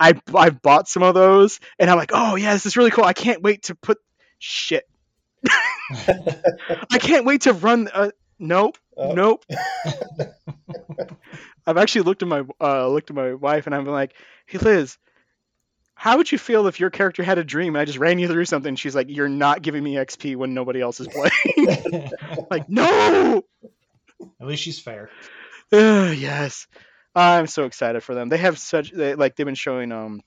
I 0.00 0.20
I've 0.34 0.60
bought 0.62 0.88
some 0.88 1.04
of 1.04 1.14
those, 1.14 1.60
and 1.78 1.88
I'm 1.88 1.96
like, 1.96 2.10
oh 2.12 2.34
yeah, 2.34 2.54
this 2.54 2.66
is 2.66 2.76
really 2.76 2.90
cool. 2.90 3.04
I 3.04 3.12
can't 3.12 3.40
wait 3.40 3.62
to 3.64 3.76
put 3.76 3.98
shit. 4.40 4.84
I 6.08 6.98
can't 6.98 7.24
wait 7.24 7.42
to 7.42 7.52
run. 7.52 7.88
Uh, 7.92 8.10
nope, 8.42 8.76
Oh. 8.96 9.12
nope. 9.14 9.44
I've 11.66 11.76
actually 11.76 12.02
looked 12.02 12.22
at 12.22 12.28
my 12.28 12.42
uh, 12.60 12.88
looked 12.88 13.10
at 13.10 13.16
my 13.16 13.34
wife 13.34 13.66
and 13.66 13.74
I'm 13.74 13.86
like, 13.86 14.14
hey 14.46 14.58
Liz, 14.58 14.98
how 15.94 16.16
would 16.16 16.30
you 16.30 16.38
feel 16.38 16.66
if 16.66 16.80
your 16.80 16.90
character 16.90 17.22
had 17.22 17.38
a 17.38 17.44
dream 17.44 17.74
and 17.76 17.80
I 17.80 17.84
just 17.84 17.98
ran 17.98 18.18
you 18.18 18.28
through 18.28 18.44
something? 18.46 18.74
She's 18.76 18.94
like, 18.94 19.06
you're 19.08 19.28
not 19.28 19.62
giving 19.62 19.82
me 19.82 19.94
XP 19.94 20.36
when 20.36 20.54
nobody 20.54 20.80
else 20.80 21.00
is 21.00 21.08
playing. 21.08 22.10
like, 22.50 22.68
no. 22.68 23.44
At 24.40 24.46
least 24.46 24.62
she's 24.62 24.80
fair. 24.80 25.10
Ugh, 25.72 26.14
yes, 26.16 26.66
I'm 27.14 27.46
so 27.46 27.64
excited 27.64 28.02
for 28.02 28.14
them. 28.14 28.28
They 28.28 28.38
have 28.38 28.58
such 28.58 28.90
they, 28.90 29.14
like 29.14 29.36
they've 29.36 29.46
been 29.46 29.54
showing 29.54 29.92
um. 29.92 30.20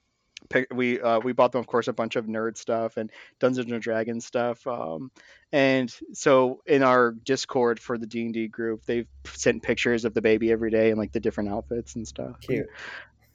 We 0.72 1.02
uh, 1.02 1.20
we 1.20 1.34
bought 1.34 1.52
them 1.52 1.60
of 1.60 1.68
course 1.68 1.88
a 1.88 1.94
bunch 1.94 2.16
of 2.16 2.26
nerd 2.26 2.58
stuff 2.58 2.98
and 2.98 3.12
Dungeons 3.40 3.72
and 3.72 3.82
Dragons 3.82 4.26
stuff 4.26 4.66
um, 4.68 5.12
and 5.52 5.94
so 6.14 6.62
in 6.66 6.84
our 6.84 7.12
Discord 7.12 7.80
for 7.80 7.98
the 7.98 8.08
D 8.08 8.22
and 8.22 8.34
D 8.34 8.48
group 8.48 8.86
they've 8.86 9.08
sent 9.26 9.64
pictures 9.64 10.06
of 10.06 10.14
the 10.14 10.22
baby 10.22 10.52
every 10.52 10.72
day 10.72 10.90
and 10.90 11.00
like 11.00 11.12
the 11.12 11.20
different 11.20 11.50
outfits 11.50 11.96
and 11.96 12.08
stuff. 12.08 12.40
Cute. 12.42 12.68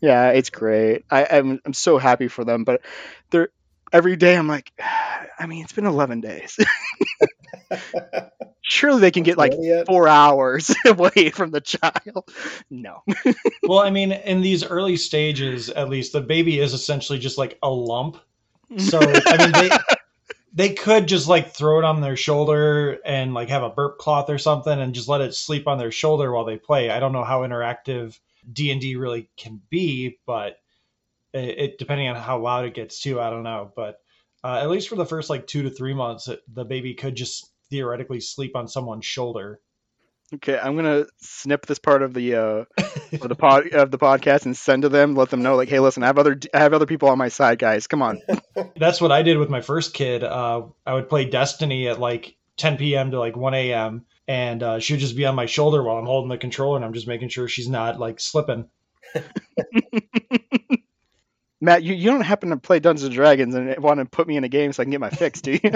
Yeah, 0.01 0.31
it's 0.31 0.51
great. 0.51 1.05
I, 1.11 1.27
I'm 1.31 1.61
I'm 1.65 1.75
so 1.75 1.99
happy 1.99 2.29
for 2.29 2.45
them, 2.45 2.65
but 2.65 2.81
they're 3.31 3.51
every 3.93 4.17
day 4.17 4.37
I'm 4.37 4.49
like, 4.49 4.73
I 5.39 5.47
mean, 5.47 5.65
it's 5.65 5.73
been 5.73 5.87
11 5.87 6.21
days. 6.21 6.59
Surely 8.71 9.01
they 9.01 9.11
can 9.11 9.25
get 9.25 9.37
like 9.37 9.53
yet? 9.59 9.87
four 9.87 10.07
hours 10.07 10.73
away 10.87 11.31
from 11.31 11.51
the 11.51 11.61
child. 11.61 12.31
No. 12.71 13.03
well, 13.65 13.81
I 13.81 13.91
mean, 13.91 14.13
in 14.13 14.43
these 14.43 14.65
early 14.65 14.97
stages, 14.97 15.71
at 15.71 15.89
least, 15.89 16.13
the 16.13 16.21
baby 16.21 16.61
is 16.61 16.73
essentially 16.73 17.19
just 17.19 17.37
like 17.37 17.59
a 17.65 17.69
lump. 17.69 18.19
So, 18.77 19.01
I 19.01 19.37
mean, 19.39 19.53
they 19.53 19.77
they 20.53 20.75
could 20.75 21.09
just 21.09 21.27
like 21.27 21.53
throw 21.53 21.81
it 21.81 21.85
on 21.85 22.01
their 22.01 22.17
shoulder 22.17 22.99
and 23.05 23.35
like 23.35 23.49
have 23.49 23.65
a 23.65 23.71
burp 23.71 23.99
cloth 23.99 24.31
or 24.31 24.39
something 24.39 24.81
and 24.81 24.95
just 24.95 25.09
let 25.09 25.21
it 25.21 25.35
sleep 25.35 25.67
on 25.67 25.79
their 25.79 25.91
shoulder 25.91 26.31
while 26.31 26.45
they 26.45 26.57
play. 26.57 26.91
I 26.91 27.01
don't 27.01 27.13
know 27.13 27.25
how 27.25 27.41
interactive 27.41 28.17
D 28.53 28.71
and 28.71 28.81
D 28.81 28.95
really 28.95 29.29
can 29.37 29.61
be, 29.69 30.21
but 30.27 30.59
it, 31.33 31.59
it 31.59 31.79
depending 31.79 32.07
on 32.07 32.15
how 32.15 32.39
loud 32.39 32.67
it 32.67 32.75
gets 32.75 33.03
too. 33.03 33.21
I 33.21 33.31
don't 33.31 33.43
know, 33.43 33.73
but 33.75 33.99
uh, 34.45 34.61
at 34.63 34.71
least 34.71 34.89
for 34.89 34.95
the 34.95 35.05
first 35.05 35.29
like 35.29 35.49
two 35.49 35.65
to 35.65 35.71
three 35.71 35.93
months, 35.93 36.29
it, 36.29 36.41
the 36.47 36.65
baby 36.65 36.95
could 36.95 37.17
just 37.17 37.50
theoretically 37.71 38.21
sleep 38.21 38.57
on 38.57 38.69
someone's 38.69 39.07
shoulder. 39.07 39.61
Okay, 40.33 40.57
I'm 40.57 40.77
gonna 40.77 41.07
snip 41.21 41.67
this 41.67 41.81
part 41.81 42.03
of 42.03 42.15
the 42.15 42.37
uh, 42.37 42.65
of 43.21 43.29
the 43.29 43.35
pod 43.35 43.69
of 43.73 43.91
the 43.91 43.99
podcast 43.99 44.45
and 44.45 44.57
send 44.57 44.83
to 44.83 44.89
them. 44.89 45.17
Let 45.17 45.31
them 45.31 45.43
know, 45.43 45.57
like, 45.57 45.69
hey, 45.69 45.81
listen, 45.81 46.05
I 46.05 46.07
have 46.07 46.19
other 46.19 46.39
I 46.55 46.59
have 46.59 46.73
other 46.73 46.87
people 46.87 47.09
on 47.09 47.19
my 47.19 47.29
side, 47.29 47.59
guys. 47.59 47.89
Come 47.89 48.03
on. 48.03 48.21
That's 48.77 49.01
what 49.01 49.11
I 49.11 49.23
did 49.23 49.39
with 49.39 49.51
my 49.51 49.61
first 49.61 49.93
kid. 49.93 50.23
Uh, 50.23 50.67
I 50.87 50.95
would 50.95 51.09
play 51.09 51.25
Destiny 51.25 51.89
at 51.89 51.99
like 51.99 52.37
10 52.59 52.77
p.m. 52.77 53.11
to 53.11 53.19
like 53.19 53.37
1 53.37 53.55
a.m. 53.55 54.05
and 54.29 54.63
uh, 54.63 54.79
she 54.79 54.93
would 54.93 55.01
just 55.01 55.17
be 55.17 55.27
on 55.27 55.35
my 55.35 55.47
shoulder 55.47 55.83
while 55.83 55.97
I'm 55.97 56.07
holding 56.07 56.29
the 56.29 56.39
controller 56.39 56.77
and 56.77 56.85
I'm 56.85 56.93
just 56.93 57.09
making 57.09 57.31
sure 57.31 57.49
she's 57.49 57.69
not 57.69 57.99
like 57.99 58.21
slipping. 58.21 58.69
Matt, 61.61 61.83
you, 61.83 61.95
you 61.95 62.11
don't 62.11 62.23
happen 62.23 62.51
to 62.51 62.57
play 62.57 62.81
Dungeons 62.81 63.05
and 63.05 63.15
Dragons 63.15 63.55
and 63.55 63.77
want 63.79 64.01
to 64.01 64.07
put 64.07 64.27
me 64.27 64.37
in 64.37 64.45
a 64.45 64.49
game 64.49 64.73
so 64.73 64.83
I 64.83 64.85
can 64.85 64.91
get 64.91 65.01
my 65.01 65.11
fix, 65.11 65.41
do 65.41 65.53
you? 65.53 65.61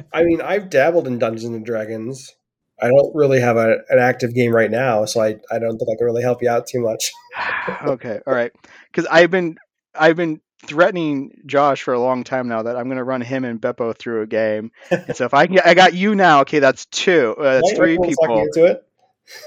I 0.12 0.22
mean, 0.22 0.40
I've 0.40 0.70
dabbled 0.70 1.06
in 1.06 1.18
Dungeons 1.18 1.54
and 1.54 1.64
Dragons. 1.64 2.34
I 2.82 2.88
don't 2.88 3.14
really 3.14 3.40
have 3.40 3.56
a, 3.56 3.78
an 3.88 3.98
active 3.98 4.34
game 4.34 4.52
right 4.52 4.70
now, 4.70 5.04
so 5.04 5.20
I, 5.20 5.36
I 5.50 5.58
don't 5.58 5.78
think 5.78 5.90
I 5.90 5.96
can 5.98 6.06
really 6.06 6.22
help 6.22 6.42
you 6.42 6.48
out 6.48 6.66
too 6.66 6.80
much. 6.80 7.12
okay, 7.82 8.20
all 8.26 8.34
right. 8.34 8.52
Because 8.90 9.06
I've 9.10 9.30
been 9.30 9.58
I've 9.94 10.16
been 10.16 10.40
threatening 10.66 11.42
Josh 11.46 11.82
for 11.82 11.94
a 11.94 12.00
long 12.00 12.24
time 12.24 12.48
now 12.48 12.62
that 12.62 12.76
I'm 12.76 12.84
going 12.84 12.98
to 12.98 13.04
run 13.04 13.20
him 13.20 13.44
and 13.44 13.60
Beppo 13.60 13.96
through 13.96 14.22
a 14.22 14.26
game. 14.26 14.72
And 14.90 15.16
so 15.16 15.24
if 15.24 15.34
I 15.34 15.46
can, 15.46 15.60
I 15.64 15.74
got 15.74 15.94
you 15.94 16.14
now. 16.14 16.40
Okay, 16.40 16.58
that's 16.58 16.86
two. 16.86 17.34
Uh, 17.38 17.54
that's 17.54 17.70
Right? 17.72 17.76
three 17.76 17.98
people. 17.98 18.38
into 18.40 18.64
it. 18.64 18.84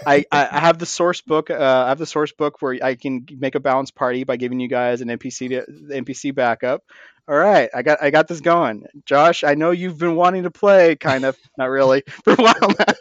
I, 0.05 0.25
I 0.31 0.59
have 0.59 0.77
the 0.77 0.85
source 0.85 1.21
book. 1.21 1.49
Uh, 1.49 1.83
I 1.85 1.89
have 1.89 1.99
the 1.99 2.05
source 2.05 2.31
book 2.31 2.61
where 2.61 2.77
I 2.81 2.95
can 2.95 3.25
make 3.37 3.55
a 3.55 3.59
balanced 3.59 3.95
party 3.95 4.23
by 4.23 4.37
giving 4.37 4.59
you 4.59 4.67
guys 4.67 5.01
an 5.01 5.09
NPC 5.09 5.49
to, 5.49 5.65
NPC 5.71 6.33
backup. 6.33 6.83
All 7.27 7.35
right, 7.35 7.69
I 7.73 7.83
got 7.83 8.03
I 8.03 8.09
got 8.09 8.27
this 8.27 8.41
going. 8.41 8.85
Josh, 9.05 9.43
I 9.43 9.55
know 9.55 9.71
you've 9.71 9.97
been 9.97 10.15
wanting 10.15 10.43
to 10.43 10.51
play, 10.51 10.97
kind 10.97 11.23
of, 11.23 11.37
not 11.57 11.69
really, 11.69 12.03
for 12.23 12.33
a 12.33 12.35
while 12.35 12.69
now. 12.79 12.93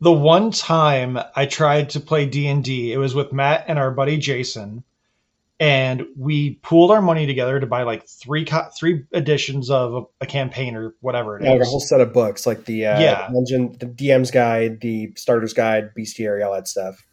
The 0.00 0.12
one 0.12 0.50
time 0.50 1.18
I 1.36 1.46
tried 1.46 1.90
to 1.90 2.00
play 2.00 2.26
D&D, 2.26 2.92
it 2.92 2.98
was 2.98 3.14
with 3.14 3.32
Matt 3.32 3.66
and 3.68 3.78
our 3.78 3.92
buddy 3.92 4.16
Jason, 4.16 4.82
and 5.62 6.02
we 6.18 6.56
pooled 6.56 6.90
our 6.90 7.00
money 7.00 7.24
together 7.24 7.60
to 7.60 7.66
buy 7.68 7.84
like 7.84 8.08
three 8.08 8.44
co- 8.44 8.68
three 8.76 9.04
editions 9.12 9.70
of 9.70 9.94
a, 9.94 10.24
a 10.24 10.26
campaign 10.26 10.74
or 10.74 10.92
whatever 10.98 11.36
it 11.38 11.42
is. 11.42 11.46
Yeah, 11.46 11.52
like 11.52 11.62
a 11.62 11.66
whole 11.66 11.78
set 11.78 12.00
of 12.00 12.12
books, 12.12 12.48
like 12.48 12.64
the 12.64 12.86
uh, 12.86 13.00
Yeah. 13.00 13.28
dungeon, 13.32 13.76
the 13.78 13.86
DM's 13.86 14.32
guide, 14.32 14.80
the 14.80 15.12
starter's 15.14 15.52
guide, 15.52 15.90
bestiary, 15.96 16.44
all 16.44 16.52
that 16.54 16.66
stuff. 16.66 17.06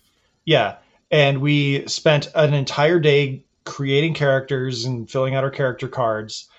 Yeah. 0.45 0.77
And 1.11 1.41
we 1.41 1.87
spent 1.87 2.31
an 2.33 2.55
entire 2.55 2.99
day 2.99 3.45
creating 3.65 4.15
characters 4.15 4.83
and 4.85 5.07
filling 5.07 5.35
out 5.35 5.43
our 5.43 5.51
character 5.51 5.87
cards. 5.87 6.49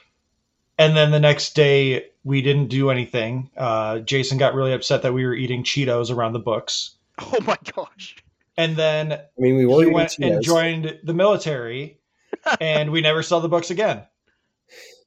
And 0.79 0.97
then 0.97 1.11
the 1.11 1.19
next 1.19 1.57
day, 1.57 2.07
we 2.23 2.41
didn't 2.41 2.69
do 2.69 2.91
anything. 2.91 3.51
Uh, 3.57 3.99
Jason 3.99 4.39
got 4.39 4.55
really 4.55 4.73
upset 4.75 5.03
that 5.03 5.13
we 5.13 5.27
were 5.27 5.35
eating 5.35 5.65
Cheetos 5.65 6.15
around 6.15 6.35
the 6.35 6.39
books. 6.39 6.95
Oh 7.21 7.41
my 7.45 7.59
gosh. 7.75 8.15
And 8.57 8.77
then 8.77 9.13
I 9.13 9.21
mean, 9.39 9.57
we 9.57 9.63
he 9.63 9.91
went 9.91 10.19
and 10.19 10.37
Cheetos. 10.37 10.43
joined 10.43 10.99
the 11.05 11.15
military, 11.15 12.01
and 12.61 12.91
we 12.91 13.01
never 13.01 13.23
saw 13.23 13.41
the 13.41 13.49
books 13.49 13.71
again. 13.71 14.03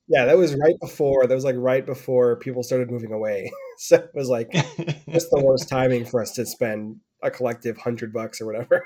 Yeah, 0.07 0.25
that 0.25 0.37
was 0.37 0.55
right 0.55 0.79
before. 0.79 1.27
That 1.27 1.35
was 1.35 1.45
like 1.45 1.55
right 1.57 1.85
before 1.85 2.35
people 2.37 2.63
started 2.63 2.91
moving 2.91 3.13
away. 3.13 3.51
so 3.77 3.97
it 3.97 4.11
was 4.13 4.29
like 4.29 4.51
just 5.09 5.29
the 5.31 5.41
worst 5.43 5.69
timing 5.69 6.05
for 6.05 6.21
us 6.21 6.33
to 6.33 6.45
spend 6.45 6.97
a 7.21 7.31
collective 7.31 7.77
hundred 7.77 8.11
bucks 8.11 8.41
or 8.41 8.45
whatever. 8.45 8.85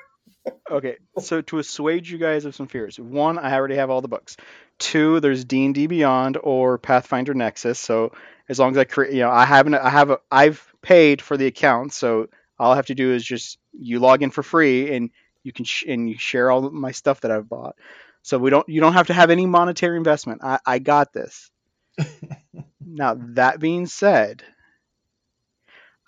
Okay, 0.70 0.98
so 1.20 1.42
to 1.42 1.60
assuage 1.60 2.12
you 2.12 2.18
guys 2.18 2.46
of 2.46 2.56
some 2.56 2.68
fears, 2.68 3.00
one, 3.00 3.38
I 3.38 3.54
already 3.56 3.76
have 3.76 3.90
all 3.90 4.02
the 4.02 4.08
books. 4.08 4.38
Two, 4.80 5.20
there's 5.20 5.44
D 5.44 5.66
and 5.66 5.74
D 5.74 5.88
Beyond 5.88 6.38
or 6.42 6.78
Pathfinder 6.78 7.34
Nexus. 7.34 7.80
So 7.80 8.14
as 8.48 8.60
long 8.60 8.72
as 8.72 8.78
I 8.78 8.84
create, 8.84 9.14
you 9.14 9.22
know, 9.22 9.32
I 9.32 9.46
haven't, 9.46 9.76
I 9.76 9.90
have, 9.90 10.10
a, 10.10 10.20
I've 10.32 10.74
paid 10.82 11.22
for 11.22 11.36
the 11.36 11.48
account, 11.48 11.94
so 11.94 12.28
all 12.60 12.72
I 12.72 12.76
have 12.76 12.88
to 12.88 12.96
do 12.96 13.14
is 13.14 13.24
just 13.24 13.58
you 13.74 14.00
log 14.00 14.24
in 14.24 14.32
for 14.32 14.44
free 14.44 14.94
and 14.96 15.10
you 15.44 15.52
can 15.54 15.66
sh- 15.66 15.86
and 15.88 16.10
you 16.10 16.18
share 16.18 16.50
all 16.52 16.70
my 16.72 16.92
stuff 16.92 17.22
that 17.22 17.32
I've 17.32 17.48
bought. 17.50 17.76
So 18.24 18.38
we 18.38 18.50
don't, 18.50 18.68
you 18.68 18.82
don't 18.82 18.94
have 18.94 19.08
to 19.08 19.14
have 19.14 19.30
any 19.30 19.46
monetary 19.46 19.96
investment. 19.98 20.42
I, 20.44 20.60
I 20.66 20.80
got 20.80 21.14
this. 21.14 21.50
now 22.86 23.16
that 23.20 23.60
being 23.60 23.86
said. 23.86 24.44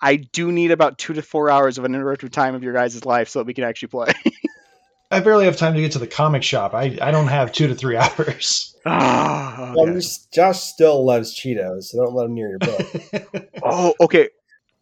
I 0.02 0.16
do 0.16 0.50
need 0.50 0.70
about 0.70 0.96
two 0.96 1.12
to 1.12 1.20
four 1.22 1.50
hours 1.50 1.76
of 1.76 1.84
uninterrupted 1.84 2.32
time 2.32 2.54
of 2.54 2.62
your 2.62 2.72
guys' 2.72 3.04
life 3.04 3.28
so 3.28 3.38
that 3.40 3.46
we 3.46 3.52
can 3.52 3.64
actually 3.64 3.88
play. 3.88 4.12
I 5.10 5.20
barely 5.20 5.44
have 5.44 5.56
time 5.58 5.74
to 5.74 5.80
get 5.80 5.92
to 5.92 5.98
the 5.98 6.06
comic 6.06 6.42
shop. 6.42 6.72
I, 6.72 6.96
I 7.02 7.10
don't 7.10 7.26
have 7.26 7.52
two 7.52 7.66
to 7.68 7.74
three 7.74 7.96
hours. 7.96 8.66
Ah, 8.86 9.74
okay. 9.76 9.92
just- 9.92 10.32
Josh 10.32 10.58
still 10.60 11.04
loves 11.04 11.38
Cheetos, 11.38 11.84
so 11.84 12.02
don't 12.02 12.14
let 12.14 12.24
him 12.24 12.34
near 12.34 12.48
your 12.48 12.58
book. 12.60 13.42
Oh, 13.62 13.92
okay. 14.00 14.30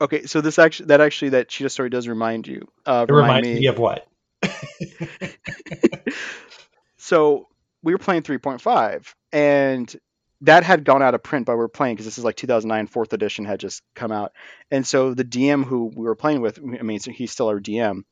Okay, 0.01 0.27
so 0.27 0.41
this 0.41 0.59
actually 0.59 0.87
that 0.87 1.01
actually 1.01 1.31
that 1.31 1.49
Cheetah 1.49 1.71
story 1.71 1.91
does 1.91 2.07
remind 2.07 2.47
you. 2.47 2.69
Uh, 2.87 3.07
It 3.09 3.13
remind 3.13 3.47
reminds 3.47 3.61
me 3.61 3.67
of 3.67 3.79
what? 3.79 4.07
so 6.97 7.49
we 7.83 7.93
were 7.93 7.99
playing 7.99 8.23
3.5 8.23 9.15
and 9.33 9.95
that 10.43 10.63
had 10.63 10.85
gone 10.85 11.03
out 11.03 11.15
of 11.15 11.23
print 11.23 11.47
but 11.47 11.53
we 11.53 11.59
were 11.59 11.69
playing 11.69 11.97
because 11.97 12.07
this 12.07 12.19
is 12.19 12.25
like 12.25 12.37
2009 12.37 12.87
fourth 12.87 13.13
edition 13.13 13.45
had 13.45 13.59
just 13.61 13.83
come 13.95 14.13
out 14.13 14.33
and 14.71 14.87
so 14.87 15.15
the 15.15 15.25
dm 15.25 15.65
who 15.65 15.87
we 15.87 16.05
were 16.05 16.15
playing 16.15 16.41
with 16.41 16.59
i 16.59 16.83
mean 16.83 17.01
so 17.01 17.11
he's 17.11 17.33
still 17.33 17.49
our 17.49 17.61
dm 17.61 18.03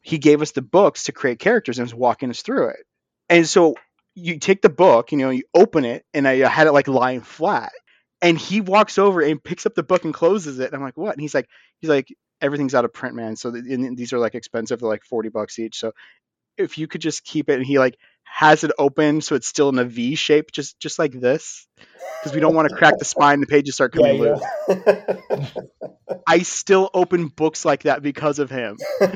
he 0.00 0.18
gave 0.18 0.42
us 0.42 0.52
the 0.52 0.62
books 0.62 1.04
to 1.04 1.12
create 1.12 1.38
characters 1.38 1.78
and 1.78 1.84
was 1.84 1.94
walking 1.94 2.30
us 2.30 2.42
through 2.42 2.68
it 2.68 2.86
and 3.28 3.46
so 3.46 3.74
you 4.14 4.38
take 4.38 4.62
the 4.62 4.70
book 4.70 5.12
you 5.12 5.18
know 5.18 5.30
you 5.30 5.42
open 5.54 5.84
it 5.84 6.04
and 6.14 6.26
i 6.26 6.36
had 6.48 6.66
it 6.66 6.72
like 6.72 6.88
lying 6.88 7.20
flat 7.20 7.72
and 8.22 8.38
he 8.38 8.60
walks 8.60 8.98
over 8.98 9.20
and 9.20 9.42
picks 9.42 9.66
up 9.66 9.74
the 9.74 9.82
book 9.82 10.04
and 10.04 10.14
closes 10.14 10.58
it 10.58 10.66
and 10.66 10.74
i'm 10.74 10.82
like 10.82 10.96
what 10.96 11.12
and 11.12 11.20
he's 11.20 11.34
like 11.34 11.48
he's 11.80 11.90
like 11.90 12.14
everything's 12.40 12.74
out 12.74 12.84
of 12.84 12.92
print 12.92 13.14
man 13.14 13.36
so 13.36 13.50
the, 13.50 13.58
and 13.74 13.96
these 13.96 14.12
are 14.12 14.18
like 14.18 14.34
expensive 14.34 14.80
they're 14.80 14.88
like 14.88 15.04
40 15.04 15.28
bucks 15.28 15.58
each 15.58 15.78
so 15.78 15.92
if 16.56 16.78
you 16.78 16.86
could 16.86 17.00
just 17.00 17.24
keep 17.24 17.48
it 17.48 17.54
and 17.54 17.66
he 17.66 17.78
like 17.78 17.96
has 18.24 18.64
it 18.64 18.70
open 18.78 19.20
so 19.20 19.34
it's 19.34 19.46
still 19.46 19.68
in 19.68 19.78
a 19.78 19.84
V 19.84 20.14
shape, 20.14 20.52
just 20.52 20.78
just 20.80 20.98
like 20.98 21.12
this, 21.12 21.66
because 22.20 22.34
we 22.34 22.40
don't 22.40 22.54
want 22.54 22.68
to 22.68 22.74
crack 22.74 22.98
the 22.98 23.04
spine. 23.04 23.40
The 23.40 23.46
pages 23.46 23.74
start 23.74 23.94
yeah, 23.94 24.00
coming 24.00 24.22
loose. 24.22 24.42
I 26.26 26.38
still 26.40 26.90
open 26.94 27.28
books 27.28 27.64
like 27.64 27.82
that 27.82 28.02
because 28.02 28.38
of 28.38 28.48
him. 28.50 28.78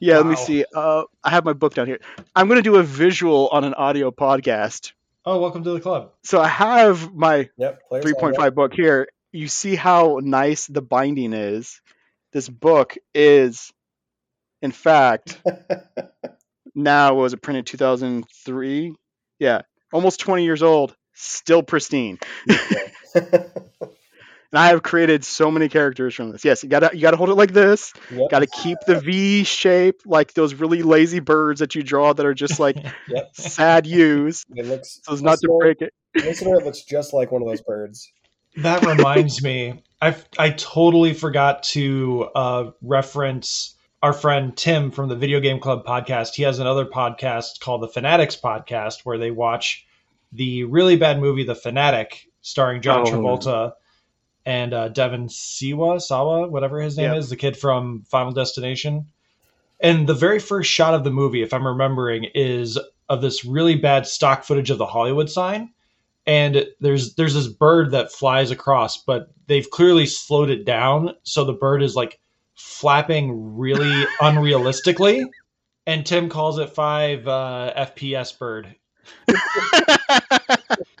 yeah, 0.00 0.16
let 0.16 0.26
me 0.26 0.36
see. 0.36 0.64
Uh, 0.74 1.04
I 1.22 1.30
have 1.30 1.44
my 1.44 1.52
book 1.52 1.74
down 1.74 1.86
here. 1.86 2.00
I'm 2.34 2.48
gonna 2.48 2.62
do 2.62 2.76
a 2.76 2.82
visual 2.82 3.48
on 3.52 3.64
an 3.64 3.74
audio 3.74 4.10
podcast. 4.10 4.92
Oh, 5.26 5.38
welcome 5.40 5.64
to 5.64 5.70
the 5.70 5.80
club. 5.80 6.12
So 6.22 6.38
I 6.38 6.48
have 6.48 7.14
my 7.14 7.48
yep. 7.56 7.88
players 7.88 8.04
3.5 8.04 8.54
book 8.54 8.74
here. 8.74 9.08
You 9.32 9.48
see 9.48 9.74
how 9.74 10.20
nice 10.22 10.66
the 10.66 10.82
binding 10.82 11.32
is. 11.32 11.80
This 12.32 12.46
book 12.46 12.96
is, 13.14 13.72
in 14.60 14.70
fact, 14.70 15.40
now 16.74 17.14
was 17.14 17.32
it 17.32 17.40
printed 17.40 17.64
2003? 17.66 18.94
Yeah, 19.38 19.62
almost 19.94 20.20
20 20.20 20.44
years 20.44 20.62
old, 20.62 20.94
still 21.14 21.62
pristine. 21.62 22.18
And 24.54 24.60
I 24.60 24.68
have 24.68 24.84
created 24.84 25.24
so 25.24 25.50
many 25.50 25.68
characters 25.68 26.14
from 26.14 26.30
this. 26.30 26.44
Yes, 26.44 26.62
you 26.62 26.68
gotta 26.68 26.90
you 26.94 27.00
gotta 27.02 27.16
hold 27.16 27.28
it 27.28 27.34
like 27.34 27.52
this. 27.52 27.92
Yep. 28.12 28.30
Gotta 28.30 28.46
keep 28.46 28.78
the 28.86 29.00
V 29.00 29.42
shape, 29.42 30.02
like 30.06 30.32
those 30.34 30.54
really 30.54 30.84
lazy 30.84 31.18
birds 31.18 31.58
that 31.58 31.74
you 31.74 31.82
draw 31.82 32.12
that 32.12 32.24
are 32.24 32.34
just 32.34 32.60
like 32.60 32.76
Yep. 33.08 33.30
sad 33.34 33.84
U's. 33.84 34.44
It 34.54 34.66
looks 34.66 35.00
So 35.02 35.12
as 35.14 35.22
not 35.22 35.40
to 35.40 35.48
break 35.58 35.82
it. 35.82 35.92
Listener, 36.14 36.54
it 36.60 36.64
looks 36.64 36.82
just 36.82 37.12
like 37.12 37.32
one 37.32 37.42
of 37.42 37.48
those 37.48 37.62
birds. 37.62 38.12
That 38.58 38.86
reminds 38.86 39.42
me, 39.42 39.82
I 40.00 40.14
I 40.38 40.50
totally 40.50 41.14
forgot 41.14 41.64
to 41.64 42.28
uh, 42.36 42.70
reference 42.80 43.74
our 44.04 44.12
friend 44.12 44.56
Tim 44.56 44.92
from 44.92 45.08
the 45.08 45.16
Video 45.16 45.40
Game 45.40 45.58
Club 45.58 45.84
podcast. 45.84 46.34
He 46.36 46.44
has 46.44 46.60
another 46.60 46.84
podcast 46.86 47.58
called 47.58 47.82
the 47.82 47.88
Fanatics 47.88 48.36
Podcast 48.36 49.00
where 49.02 49.18
they 49.18 49.32
watch 49.32 49.84
the 50.30 50.62
really 50.62 50.94
bad 50.94 51.18
movie 51.18 51.42
The 51.42 51.56
Fanatic, 51.56 52.28
starring 52.40 52.82
John 52.82 53.00
Oh. 53.00 53.10
Travolta 53.10 53.72
and 54.46 54.74
uh, 54.74 54.88
Devon 54.88 55.28
Siwa, 55.28 56.00
Sawa, 56.00 56.48
whatever 56.48 56.80
his 56.80 56.96
name 56.96 57.10
Yep. 57.10 57.16
is, 57.18 57.30
the 57.30 57.36
kid 57.36 57.56
from 57.56 58.04
Final 58.08 58.32
Destination. 58.32 59.06
And 59.80 60.06
the 60.06 60.14
very 60.14 60.38
first 60.38 60.70
shot 60.70 60.94
of 60.94 61.04
the 61.04 61.10
movie, 61.10 61.42
if 61.42 61.52
I'm 61.52 61.66
remembering, 61.66 62.24
is 62.34 62.78
of 63.08 63.20
this 63.22 63.44
really 63.44 63.74
bad 63.74 64.06
stock 64.06 64.44
footage 64.44 64.70
of 64.70 64.78
the 64.78 64.86
Hollywood 64.86 65.30
sign 65.30 65.70
and 66.26 66.66
there's 66.80 67.14
there's 67.14 67.34
this 67.34 67.48
bird 67.48 67.90
that 67.90 68.12
flies 68.12 68.50
across 68.50 68.96
but 69.02 69.30
they've 69.46 69.68
clearly 69.70 70.06
slowed 70.06 70.50
it 70.50 70.64
down 70.64 71.14
so 71.22 71.44
the 71.44 71.52
bird 71.52 71.82
is 71.82 71.94
like 71.94 72.18
flapping 72.54 73.56
really 73.56 74.04
unrealistically 74.20 75.24
and 75.86 76.06
tim 76.06 76.28
calls 76.28 76.58
it 76.58 76.70
5 76.70 77.28
uh, 77.28 77.72
fps 77.76 78.38
bird 78.38 78.74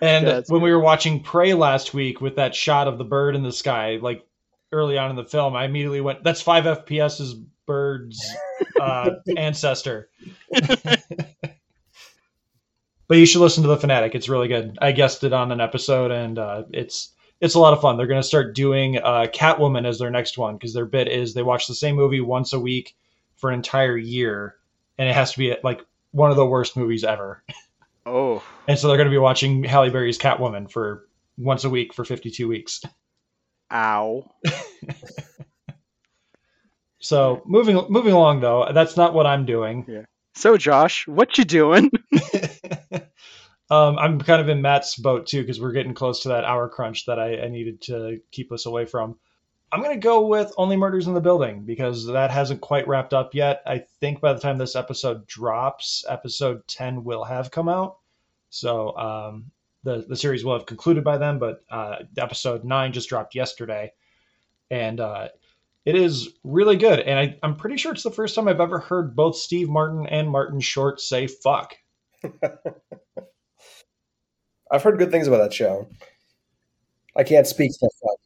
And 0.00 0.26
That's 0.26 0.50
when 0.50 0.62
we 0.62 0.70
were 0.70 0.80
watching 0.80 1.22
Prey 1.22 1.54
last 1.54 1.94
week 1.94 2.20
with 2.20 2.36
that 2.36 2.54
shot 2.54 2.88
of 2.88 2.98
the 2.98 3.04
bird 3.04 3.34
in 3.34 3.42
the 3.42 3.52
sky, 3.52 3.98
like 4.00 4.24
early 4.72 4.98
on 4.98 5.10
in 5.10 5.16
the 5.16 5.24
film, 5.24 5.56
I 5.56 5.64
immediately 5.64 6.00
went, 6.00 6.22
"That's 6.22 6.40
five 6.40 6.64
FPS's 6.64 7.34
bird's 7.66 8.34
uh, 8.80 9.10
ancestor." 9.36 10.08
but 13.08 13.16
you 13.16 13.26
should 13.26 13.40
listen 13.40 13.62
to 13.62 13.68
the 13.68 13.76
Fanatic; 13.76 14.14
it's 14.14 14.28
really 14.28 14.48
good. 14.48 14.78
I 14.80 14.92
guessed 14.92 15.24
it 15.24 15.32
on 15.32 15.50
an 15.52 15.60
episode, 15.60 16.10
and 16.10 16.38
uh, 16.38 16.62
it's 16.72 17.12
it's 17.40 17.54
a 17.54 17.60
lot 17.60 17.72
of 17.72 17.80
fun. 17.80 17.96
They're 17.96 18.06
going 18.06 18.22
to 18.22 18.26
start 18.26 18.54
doing 18.54 18.98
uh, 18.98 19.26
Catwoman 19.32 19.86
as 19.86 19.98
their 19.98 20.10
next 20.10 20.38
one 20.38 20.56
because 20.56 20.74
their 20.74 20.86
bit 20.86 21.08
is 21.08 21.34
they 21.34 21.42
watch 21.42 21.66
the 21.66 21.74
same 21.74 21.96
movie 21.96 22.20
once 22.20 22.52
a 22.52 22.60
week 22.60 22.96
for 23.36 23.50
an 23.50 23.56
entire 23.56 23.96
year, 23.96 24.56
and 24.96 25.08
it 25.08 25.14
has 25.14 25.32
to 25.32 25.38
be 25.38 25.56
like 25.64 25.84
one 26.12 26.30
of 26.30 26.36
the 26.36 26.46
worst 26.46 26.76
movies 26.76 27.04
ever. 27.04 27.42
Oh, 28.08 28.42
And 28.66 28.78
so 28.78 28.88
they're 28.88 28.96
going 28.96 29.08
to 29.08 29.14
be 29.14 29.18
watching 29.18 29.64
Halle 29.64 29.90
Berry's 29.90 30.18
Catwoman 30.18 30.70
for 30.70 31.06
once 31.36 31.64
a 31.64 31.70
week 31.70 31.94
for 31.94 32.04
52 32.04 32.48
weeks. 32.48 32.82
ow. 33.70 34.24
So 37.00 37.42
moving 37.46 37.80
moving 37.88 38.12
along 38.12 38.40
though, 38.40 38.68
that's 38.72 38.96
not 38.96 39.14
what 39.14 39.26
I'm 39.26 39.46
doing. 39.46 39.84
So, 40.34 40.56
Josh, 40.56 41.06
what 41.06 41.38
you 41.38 41.44
doing? 41.44 41.90
um, 43.70 43.98
I'm 43.98 44.20
kind 44.20 44.40
of 44.40 44.48
in 44.48 44.62
Matt's 44.62 44.96
boat 44.96 45.26
too 45.26 45.40
because 45.40 45.60
we're 45.60 45.72
getting 45.72 45.94
close 45.94 46.22
to 46.22 46.28
that 46.30 46.44
hour 46.44 46.68
crunch 46.68 47.06
that 47.06 47.18
I, 47.18 47.38
I 47.40 47.48
needed 47.48 47.82
to 47.82 48.18
keep 48.30 48.52
us 48.52 48.66
away 48.66 48.84
from. 48.84 49.16
I'm 49.70 49.82
going 49.82 49.94
to 49.94 50.00
go 50.00 50.26
with 50.26 50.52
Only 50.56 50.76
Murders 50.76 51.06
in 51.06 51.14
the 51.14 51.20
Building 51.20 51.62
because 51.64 52.06
that 52.06 52.30
hasn't 52.30 52.62
quite 52.62 52.88
wrapped 52.88 53.12
up 53.12 53.34
yet. 53.34 53.62
I 53.66 53.78
think 54.00 54.20
by 54.20 54.32
the 54.32 54.40
time 54.40 54.56
this 54.56 54.76
episode 54.76 55.26
drops, 55.26 56.04
episode 56.08 56.66
10 56.68 57.04
will 57.04 57.24
have 57.24 57.50
come 57.50 57.68
out. 57.68 57.98
So 58.48 58.96
um, 58.96 59.50
the, 59.82 60.06
the 60.08 60.16
series 60.16 60.42
will 60.44 60.54
have 60.54 60.64
concluded 60.66 61.04
by 61.04 61.18
then, 61.18 61.38
but 61.38 61.62
uh, 61.70 61.96
episode 62.16 62.64
9 62.64 62.92
just 62.92 63.10
dropped 63.10 63.34
yesterday. 63.34 63.92
And 64.70 65.00
uh, 65.00 65.28
it 65.84 65.94
is 65.94 66.30
really 66.44 66.76
good. 66.76 67.00
And 67.00 67.18
I, 67.18 67.38
I'm 67.42 67.56
pretty 67.56 67.76
sure 67.76 67.92
it's 67.92 68.02
the 68.02 68.10
first 68.10 68.34
time 68.34 68.48
I've 68.48 68.60
ever 68.60 68.78
heard 68.78 69.14
both 69.14 69.36
Steve 69.36 69.68
Martin 69.68 70.06
and 70.06 70.30
Martin 70.30 70.60
Short 70.60 70.98
say 71.00 71.26
fuck. 71.26 71.76
I've 74.70 74.82
heard 74.82 74.98
good 74.98 75.10
things 75.10 75.26
about 75.26 75.38
that 75.38 75.52
show. 75.52 75.88
I 77.16 77.24
can't 77.24 77.46
speak 77.46 77.72
to 77.72 77.78
that. 77.80 78.16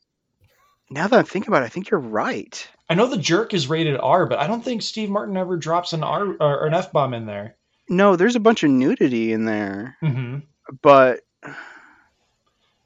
Now 0.93 1.09
that 1.09 1.19
I'm 1.19 1.25
thinking 1.25 1.49
about 1.51 1.63
it, 1.63 1.67
I 1.67 1.71
think 1.71 1.91
you're 1.91 2.01
right. 2.01 2.69
I 2.91 2.95
know 2.95 3.07
the 3.07 3.17
jerk 3.17 3.55
is 3.55 3.69
rated 3.69 3.99
R, 3.99 4.27
but 4.27 4.39
I 4.39 4.47
don't 4.47 4.63
think 4.63 4.83
Steve 4.83 5.09
Martin 5.09 5.37
ever 5.37 5.57
drops 5.57 5.93
an 5.95 6.05
R 6.05 6.37
or 6.39 6.67
an 6.67 6.75
F 6.75 6.93
bomb 6.93 7.15
in 7.15 7.25
there. 7.27 7.57
No, 7.89 8.17
there's 8.17 8.37
a 8.37 8.41
bunch 8.41 8.63
of 8.63 8.71
nudity 8.71 9.33
in 9.33 9.45
there, 9.45 9.97
Mm-hmm. 10.03 10.39
but 10.83 11.21
But 11.43 11.55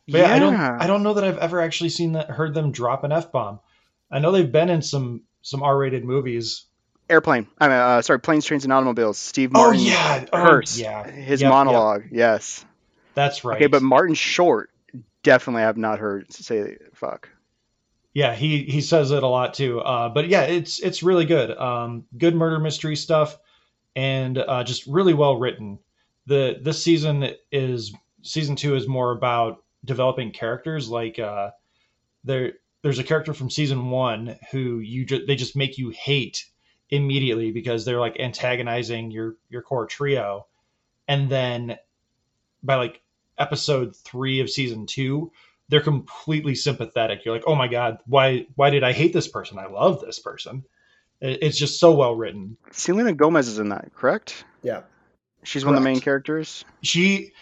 yeah, 0.07 0.33
I 0.35 0.39
don't. 0.39 0.55
I 0.55 0.87
don't 0.87 1.03
know 1.03 1.15
that 1.15 1.25
I've 1.25 1.39
ever 1.39 1.61
actually 1.61 1.91
seen 1.91 2.13
that, 2.13 2.31
heard 2.31 2.55
them 2.55 2.71
drop 2.71 3.03
an 3.05 3.13
F 3.13 3.33
bomb. 3.33 3.61
I 4.11 4.21
know 4.21 4.31
they've 4.31 4.51
been 4.51 4.71
in 4.71 4.83
some 4.83 5.23
some 5.43 5.63
R 5.63 5.77
rated 5.77 6.05
movies. 6.05 6.65
Airplane. 7.11 7.47
I 7.59 7.69
mean, 7.69 7.77
uh, 7.77 8.03
sorry, 8.03 8.19
planes, 8.21 8.45
trains, 8.45 8.65
and 8.65 8.73
automobiles. 8.73 9.19
Steve 9.19 9.51
Oh 9.55 9.59
Martin. 9.61 9.81
yeah, 9.83 10.25
oh, 10.33 10.61
yeah. 10.75 11.09
His 11.09 11.41
Yep, 11.41 11.47
yep. 11.47 11.51
monologue. 11.51 12.03
Yes. 12.11 12.65
That's 13.15 13.45
right. 13.45 13.57
Okay, 13.57 13.67
but 13.69 13.83
Martin 13.83 14.15
Short 14.15 14.71
definitely 15.23 15.63
have 15.63 15.77
not 15.77 15.99
heard 15.99 16.33
say 16.33 16.77
fuck. 16.95 17.29
Yeah, 18.17 18.35
he 18.35 18.63
he 18.63 18.81
says 18.81 19.11
it 19.11 19.23
a 19.23 19.27
lot 19.27 19.53
too. 19.53 19.79
Uh, 19.79 20.09
but 20.09 20.29
yeah, 20.29 20.45
it's 20.45 20.79
it's 20.79 21.03
really 21.03 21.27
good. 21.27 21.51
Um, 21.51 22.07
good 22.17 22.35
murder 22.35 22.59
mystery 22.59 22.97
stuff, 22.97 23.37
and 23.95 24.39
uh, 24.39 24.65
just 24.65 24.87
really 24.87 25.13
well 25.13 25.37
written. 25.37 25.79
The 26.25 26.59
this 26.63 26.83
season 26.83 27.29
is 27.53 27.93
season 28.23 28.57
two 28.57 28.75
is 28.75 28.89
more 28.89 29.13
about 29.13 29.63
developing 29.85 30.33
characters. 30.33 30.89
Like 30.89 31.19
uh, 31.19 31.51
there 32.25 32.55
there's 32.81 32.99
a 32.99 33.05
character 33.05 33.35
from 33.35 33.51
season 33.51 33.91
one 33.91 34.39
who 34.51 34.79
you 34.79 35.05
just 35.05 35.27
they 35.27 35.37
just 35.37 35.55
make 35.55 35.77
you 35.77 35.91
hate 35.91 36.47
immediately 36.89 37.51
because 37.51 37.85
they're 37.85 38.01
like 38.01 38.19
antagonizing 38.19 39.11
your 39.11 39.37
your 39.51 39.61
core 39.61 39.85
trio, 39.85 40.47
and 41.07 41.29
then 41.29 41.77
by 42.63 42.77
like 42.77 43.03
episode 43.37 43.95
three 43.95 44.41
of 44.41 44.49
season 44.49 44.87
two, 44.87 45.33
they're 45.69 45.81
completely 45.81 46.55
sympathetic. 46.55 47.25
You're 47.25 47.35
like, 47.35 47.45
oh 47.47 47.55
my 47.55 47.69
god, 47.69 47.99
why 48.07 48.47
why 48.55 48.71
did 48.71 48.85
I 48.85 48.93
hate 48.93 49.13
this 49.13 49.29
person? 49.29 49.59
I 49.59 49.67
love 49.67 50.01
this 50.01 50.19
person. 50.19 50.65
It's 51.21 51.59
just 51.59 51.81
so 51.81 51.95
well 51.95 52.15
written. 52.15 52.57
Selena 52.73 53.13
Gomez 53.13 53.49
is 53.49 53.59
in 53.59 53.71
that, 53.71 53.91
correct? 53.95 54.45
Yeah. 54.63 54.83
She's 55.43 55.65
one 55.65 55.75
of 55.75 55.81
the 55.81 55.85
main 55.85 56.01
characters. 56.01 56.65
She, 56.83 57.33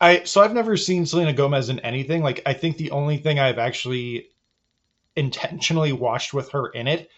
I 0.00 0.24
so 0.24 0.42
I've 0.42 0.54
never 0.54 0.76
seen 0.76 1.06
Selena 1.06 1.32
Gomez 1.32 1.68
in 1.68 1.80
anything. 1.80 2.22
Like 2.22 2.42
I 2.46 2.52
think 2.52 2.76
the 2.76 2.90
only 2.90 3.16
thing 3.16 3.38
I've 3.38 3.58
actually 3.58 4.28
intentionally 5.16 5.92
watched 5.92 6.32
with 6.32 6.50
her 6.50 6.68
in 6.68 6.86
it 6.86 7.10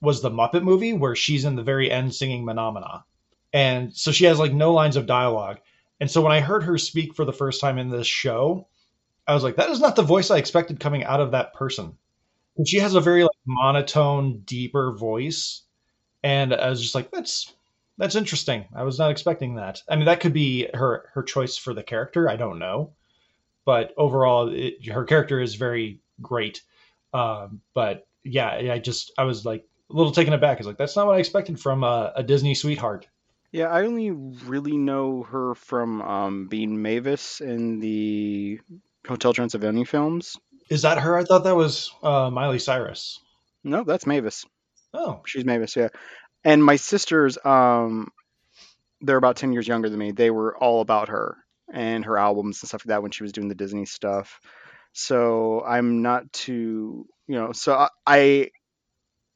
was 0.00 0.22
the 0.22 0.30
Muppet 0.30 0.62
movie 0.62 0.92
where 0.92 1.16
she's 1.16 1.44
in 1.44 1.56
the 1.56 1.62
very 1.62 1.90
end 1.90 2.14
singing 2.14 2.46
Phenomena, 2.46 3.04
and 3.52 3.94
so 3.94 4.12
she 4.12 4.26
has 4.26 4.38
like 4.38 4.52
no 4.52 4.72
lines 4.72 4.96
of 4.96 5.06
dialogue. 5.06 5.58
And 6.00 6.08
so 6.10 6.20
when 6.20 6.32
I 6.32 6.40
heard 6.40 6.62
her 6.62 6.78
speak 6.78 7.14
for 7.14 7.24
the 7.24 7.32
first 7.32 7.60
time 7.60 7.78
in 7.78 7.90
this 7.90 8.06
show, 8.06 8.68
I 9.28 9.34
was 9.34 9.44
like, 9.44 9.56
that 9.56 9.68
is 9.68 9.78
not 9.78 9.94
the 9.94 10.02
voice 10.02 10.30
I 10.30 10.38
expected 10.38 10.80
coming 10.80 11.04
out 11.04 11.20
of 11.20 11.32
that 11.32 11.52
person. 11.52 11.96
And 12.56 12.66
she 12.66 12.78
has 12.78 12.94
a 12.94 13.00
very 13.00 13.22
like 13.22 13.30
monotone, 13.46 14.40
deeper 14.44 14.96
voice, 14.96 15.62
and 16.24 16.52
I 16.52 16.70
was 16.70 16.80
just 16.80 16.94
like, 16.94 17.10
that's 17.12 17.54
that's 17.98 18.16
interesting. 18.16 18.64
I 18.74 18.84
was 18.84 18.98
not 18.98 19.10
expecting 19.10 19.56
that. 19.56 19.82
I 19.88 19.96
mean, 19.96 20.06
that 20.06 20.20
could 20.20 20.32
be 20.32 20.68
her 20.72 21.10
her 21.12 21.22
choice 21.22 21.56
for 21.56 21.74
the 21.74 21.82
character. 21.82 22.28
I 22.28 22.36
don't 22.36 22.58
know, 22.58 22.94
but 23.64 23.92
overall, 23.96 24.48
it, 24.52 24.88
her 24.88 25.04
character 25.04 25.40
is 25.40 25.54
very 25.54 26.00
great. 26.22 26.62
Um, 27.12 27.60
but 27.74 28.08
yeah, 28.24 28.48
I 28.48 28.78
just 28.78 29.12
I 29.18 29.24
was 29.24 29.44
like 29.44 29.64
a 29.90 29.94
little 29.94 30.12
taken 30.12 30.32
aback. 30.32 30.56
I 30.56 30.60
was 30.60 30.66
like, 30.66 30.78
that's 30.78 30.96
not 30.96 31.06
what 31.06 31.16
I 31.16 31.20
expected 31.20 31.60
from 31.60 31.84
a, 31.84 32.12
a 32.16 32.22
Disney 32.22 32.54
sweetheart. 32.54 33.06
Yeah, 33.52 33.68
I 33.68 33.84
only 33.84 34.10
really 34.10 34.76
know 34.76 35.22
her 35.22 35.54
from 35.54 36.02
um, 36.02 36.48
being 36.48 36.82
Mavis 36.82 37.40
in 37.40 37.78
the 37.80 38.60
Hotel 39.08 39.32
Transylvania 39.32 39.84
films. 39.84 40.36
Is 40.70 40.82
that 40.82 40.98
her? 40.98 41.16
I 41.16 41.24
thought 41.24 41.44
that 41.44 41.56
was 41.56 41.90
uh, 42.02 42.30
Miley 42.30 42.58
Cyrus. 42.58 43.20
No, 43.64 43.84
that's 43.84 44.06
Mavis. 44.06 44.44
Oh, 44.94 45.22
She's 45.26 45.44
Mavis, 45.44 45.76
yeah. 45.76 45.88
And 46.44 46.64
my 46.64 46.76
sisters, 46.76 47.36
um, 47.44 48.08
they're 49.00 49.16
about 49.16 49.36
ten 49.36 49.52
years 49.52 49.66
younger 49.68 49.88
than 49.88 49.98
me. 49.98 50.12
They 50.12 50.30
were 50.30 50.56
all 50.56 50.80
about 50.80 51.08
her 51.08 51.36
and 51.72 52.04
her 52.04 52.16
albums 52.16 52.62
and 52.62 52.68
stuff 52.68 52.82
like 52.82 52.94
that 52.94 53.02
when 53.02 53.10
she 53.10 53.22
was 53.22 53.32
doing 53.32 53.48
the 53.48 53.54
Disney 53.54 53.84
stuff. 53.84 54.40
So 54.92 55.62
I'm 55.66 56.02
not 56.02 56.32
too, 56.32 57.06
you 57.26 57.34
know, 57.34 57.52
so 57.52 57.74
I, 57.74 57.88
I 58.06 58.50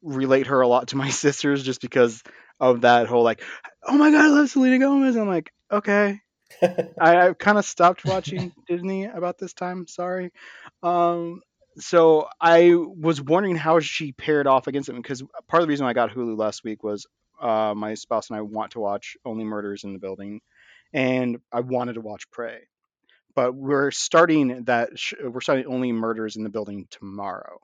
relate 0.03 0.47
her 0.47 0.61
a 0.61 0.69
lot 0.69 0.89
to 0.89 0.97
my 0.97 1.11
sisters 1.11 1.63
just 1.63 1.81
because 1.81 2.23
of 2.61 2.83
that 2.83 3.07
whole 3.07 3.23
like, 3.23 3.43
oh 3.87 3.97
my 3.97 4.11
god, 4.11 4.25
I 4.25 4.29
love 4.29 4.49
Selena 4.51 4.79
Gomez. 4.79 5.17
I'm 5.17 5.29
like, 5.29 5.53
okay. 5.71 6.21
I, 7.01 7.29
I 7.29 7.33
kind 7.35 7.59
of 7.59 7.65
stopped 7.65 8.05
watching 8.05 8.53
Disney 8.69 9.05
about 9.05 9.39
this 9.39 9.53
time. 9.53 9.87
Sorry. 9.87 10.33
Um, 10.83 11.43
so 11.79 12.29
I 12.41 12.75
was 12.75 13.21
wondering 13.21 13.57
how 13.57 13.81
she 13.81 14.13
paired 14.13 14.47
off 14.47 14.67
against 14.67 14.89
it 14.89 14.97
because 14.97 15.23
part 15.49 15.63
of 15.63 15.67
the 15.67 15.71
reason 15.71 15.87
I 15.87 15.93
got 15.93 16.11
Hulu 16.11 16.37
last 16.37 16.65
week 16.65 16.83
was 16.83 17.07
uh, 17.41 17.75
my 17.77 17.95
spouse 17.95 18.31
and 18.31 18.37
I 18.37 18.43
want 18.43 18.73
to 18.73 18.81
watch 18.81 19.17
Only 19.25 19.45
Murders 19.45 19.85
in 19.85 19.93
the 19.93 19.99
Building, 19.99 20.41
and 20.93 21.39
I 21.51 21.61
wanted 21.61 21.95
to 21.95 22.01
watch 22.01 22.31
Prey, 22.31 22.61
but 23.35 23.55
we're 23.55 23.91
starting 23.91 24.65
that 24.65 24.99
sh- 24.99 25.15
we're 25.23 25.41
starting 25.41 25.67
Only 25.67 25.93
Murders 25.93 26.37
in 26.37 26.45
the 26.45 26.51
Building 26.51 26.87
tomorrow. 26.91 27.59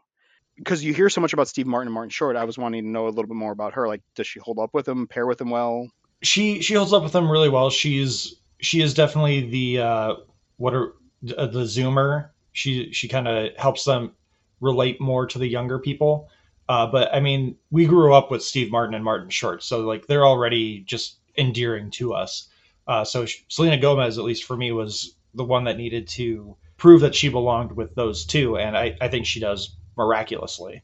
Because 0.57 0.83
you 0.83 0.93
hear 0.93 1.09
so 1.09 1.21
much 1.21 1.33
about 1.33 1.47
Steve 1.47 1.69
Martin 1.69 1.87
and 1.87 1.95
Martin 1.95 2.11
Short, 2.11 2.35
I 2.35 2.43
was 2.43 2.59
wanting 2.59 2.83
to 2.83 2.89
know 2.89 3.07
a 3.07 3.11
little 3.11 3.29
bit 3.29 3.37
more 3.37 3.53
about 3.53 3.75
her. 3.75 3.87
Like, 3.87 4.03
does 4.17 4.27
she 4.27 4.41
hold 4.41 4.59
up 4.59 4.75
with 4.75 4.89
him? 4.89 5.07
Pair 5.07 5.25
with 5.25 5.41
him 5.41 5.51
well? 5.51 5.89
she 6.23 6.61
she 6.63 6.75
holds 6.75 6.93
up 6.93 7.03
with 7.03 7.15
him 7.15 7.31
really 7.31 7.49
well. 7.49 7.71
She's 7.71 8.35
she 8.61 8.81
is 8.81 8.95
definitely 8.95 9.49
the 9.49 9.81
uh, 9.81 10.15
what 10.57 10.75
are 10.75 10.95
uh, 11.37 11.47
the 11.47 11.65
zoomer. 11.65 12.31
She 12.53 12.93
she 12.93 13.09
kind 13.09 13.29
of 13.29 13.57
helps 13.57 13.85
them 13.85 14.13
relate 14.61 15.01
more 15.01 15.27
to 15.27 15.39
the 15.39 15.47
younger 15.47 15.79
people. 15.79 16.29
Uh, 16.69 16.87
but 16.87 17.15
I 17.15 17.21
mean, 17.21 17.57
we 17.71 17.87
grew 17.87 18.13
up 18.13 18.31
with 18.31 18.43
Steve 18.43 18.71
Martin 18.71 18.95
and 18.95 19.05
Martin 19.05 19.31
Short, 19.31 19.63
so 19.63 19.81
like 19.81 20.07
they're 20.07 20.27
already 20.27 20.81
just 20.81 21.19
endearing 21.37 21.91
to 21.93 22.13
us. 22.13 22.49
Uh, 22.87 23.05
so 23.05 23.27
Selena 23.49 23.79
Gomez, 23.79 24.19
at 24.19 24.25
least 24.25 24.45
for 24.45 24.57
me, 24.57 24.73
was 24.73 25.15
the 25.35 25.45
one 25.45 25.65
that 25.65 25.77
needed 25.77 26.09
to 26.09 26.57
prove 26.77 27.01
that 27.03 27.15
she 27.15 27.29
belonged 27.29 27.73
with 27.73 27.95
those 27.95 28.25
two, 28.25 28.57
and 28.57 28.77
I, 28.77 28.97
I 29.01 29.09
think 29.09 29.27
she 29.27 29.41
does 29.41 29.77
miraculously. 29.97 30.83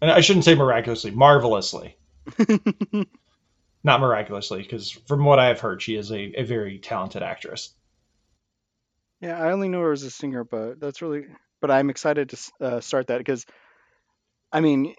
And 0.00 0.10
I 0.10 0.20
shouldn't 0.20 0.44
say 0.44 0.54
miraculously, 0.54 1.10
marvelously 1.10 1.96
not 3.82 4.00
miraculously, 4.00 4.62
because 4.62 4.90
from 4.90 5.24
what 5.24 5.38
I 5.38 5.46
have 5.46 5.60
heard, 5.60 5.82
she 5.82 5.96
is 5.96 6.10
a, 6.10 6.32
a 6.36 6.42
very 6.42 6.78
talented 6.78 7.22
actress. 7.22 7.74
Yeah, 9.20 9.40
I 9.40 9.52
only 9.52 9.68
know 9.68 9.80
her 9.80 9.92
as 9.92 10.02
a 10.02 10.10
singer, 10.10 10.44
but 10.44 10.80
that's 10.80 11.02
really. 11.02 11.26
But 11.60 11.70
I'm 11.70 11.90
excited 11.90 12.30
to 12.30 12.38
uh, 12.60 12.80
start 12.80 13.08
that 13.08 13.18
because, 13.18 13.44
I 14.50 14.60
mean, 14.60 14.94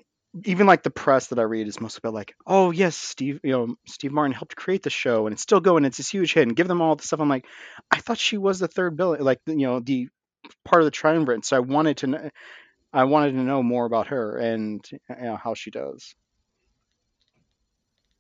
even 0.46 0.68
like 0.68 0.84
the 0.84 0.92
press 0.92 1.28
that 1.28 1.40
I 1.40 1.44
read 1.44 1.68
is 1.68 1.82
mostly 1.82 2.00
about 2.04 2.14
like, 2.14 2.36
oh 2.46 2.72
yes, 2.72 2.96
Steve, 2.96 3.40
you 3.44 3.52
know, 3.52 3.76
Steve 3.88 4.12
Martin 4.12 4.34
helped 4.34 4.56
create 4.56 4.84
the 4.84 4.92
show 4.92 5.26
and 5.26 5.34
it's 5.34 5.42
still 5.42 5.60
going. 5.60 5.86
It's 5.86 5.98
this 5.98 6.10
huge 6.10 6.34
hit 6.34 6.48
and 6.48 6.56
give 6.56 6.68
them 6.68 6.82
all 6.82 6.96
the 6.96 7.04
stuff. 7.04 7.20
I'm 7.20 7.30
like, 7.30 7.48
I 7.90 7.98
thought 7.98 8.18
she 8.18 8.38
was 8.38 8.60
the 8.60 8.68
third 8.68 8.96
bill, 8.96 9.18
like 9.20 9.40
you 9.48 9.56
know, 9.56 9.80
the 9.80 10.10
part 10.64 10.82
of 10.82 10.86
the 10.86 10.92
triumvirate. 10.92 11.46
So 11.46 11.58
I 11.58 11.60
wanted 11.60 11.98
to, 11.98 12.08
know, 12.08 12.30
I 12.94 13.04
wanted 13.06 13.34
to 13.34 13.40
know 13.40 13.64
more 13.64 13.86
about 13.86 14.08
her 14.08 14.38
and 14.38 14.88
you 14.92 15.00
know, 15.10 15.36
how 15.36 15.54
she 15.54 15.72
does. 15.72 16.14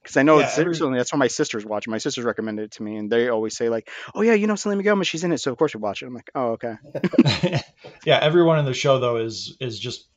Because 0.01 0.17
I 0.17 0.23
know 0.23 0.39
Yeah, 0.39 0.45
it's, 0.45 0.57
every- 0.57 0.73
certainly 0.73 0.97
that's 0.97 1.13
what 1.13 1.19
my 1.19 1.27
sisters 1.27 1.65
watch. 1.65 1.87
My 1.87 1.99
sisters 1.99 2.23
recommended 2.25 2.63
it 2.63 2.71
to 2.71 2.83
me, 2.83 2.97
and 2.97 3.11
they 3.11 3.29
always 3.29 3.55
say 3.55 3.69
like, 3.69 3.89
"Oh 4.15 4.21
yeah, 4.21 4.33
you 4.33 4.47
know 4.47 4.55
Selena 4.55 4.83
Gomez, 4.83 5.07
she's 5.07 5.23
in 5.23 5.31
it, 5.31 5.37
so 5.39 5.51
of 5.51 5.57
course 5.57 5.75
we 5.75 5.79
watch 5.79 6.01
it." 6.01 6.07
I'm 6.07 6.13
like, 6.15 6.31
"Oh 6.33 6.57
okay." 6.59 6.75
yeah, 8.05 8.19
everyone 8.21 8.59
in 8.59 8.65
the 8.65 8.73
show 8.73 8.99
though 8.99 9.17
is 9.17 9.55
is 9.59 9.79
just 9.79 10.07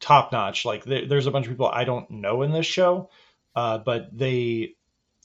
top 0.00 0.32
notch. 0.32 0.64
Like 0.64 0.84
there, 0.84 1.06
there's 1.06 1.26
a 1.26 1.30
bunch 1.30 1.46
of 1.46 1.52
people 1.52 1.68
I 1.68 1.84
don't 1.84 2.10
know 2.10 2.42
in 2.42 2.52
this 2.52 2.66
show, 2.66 3.10
uh, 3.56 3.78
but 3.78 4.16
they 4.16 4.74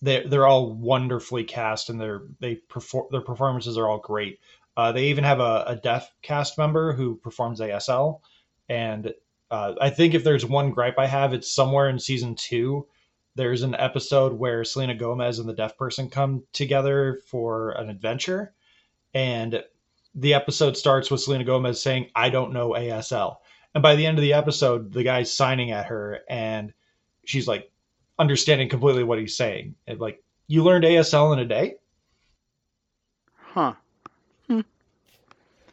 they 0.01 0.25
they're 0.25 0.47
all 0.47 0.71
wonderfully 0.73 1.43
cast 1.43 1.89
and 1.89 1.99
they're 1.99 2.21
they 2.39 2.55
perform 2.55 3.07
their 3.11 3.21
performances 3.21 3.77
are 3.77 3.87
all 3.87 3.99
great. 3.99 4.39
Uh, 4.77 4.93
they 4.93 5.07
even 5.07 5.25
have 5.25 5.41
a, 5.41 5.63
a 5.67 5.75
deaf 5.75 6.09
cast 6.21 6.57
member 6.57 6.93
who 6.93 7.17
performs 7.17 7.59
ASL, 7.59 8.21
and 8.69 9.13
uh, 9.51 9.73
I 9.81 9.89
think 9.89 10.13
if 10.13 10.23
there's 10.23 10.45
one 10.45 10.71
gripe 10.71 10.97
I 10.97 11.07
have, 11.07 11.33
it's 11.33 11.51
somewhere 11.51 11.89
in 11.89 11.99
season 11.99 12.35
two. 12.35 12.87
There's 13.35 13.61
an 13.61 13.75
episode 13.75 14.33
where 14.33 14.63
Selena 14.63 14.95
Gomez 14.95 15.39
and 15.39 15.47
the 15.47 15.53
deaf 15.53 15.77
person 15.77 16.09
come 16.09 16.43
together 16.51 17.21
for 17.27 17.71
an 17.71 17.89
adventure, 17.89 18.53
and 19.13 19.63
the 20.15 20.33
episode 20.33 20.75
starts 20.75 21.09
with 21.09 21.21
Selena 21.21 21.43
Gomez 21.43 21.81
saying, 21.81 22.09
I 22.15 22.29
don't 22.29 22.53
know 22.53 22.71
ASL. 22.71 23.37
And 23.73 23.81
by 23.81 23.95
the 23.95 24.05
end 24.05 24.17
of 24.17 24.23
the 24.23 24.33
episode, 24.33 24.91
the 24.91 25.03
guy's 25.03 25.31
signing 25.31 25.71
at 25.71 25.87
her 25.87 26.21
and 26.29 26.73
she's 27.25 27.47
like 27.47 27.71
understanding 28.17 28.69
completely 28.69 29.03
what 29.03 29.19
he's 29.19 29.37
saying. 29.37 29.75
And 29.87 29.99
like, 29.99 30.23
you 30.47 30.63
learned 30.63 30.83
ASL 30.83 31.33
in 31.33 31.39
a 31.39 31.45
day? 31.45 31.75
Huh. 33.35 33.73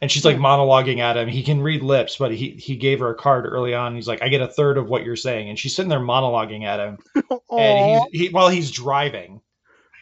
And 0.01 0.11
she's 0.11 0.25
like 0.25 0.37
monologuing 0.37 0.99
at 0.99 1.17
him. 1.17 1.27
He 1.27 1.41
can 1.43 1.61
read 1.61 1.81
lips, 1.81 2.17
but 2.17 2.31
he, 2.31 2.51
he 2.51 2.75
gave 2.75 2.99
her 2.99 3.09
a 3.09 3.15
card 3.15 3.45
early 3.47 3.73
on. 3.73 3.95
He's 3.95 4.07
like, 4.07 4.21
I 4.21 4.27
get 4.29 4.41
a 4.41 4.47
third 4.47 4.77
of 4.77 4.87
what 4.89 5.03
you're 5.03 5.15
saying. 5.15 5.49
And 5.49 5.57
she's 5.57 5.75
sitting 5.75 5.89
there 5.89 5.99
monologuing 5.99 6.63
at 6.65 6.79
him. 6.79 6.97
And 7.57 8.07
he's, 8.11 8.21
he, 8.27 8.29
while 8.29 8.49
he's 8.49 8.69
driving. 8.71 9.41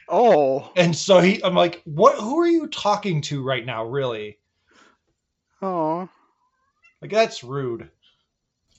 oh, 0.10 0.70
And 0.76 0.94
so 0.96 1.20
he, 1.22 1.42
I'm 1.44 1.56
like, 1.56 1.82
what, 1.86 2.16
who 2.20 2.40
are 2.42 2.48
you 2.48 2.68
talking 2.68 3.22
to 3.22 3.42
right 3.42 3.66
now? 3.66 3.86
Really? 3.86 4.38
oh, 5.62 6.10
Like 7.02 7.12
that's 7.12 7.44
rude. 7.44 7.90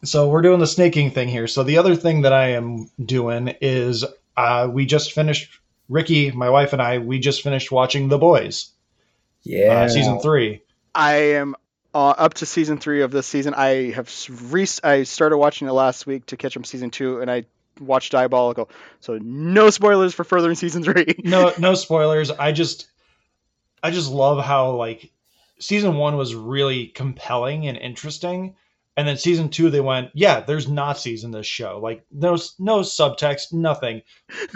So 0.04 0.28
we're 0.28 0.42
doing 0.42 0.60
the 0.60 0.66
snaking 0.66 1.10
thing 1.10 1.28
here. 1.28 1.46
So 1.46 1.62
the 1.62 1.78
other 1.78 1.96
thing 1.96 2.22
that 2.22 2.32
I 2.32 2.48
am 2.50 2.90
doing 3.02 3.54
is 3.60 4.04
uh, 4.36 4.68
we 4.70 4.84
just 4.86 5.12
finished. 5.12 5.60
Ricky, 5.88 6.32
my 6.32 6.50
wife, 6.50 6.72
and 6.72 6.82
I 6.82 6.98
we 6.98 7.18
just 7.20 7.42
finished 7.42 7.70
watching 7.70 8.08
The 8.08 8.18
Boys, 8.18 8.70
Yeah. 9.44 9.72
uh, 9.72 9.88
season 9.88 10.18
three. 10.18 10.60
I 10.96 11.14
am 11.34 11.54
uh, 11.94 12.08
up 12.08 12.34
to 12.34 12.46
season 12.46 12.78
three 12.78 13.02
of 13.02 13.10
this 13.10 13.26
season. 13.26 13.54
I 13.54 13.90
have 13.92 14.10
re- 14.50 14.66
I 14.82 15.02
started 15.04 15.36
watching 15.38 15.68
it 15.68 15.72
last 15.72 16.06
week 16.06 16.26
to 16.26 16.36
catch 16.36 16.56
up 16.56 16.66
season 16.66 16.90
two, 16.90 17.20
and 17.20 17.30
I 17.30 17.44
watched 17.80 18.12
Diabolical. 18.12 18.70
So 19.00 19.18
no 19.22 19.70
spoilers 19.70 20.14
for 20.14 20.24
further 20.24 20.48
in 20.50 20.56
season 20.56 20.82
three. 20.82 21.14
No, 21.24 21.52
no 21.58 21.74
spoilers. 21.74 22.30
I 22.30 22.52
just, 22.52 22.88
I 23.82 23.90
just 23.90 24.10
love 24.10 24.42
how 24.44 24.72
like 24.72 25.10
season 25.58 25.96
one 25.96 26.16
was 26.16 26.34
really 26.34 26.86
compelling 26.88 27.66
and 27.68 27.76
interesting, 27.76 28.56
and 28.96 29.06
then 29.06 29.18
season 29.18 29.50
two 29.50 29.68
they 29.70 29.80
went, 29.80 30.10
yeah, 30.14 30.40
there's 30.40 30.68
Nazis 30.68 31.24
in 31.24 31.30
this 31.30 31.46
show. 31.46 31.78
Like 31.82 32.04
no, 32.10 32.38
no 32.58 32.80
subtext, 32.80 33.52
nothing. 33.52 34.02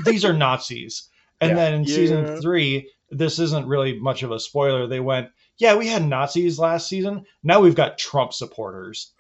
These 0.05 0.25
are 0.25 0.33
Nazis. 0.33 1.09
And 1.41 1.51
Yeah. 1.57 1.57
then 1.57 1.75
in 1.75 1.85
Yeah. 1.85 1.95
season 1.95 2.41
three, 2.41 2.91
this 3.11 3.39
isn't 3.39 3.67
really 3.67 3.99
much 3.99 4.23
of 4.23 4.31
a 4.31 4.41
spoiler. 4.41 4.87
They 4.87 5.01
went, 5.01 5.29
yeah, 5.61 5.77
we 5.77 5.87
had 5.87 6.05
Nazis 6.05 6.59
last 6.59 6.89
season. 6.89 7.27
Now 7.43 7.61
we've 7.61 7.75
got 7.75 7.99
Trump 7.99 8.33
supporters. 8.33 9.13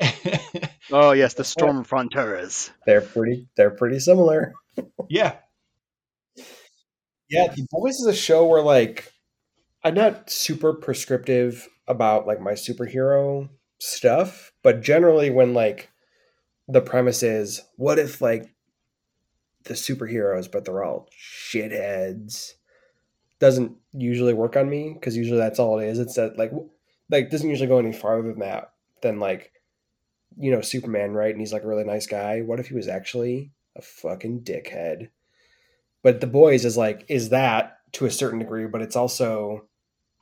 oh 0.92 1.10
yes, 1.10 1.34
the 1.34 1.42
Stormfronters. 1.42 2.70
They're 2.86 3.00
pretty. 3.00 3.48
They're 3.56 3.70
pretty 3.70 3.98
similar. 3.98 4.54
yeah, 5.10 5.34
Yeah, 7.28 7.48
The 7.48 7.66
Boys 7.70 7.96
is 7.96 8.06
a 8.06 8.14
show 8.14 8.46
where 8.46 8.62
like 8.62 9.12
I'm 9.82 9.94
not 9.94 10.30
super 10.30 10.72
prescriptive 10.72 11.68
about 11.88 12.28
like 12.28 12.40
my 12.40 12.52
superhero 12.52 13.48
stuff, 13.80 14.52
but 14.62 14.82
generally 14.82 15.30
when 15.30 15.52
like 15.52 15.90
the 16.68 16.80
premise 16.80 17.24
is 17.24 17.60
what 17.76 17.98
if 17.98 18.20
like 18.20 18.48
the 19.64 19.74
superheroes 19.74 20.50
but 20.50 20.64
they're 20.64 20.82
all 20.82 21.08
shitheads 21.20 22.54
doesn't 23.42 23.76
usually 23.92 24.34
work 24.34 24.56
on 24.56 24.70
me 24.70 24.92
because 24.94 25.16
usually 25.16 25.36
that's 25.36 25.58
all 25.58 25.80
it 25.80 25.88
is. 25.88 25.98
It's 25.98 26.14
that 26.14 26.38
like 26.38 26.52
like 27.10 27.28
doesn't 27.28 27.50
usually 27.50 27.66
go 27.66 27.80
any 27.80 27.92
farther 27.92 28.28
than 28.28 28.38
that 28.38 28.70
than 29.02 29.18
like 29.18 29.50
you 30.38 30.52
know 30.52 30.60
Superman, 30.60 31.10
right? 31.10 31.32
And 31.32 31.40
he's 31.40 31.52
like 31.52 31.64
a 31.64 31.66
really 31.66 31.82
nice 31.82 32.06
guy. 32.06 32.42
What 32.42 32.60
if 32.60 32.68
he 32.68 32.74
was 32.74 32.86
actually 32.86 33.50
a 33.74 33.82
fucking 33.82 34.42
dickhead? 34.42 35.08
But 36.04 36.20
the 36.20 36.28
boys 36.28 36.64
is 36.64 36.76
like 36.76 37.04
is 37.08 37.30
that 37.30 37.78
to 37.94 38.06
a 38.06 38.12
certain 38.12 38.38
degree, 38.38 38.68
but 38.68 38.80
it's 38.80 38.94
also 38.94 39.66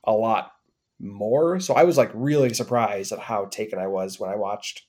a 0.03 0.13
lot 0.13 0.53
more. 0.99 1.59
So 1.59 1.75
I 1.75 1.83
was 1.83 1.99
like 1.99 2.09
really 2.15 2.55
surprised 2.55 3.11
at 3.11 3.19
how 3.19 3.45
taken 3.45 3.77
I 3.77 3.85
was 3.85 4.19
when 4.19 4.31
I 4.31 4.35
watched. 4.35 4.81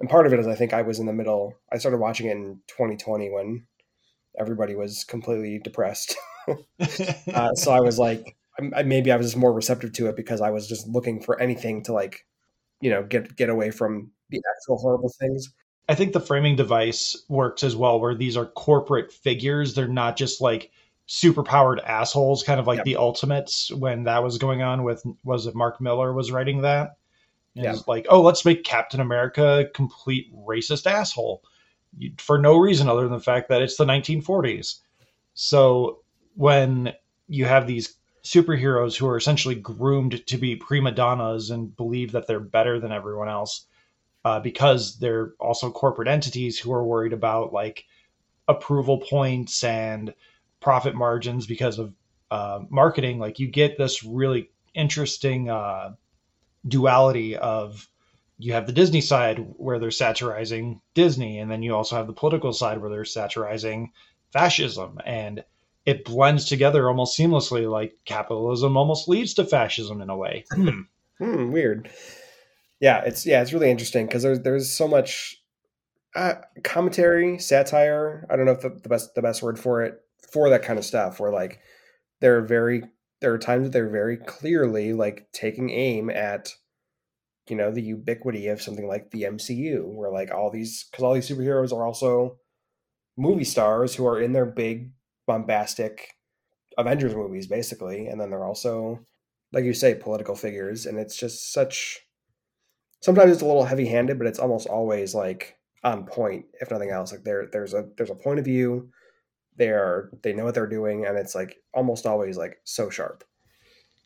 And 0.00 0.10
part 0.10 0.26
of 0.26 0.32
it 0.32 0.40
is 0.40 0.48
I 0.48 0.56
think 0.56 0.72
I 0.72 0.82
was 0.82 0.98
in 0.98 1.06
the 1.06 1.12
middle. 1.12 1.54
I 1.72 1.78
started 1.78 1.98
watching 1.98 2.26
it 2.26 2.36
in 2.36 2.60
2020 2.66 3.30
when 3.30 3.68
everybody 4.36 4.74
was 4.74 5.04
completely 5.04 5.60
depressed. 5.62 6.16
uh, 7.34 7.54
so 7.54 7.72
I 7.72 7.80
was 7.80 7.98
like, 7.98 8.36
I, 8.74 8.82
maybe 8.82 9.12
I 9.12 9.16
was 9.16 9.26
just 9.26 9.36
more 9.36 9.52
receptive 9.52 9.92
to 9.94 10.06
it 10.08 10.16
because 10.16 10.40
I 10.40 10.50
was 10.50 10.68
just 10.68 10.86
looking 10.88 11.22
for 11.22 11.40
anything 11.40 11.82
to 11.84 11.92
like, 11.92 12.26
you 12.80 12.90
know, 12.90 13.02
get 13.02 13.36
get 13.36 13.48
away 13.48 13.70
from 13.70 14.10
the 14.30 14.40
actual 14.56 14.78
horrible 14.78 15.12
things. 15.20 15.52
I 15.88 15.94
think 15.94 16.12
the 16.12 16.20
framing 16.20 16.56
device 16.56 17.16
works 17.28 17.62
as 17.64 17.74
well, 17.74 17.98
where 17.98 18.14
these 18.14 18.36
are 18.36 18.46
corporate 18.46 19.10
figures. 19.12 19.74
They're 19.74 19.88
not 19.88 20.16
just 20.16 20.40
like 20.40 20.70
superpowered 21.08 21.82
assholes, 21.84 22.42
kind 22.42 22.60
of 22.60 22.66
like 22.66 22.78
Yep. 22.78 22.84
the 22.84 22.96
Ultimates 22.96 23.72
when 23.72 24.04
that 24.04 24.22
was 24.22 24.36
going 24.36 24.62
on 24.62 24.84
with 24.84 25.02
was 25.24 25.46
it 25.46 25.54
Mark 25.54 25.80
Millar 25.80 26.12
was 26.12 26.30
writing 26.30 26.62
that? 26.62 26.96
Yeah. 27.54 27.76
Like, 27.86 28.06
oh, 28.10 28.20
let's 28.20 28.44
make 28.44 28.62
Captain 28.62 29.00
America 29.00 29.60
a 29.60 29.68
complete 29.68 30.32
racist 30.34 30.88
asshole 30.88 31.42
for 32.18 32.38
no 32.38 32.56
reason 32.58 32.88
other 32.88 33.02
than 33.02 33.12
the 33.12 33.20
fact 33.20 33.48
that 33.48 33.62
it's 33.62 33.76
the 33.76 33.84
1940s. 33.84 34.80
So 35.34 36.00
when 36.38 36.92
you 37.26 37.44
have 37.46 37.66
these 37.66 37.96
superheroes 38.22 38.96
who 38.96 39.08
are 39.08 39.16
essentially 39.16 39.56
groomed 39.56 40.24
to 40.24 40.38
be 40.38 40.54
prima 40.54 40.92
donnas 40.92 41.50
and 41.50 41.76
believe 41.76 42.12
that 42.12 42.28
they're 42.28 42.38
better 42.38 42.78
than 42.78 42.92
everyone 42.92 43.28
else, 43.28 43.66
uh, 44.24 44.38
because 44.38 45.00
they're 45.00 45.32
also 45.40 45.68
corporate 45.72 46.06
entities 46.06 46.56
who 46.56 46.72
are 46.72 46.84
worried 46.84 47.12
about 47.12 47.52
like 47.52 47.86
approval 48.46 48.98
points 48.98 49.64
and 49.64 50.14
profit 50.60 50.94
margins 50.94 51.44
because 51.44 51.80
of 51.80 51.92
uh, 52.30 52.60
marketing. 52.70 53.18
Like 53.18 53.40
you 53.40 53.48
get 53.48 53.76
this 53.76 54.04
really 54.04 54.48
interesting 54.74 55.50
uh, 55.50 55.94
duality 56.68 57.36
of 57.36 57.88
you 58.38 58.52
have 58.52 58.68
the 58.68 58.72
Disney 58.72 59.00
side 59.00 59.44
where 59.56 59.80
they're 59.80 59.90
satirizing 59.90 60.80
Disney, 60.94 61.40
and 61.40 61.50
then 61.50 61.64
you 61.64 61.74
also 61.74 61.96
have 61.96 62.06
the 62.06 62.12
political 62.12 62.52
side 62.52 62.80
where 62.80 62.90
they're 62.90 63.04
satirizing 63.04 63.90
fascism, 64.32 65.00
and 65.04 65.42
it 65.88 66.04
blends 66.04 66.44
together 66.44 66.86
almost 66.86 67.18
seamlessly. 67.18 67.68
Like 67.68 67.94
capitalism 68.04 68.76
almost 68.76 69.08
leads 69.08 69.32
to 69.34 69.44
fascism 69.44 70.02
in 70.02 70.10
a 70.10 70.16
way. 70.16 70.44
Hmm. 70.52 70.82
Hmm, 71.18 71.50
weird. 71.50 71.90
Yeah, 72.78 73.02
it's 73.04 73.26
yeah, 73.26 73.40
it's 73.42 73.52
really 73.52 73.70
interesting 73.70 74.06
because 74.06 74.22
there's 74.22 74.40
there's 74.42 74.70
so 74.70 74.86
much 74.86 75.42
uh, 76.14 76.34
commentary, 76.62 77.38
satire. 77.38 78.24
I 78.30 78.36
don't 78.36 78.44
know 78.44 78.52
if 78.52 78.60
the, 78.60 78.68
the 78.68 78.88
best 78.88 79.14
the 79.16 79.22
best 79.22 79.42
word 79.42 79.58
for 79.58 79.82
it 79.82 80.00
for 80.30 80.48
that 80.50 80.62
kind 80.62 80.78
of 80.78 80.84
stuff. 80.84 81.18
Where 81.18 81.32
like 81.32 81.58
they're 82.20 82.42
very 82.42 82.84
there 83.20 83.32
are 83.32 83.38
times 83.38 83.64
that 83.64 83.72
they're 83.72 83.88
very 83.88 84.18
clearly 84.18 84.92
like 84.92 85.26
taking 85.32 85.70
aim 85.70 86.08
at 86.10 86.54
you 87.48 87.56
know 87.56 87.72
the 87.72 87.82
ubiquity 87.82 88.46
of 88.46 88.62
something 88.62 88.86
like 88.86 89.10
the 89.10 89.22
MCU, 89.22 89.86
where 89.86 90.12
like 90.12 90.30
all 90.30 90.50
these 90.50 90.86
because 90.90 91.02
all 91.02 91.14
these 91.14 91.28
superheroes 91.28 91.72
are 91.72 91.84
also 91.84 92.36
movie 93.16 93.42
stars 93.42 93.94
who 93.94 94.06
are 94.06 94.20
in 94.20 94.34
their 94.34 94.46
big 94.46 94.92
bombastic 95.28 96.14
Avengers 96.76 97.14
movies, 97.14 97.46
basically, 97.46 98.08
and 98.08 98.20
then 98.20 98.30
they're 98.30 98.44
also 98.44 99.06
like 99.52 99.64
you 99.64 99.72
say, 99.72 99.94
political 99.94 100.34
figures, 100.34 100.86
and 100.86 100.98
it's 100.98 101.16
just 101.16 101.52
such. 101.52 102.00
Sometimes 103.00 103.32
it's 103.32 103.42
a 103.42 103.46
little 103.46 103.64
heavy-handed, 103.64 104.18
but 104.18 104.26
it's 104.26 104.38
almost 104.38 104.66
always 104.66 105.14
like 105.14 105.56
on 105.84 106.04
point, 106.04 106.46
if 106.60 106.70
nothing 106.70 106.90
else. 106.90 107.12
Like 107.12 107.24
there, 107.24 107.48
there's 107.52 107.74
a 107.74 107.86
there's 107.96 108.10
a 108.10 108.14
point 108.14 108.38
of 108.38 108.44
view. 108.44 108.90
They 109.56 109.68
are 109.68 110.10
they 110.22 110.32
know 110.32 110.44
what 110.44 110.54
they're 110.54 110.66
doing, 110.66 111.06
and 111.06 111.16
it's 111.16 111.34
like 111.34 111.56
almost 111.72 112.06
always 112.06 112.36
like 112.36 112.58
so 112.64 112.90
sharp. 112.90 113.24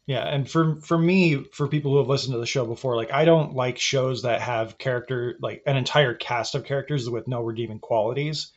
Yeah, 0.06 0.22
and 0.22 0.48
for 0.50 0.80
for 0.80 0.98
me, 0.98 1.44
for 1.52 1.68
people 1.68 1.92
who 1.92 1.98
have 1.98 2.08
listened 2.08 2.34
to 2.34 2.40
the 2.40 2.46
show 2.46 2.66
before, 2.66 2.96
like 2.96 3.12
I 3.12 3.24
don't 3.24 3.54
like 3.54 3.78
shows 3.78 4.22
that 4.22 4.40
have 4.40 4.78
character 4.78 5.36
like 5.40 5.62
an 5.66 5.76
entire 5.76 6.14
cast 6.14 6.54
of 6.54 6.64
characters 6.64 7.08
with 7.08 7.28
no 7.28 7.42
redeeming 7.42 7.78
qualities. 7.78 8.52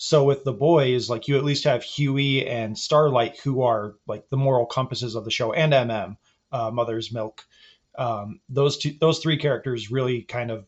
So 0.00 0.22
with 0.22 0.44
the 0.44 0.52
boys, 0.52 1.10
like 1.10 1.26
you 1.26 1.36
at 1.36 1.44
least 1.44 1.64
have 1.64 1.82
Hughie 1.82 2.46
and 2.46 2.78
Starlight, 2.78 3.40
who 3.40 3.62
are 3.62 3.96
like 4.06 4.30
the 4.30 4.36
moral 4.36 4.64
compasses 4.64 5.16
of 5.16 5.24
the 5.24 5.30
show, 5.32 5.52
and 5.52 5.72
MM, 5.72 6.16
uh, 6.52 6.70
Mother's 6.70 7.10
Milk. 7.10 7.44
Um, 7.96 8.40
those 8.48 8.78
two, 8.78 8.94
those 9.00 9.18
three 9.18 9.38
characters 9.38 9.90
really 9.90 10.22
kind 10.22 10.52
of 10.52 10.66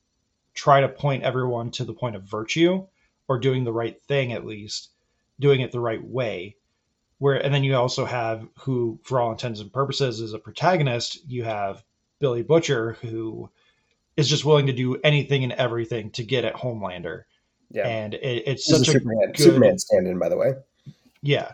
try 0.52 0.80
to 0.80 0.88
point 0.88 1.22
everyone 1.22 1.70
to 1.72 1.84
the 1.84 1.94
point 1.94 2.16
of 2.16 2.24
virtue 2.24 2.88
or 3.28 3.38
doing 3.38 3.62
the 3.62 3.72
right 3.72 4.02
thing 4.02 4.32
at 4.32 4.44
least, 4.44 4.90
doing 5.38 5.60
it 5.60 5.70
the 5.70 5.78
right 5.78 6.02
way. 6.02 6.56
Where 7.18 7.36
and 7.36 7.54
then 7.54 7.62
you 7.62 7.76
also 7.76 8.06
have 8.06 8.48
who 8.58 8.98
for 9.04 9.20
all 9.20 9.30
intents 9.30 9.60
and 9.60 9.72
purposes 9.72 10.20
is 10.20 10.32
a 10.32 10.40
protagonist. 10.40 11.20
You 11.30 11.44
have 11.44 11.84
billy 12.18 12.42
butcher 12.42 12.94
who 12.94 13.48
is 14.16 14.28
just 14.28 14.44
willing 14.44 14.66
to 14.66 14.72
do 14.72 14.96
anything 15.04 15.44
and 15.44 15.52
everything 15.52 16.10
to 16.10 16.24
get 16.24 16.44
at 16.44 16.54
homelander 16.54 17.26
Yeah. 17.70 17.86
and 17.86 18.14
it, 18.14 18.42
it's 18.46 18.68
This 18.68 18.78
such 18.78 18.88
a 18.88 18.92
Superman, 18.98 19.28
good 19.28 19.38
Superman 19.38 19.78
stand-in, 19.78 20.18
by 20.18 20.28
the 20.28 20.36
way. 20.36 20.54
yeah 21.22 21.52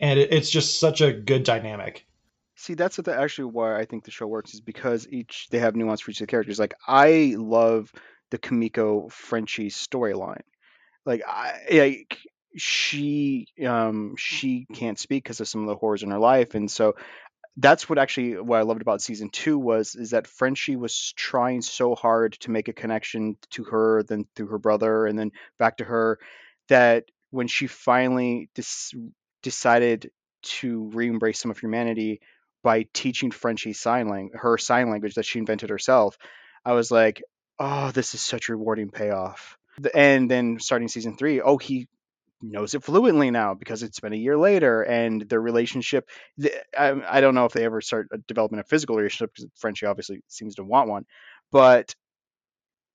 and 0.00 0.18
it, 0.18 0.32
it's 0.32 0.50
just 0.50 0.78
such 0.80 1.00
a 1.00 1.12
good 1.12 1.42
dynamic 1.44 2.06
See, 2.54 2.74
that's 2.74 2.96
what 2.96 3.06
the, 3.06 3.16
actually 3.18 3.46
why 3.46 3.76
I 3.76 3.86
think 3.86 4.04
the 4.04 4.12
show 4.12 4.26
works 4.26 4.54
is 4.54 4.60
because 4.60 5.08
each 5.08 5.48
they 5.50 5.58
have 5.58 5.74
nuance 5.74 6.00
for 6.00 6.12
each 6.12 6.20
of 6.20 6.26
the 6.28 6.30
characters. 6.30 6.60
Like 6.60 6.74
I 6.86 7.34
love 7.36 7.90
the 8.30 8.38
Kimiko 8.38 9.08
Frenchie 9.08 9.68
storyline. 9.68 10.42
Like 11.04 11.22
I 11.26 11.54
like 11.72 12.18
she 12.56 13.48
um 13.66 14.14
she 14.16 14.66
can't 14.72 14.98
speak 14.98 15.24
because 15.24 15.40
of 15.40 15.48
some 15.48 15.62
of 15.62 15.66
the 15.68 15.74
horrors 15.74 16.04
in 16.04 16.10
her 16.10 16.20
life, 16.20 16.54
and 16.54 16.70
so 16.70 16.94
that's 17.56 17.88
what 17.88 17.98
actually 17.98 18.40
what 18.40 18.58
I 18.58 18.62
loved 18.62 18.82
about 18.82 19.02
season 19.02 19.28
two 19.30 19.58
was 19.58 19.94
is 19.94 20.10
that 20.10 20.26
Frenchie 20.26 20.76
was 20.76 21.12
trying 21.16 21.60
so 21.60 21.94
hard 21.94 22.32
to 22.40 22.50
make 22.50 22.68
a 22.68 22.72
connection 22.72 23.36
to 23.50 23.64
her, 23.64 24.02
then 24.02 24.26
through 24.34 24.48
her 24.48 24.58
brother, 24.58 25.06
and 25.06 25.18
then 25.18 25.32
back 25.58 25.76
to 25.78 25.84
her, 25.84 26.18
that 26.68 27.04
when 27.30 27.48
she 27.48 27.66
finally 27.66 28.48
dis- 28.54 28.94
decided 29.42 30.10
to 30.42 30.90
re-embrace 30.94 31.38
some 31.38 31.50
of 31.50 31.58
humanity 31.58 32.20
by 32.62 32.86
teaching 32.92 33.30
Frenchie 33.30 33.72
sign 33.72 34.08
language, 34.08 34.38
her 34.40 34.56
sign 34.56 34.90
language 34.90 35.14
that 35.14 35.26
she 35.26 35.38
invented 35.38 35.70
herself, 35.70 36.16
I 36.64 36.72
was 36.72 36.90
like, 36.90 37.22
oh, 37.58 37.90
this 37.90 38.14
is 38.14 38.20
such 38.20 38.48
rewarding 38.48 38.90
payoff. 38.90 39.56
And 39.94 40.30
then 40.30 40.58
starting 40.58 40.88
season 40.88 41.16
three, 41.16 41.40
oh, 41.40 41.58
he 41.58 41.88
knows 42.42 42.74
it 42.74 42.82
fluently 42.84 43.30
now 43.30 43.54
because 43.54 43.82
it's 43.82 44.00
been 44.00 44.12
a 44.12 44.16
year 44.16 44.36
later, 44.36 44.82
and 44.82 45.22
their 45.22 45.40
relationship. 45.40 46.08
I, 46.78 47.00
I 47.08 47.20
don't 47.20 47.34
know 47.34 47.46
if 47.46 47.52
they 47.52 47.64
ever 47.64 47.80
start 47.80 48.08
uh, 48.12 48.16
a 48.16 48.18
development 48.18 48.60
of 48.60 48.68
physical 48.68 48.96
relationship 48.96 49.32
because 49.34 49.50
Frenchie 49.56 49.86
obviously 49.86 50.22
seems 50.28 50.56
to 50.56 50.64
want 50.64 50.88
one, 50.88 51.04
but 51.50 51.94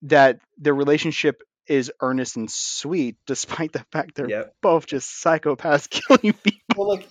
that 0.03 0.39
their 0.57 0.73
relationship 0.73 1.41
is 1.67 1.91
earnest 2.01 2.37
and 2.37 2.49
sweet, 2.49 3.17
despite 3.27 3.71
the 3.73 3.85
fact 3.91 4.15
they're 4.15 4.29
Yep. 4.29 4.55
both 4.61 4.87
just 4.87 5.23
psychopaths 5.23 5.89
killing 6.07 6.33
people. 6.33 6.61
Well, 6.75 6.89
like 6.89 7.07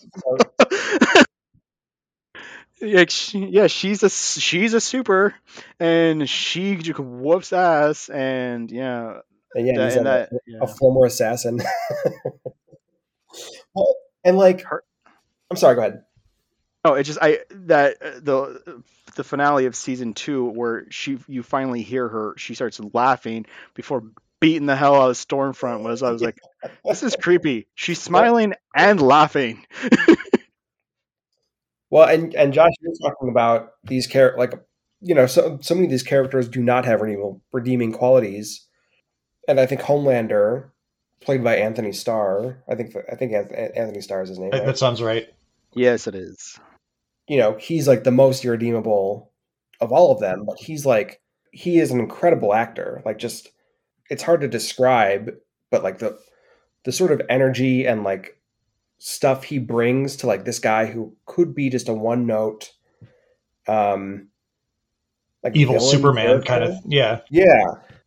yeah, 2.80 3.04
she, 3.08 3.46
yeah, 3.46 3.66
she's 3.66 4.02
a 4.02 4.10
she's 4.10 4.74
a 4.74 4.80
super, 4.80 5.34
and 5.80 6.28
she 6.28 6.76
just 6.76 6.98
whoops 6.98 7.52
ass, 7.52 8.08
and 8.08 8.70
yeah, 8.70 9.20
and 9.56 9.66
yeah, 9.66 9.76
that, 9.76 9.84
he's 9.86 9.96
and 9.96 10.06
a, 10.06 10.28
that, 10.30 10.62
a 10.62 10.66
former 10.66 11.06
assassin. 11.06 11.58
well, 13.74 13.96
and 14.24 14.36
like, 14.36 14.62
Her- 14.62 14.84
I'm 15.50 15.56
sorry. 15.56 15.74
Go 15.74 15.80
ahead. 15.80 16.02
Oh, 16.84 16.94
it 16.94 17.02
just 17.02 17.18
I 17.20 17.40
that 17.50 17.96
uh, 18.00 18.10
the 18.20 18.82
the 19.16 19.24
finale 19.24 19.66
of 19.66 19.74
season 19.74 20.14
two 20.14 20.44
where 20.44 20.86
she 20.90 21.18
you 21.26 21.42
finally 21.42 21.82
hear 21.82 22.06
her 22.06 22.34
she 22.36 22.54
starts 22.54 22.78
laughing 22.92 23.46
before 23.74 24.04
beating 24.38 24.66
the 24.66 24.76
hell 24.76 24.94
out 24.94 25.10
of 25.10 25.16
Stormfront 25.16 25.82
was 25.82 26.04
I 26.04 26.12
was 26.12 26.22
like 26.22 26.38
this 26.84 27.02
is 27.02 27.16
creepy. 27.16 27.66
She's 27.74 28.00
smiling 28.00 28.54
and 28.76 29.00
laughing. 29.00 29.66
Well, 31.90 32.08
and 32.08 32.34
and 32.34 32.52
Josh, 32.52 32.72
you're 32.80 32.92
talking 33.00 33.28
about 33.28 33.70
these 33.84 34.06
characters, 34.06 34.38
like 34.38 34.60
you 35.00 35.14
know, 35.14 35.26
so 35.26 35.58
so 35.62 35.74
many 35.74 35.86
of 35.86 35.90
these 35.90 36.02
characters 36.02 36.48
do 36.48 36.62
not 36.62 36.84
have 36.84 37.00
redeeming 37.00 37.40
redeeming 37.52 37.92
qualities, 37.92 38.65
and 39.48 39.60
I 39.60 39.66
think 39.66 39.80
Homelander, 39.80 40.70
played 41.20 41.42
by 41.42 41.56
Antony 41.56 41.92
Starr, 41.92 42.62
I 42.68 42.74
think 42.74 42.94
I 43.10 43.14
think 43.14 43.32
Antony 43.32 44.00
Starr 44.00 44.22
is 44.22 44.28
his 44.28 44.38
name. 44.38 44.50
that, 44.50 44.58
right? 44.58 44.66
that 44.66 44.78
sounds 44.78 45.02
right 45.02 45.28
Yes, 45.74 46.06
it 46.06 46.14
is. 46.14 46.58
you 47.28 47.36
know, 47.36 47.56
he's 47.58 47.86
like 47.86 48.04
the 48.04 48.10
most 48.10 48.44
irredeemable 48.44 49.30
of 49.80 49.92
all 49.92 50.10
of 50.10 50.20
them, 50.20 50.44
but 50.46 50.58
he's 50.58 50.86
like 50.86 51.20
he 51.52 51.78
is 51.78 51.90
an 51.90 52.00
incredible 52.00 52.54
actor. 52.54 53.02
Like 53.04 53.18
just 53.18 53.50
it's 54.08 54.22
hard 54.22 54.40
to 54.40 54.48
describe, 54.48 55.32
but 55.70 55.82
like 55.82 55.98
the 55.98 56.18
the 56.84 56.92
sort 56.92 57.12
of 57.12 57.20
energy 57.28 57.86
and 57.86 58.04
like 58.04 58.40
stuff 58.98 59.44
he 59.44 59.58
brings 59.58 60.16
to 60.16 60.26
like 60.26 60.44
this 60.44 60.58
guy 60.58 60.86
who 60.86 61.14
could 61.26 61.54
be 61.54 61.68
just 61.68 61.88
a 61.88 61.92
one 61.92 62.26
note 62.26 62.72
um 63.68 64.28
like 65.42 65.54
evil 65.54 65.74
villain 65.74 65.90
superman 65.90 66.42
kind 66.42 66.64
of 66.64 66.74
yeah 66.86 67.20
yeah 67.28 67.64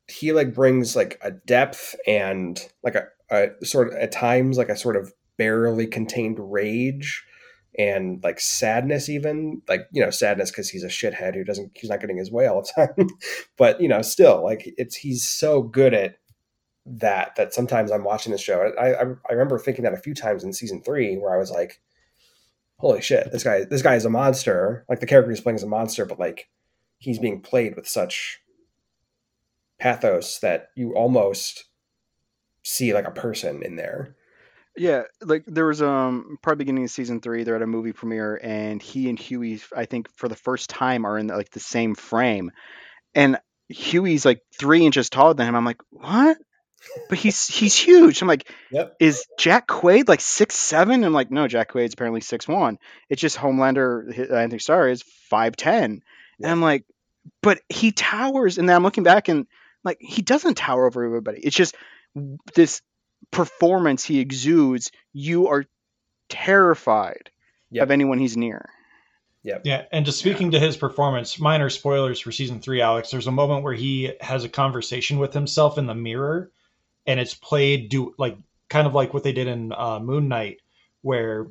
he 0.09 0.31
like 0.31 0.53
brings 0.53 0.95
like 0.95 1.19
a 1.21 1.31
depth 1.31 1.95
and 2.07 2.67
like 2.83 2.95
a, 2.95 3.07
a 3.29 3.65
sort 3.65 3.89
of 3.89 3.93
at 3.95 4.11
times 4.11 4.57
like 4.57 4.69
a 4.69 4.77
sort 4.77 4.95
of 4.95 5.13
barely 5.37 5.87
contained 5.87 6.37
rage 6.39 7.23
and 7.77 8.21
like 8.23 8.39
sadness 8.39 9.07
even 9.07 9.61
like 9.67 9.87
you 9.91 10.03
know 10.03 10.09
sadness 10.09 10.51
because 10.51 10.69
he's 10.69 10.83
a 10.83 10.87
shithead 10.87 11.35
who 11.35 11.43
doesn't 11.43 11.71
he's 11.75 11.89
not 11.89 12.01
getting 12.01 12.17
his 12.17 12.31
way 12.31 12.47
all 12.47 12.61
the 12.61 12.87
time. 12.87 13.09
But 13.57 13.79
you 13.79 13.87
know 13.87 14.01
still 14.01 14.43
like 14.43 14.73
it's 14.77 14.95
he's 14.95 15.27
so 15.27 15.61
good 15.61 15.93
at 15.93 16.17
that 16.85 17.35
that 17.35 17.53
sometimes 17.53 17.91
i'm 17.91 18.03
watching 18.03 18.31
the 18.31 18.37
show. 18.37 18.71
I, 18.79 18.93
I 18.93 19.05
i 19.29 19.31
remember 19.31 19.59
thinking 19.59 19.83
that 19.83 19.93
a 19.93 19.97
few 19.97 20.15
times 20.15 20.43
in 20.43 20.53
season 20.53 20.81
three 20.81 21.17
where 21.17 21.33
i 21.33 21.37
was 21.37 21.51
like 21.51 21.79
holy 22.77 23.01
shit 23.01 23.31
this 23.31 23.43
guy 23.43 23.63
this 23.63 23.81
guy 23.81 23.95
is 23.95 24.05
a 24.05 24.09
monster. 24.09 24.85
Like 24.89 24.99
the 24.99 25.05
character 25.05 25.29
he's 25.29 25.41
playing 25.41 25.57
is 25.57 25.63
a 25.63 25.67
monster 25.67 26.05
but 26.05 26.19
like 26.19 26.49
he's 26.97 27.19
being 27.19 27.41
played 27.41 27.75
with 27.75 27.87
such 27.87 28.41
pathos 29.79 30.39
that 30.39 30.69
you 30.75 30.93
almost 30.95 31.65
see 32.63 32.93
like 32.93 33.07
a 33.07 33.11
person 33.11 33.63
in 33.63 33.75
there. 33.75 34.15
Yeah, 34.77 35.03
like 35.21 35.43
there 35.45 35.65
was 35.65 35.81
um 35.81 36.37
probably 36.41 36.63
beginning 36.63 36.85
of 36.85 36.91
season 36.91 37.19
three, 37.21 37.43
they're 37.43 37.55
at 37.55 37.61
a 37.61 37.67
movie 37.67 37.91
premiere, 37.93 38.39
and 38.41 38.81
he 38.81 39.09
and 39.09 39.19
Hughie, 39.19 39.61
I 39.75 39.85
think 39.85 40.09
for 40.15 40.27
the 40.29 40.35
first 40.35 40.69
time, 40.69 41.05
are 41.05 41.17
in 41.17 41.27
like 41.27 41.49
the 41.51 41.59
same 41.59 41.95
frame, 41.95 42.51
and 43.13 43.39
Hughie's 43.67 44.25
like 44.25 44.41
three 44.57 44.85
inches 44.85 45.09
taller 45.09 45.33
than 45.33 45.47
him. 45.47 45.55
I'm 45.55 45.65
like, 45.65 45.81
what? 45.89 46.37
But 47.09 47.17
he's 47.17 47.45
he's 47.47 47.75
huge. 47.75 48.21
I'm 48.21 48.27
like, 48.29 48.49
Yep. 48.71 48.95
is 49.01 49.25
Jack 49.37 49.67
Quaid 49.67 50.07
like 50.07 50.21
six 50.21 50.55
seven? 50.55 51.03
I'm 51.03 51.11
like, 51.13 51.29
no, 51.29 51.47
Jack 51.47 51.73
Quaid's 51.73 51.93
apparently 51.93 52.21
six 52.21 52.47
one. 52.47 52.77
It's 53.09 53.21
just 53.21 53.37
Homelander. 53.37 54.31
Antony 54.31 54.59
Starr 54.59 54.87
is 54.87 55.03
five 55.29 55.57
ten, 55.57 56.01
Yeah. 56.39 56.45
and 56.47 56.51
I'm 56.51 56.61
like, 56.61 56.85
but 57.41 57.59
he 57.67 57.91
towers. 57.91 58.57
And 58.57 58.69
then 58.69 58.77
I'm 58.77 58.83
looking 58.83 59.03
back 59.03 59.27
and 59.27 59.45
like 59.83 59.97
he 60.01 60.21
doesn't 60.21 60.55
tower 60.55 60.85
over 60.85 61.03
everybody. 61.03 61.39
It's 61.41 61.55
just 61.55 61.75
this 62.55 62.81
performance 63.31 64.03
he 64.03 64.19
exudes. 64.19 64.91
You 65.13 65.47
are 65.47 65.65
terrified 66.29 67.29
Yep. 67.71 67.83
of 67.83 67.91
anyone 67.91 68.17
he's 68.17 68.35
near. 68.35 68.67
Yeah, 69.43 69.59
Yeah. 69.63 69.85
and 69.91 70.05
just 70.05 70.17
speaking 70.19 70.51
to 70.51 70.59
his 70.59 70.75
performance, 70.75 71.39
minor 71.39 71.69
spoilers 71.69 72.19
for 72.19 72.31
season 72.31 72.59
three, 72.59 72.81
Alex. 72.81 73.11
There's 73.11 73.27
a 73.27 73.31
moment 73.31 73.63
where 73.63 73.73
he 73.73 74.13
has 74.21 74.43
a 74.43 74.49
conversation 74.49 75.19
with 75.19 75.33
himself 75.33 75.77
in 75.77 75.85
the 75.85 75.93
mirror, 75.95 76.51
and 77.05 77.19
it's 77.19 77.33
played 77.35 77.89
do 77.89 78.13
like 78.17 78.37
kind 78.69 78.87
of 78.87 78.93
like 78.95 79.13
what 79.13 79.23
they 79.23 79.31
did 79.33 79.47
in 79.47 79.71
uh, 79.73 79.99
Moon 79.99 80.27
Knight, 80.27 80.61
where 81.03 81.47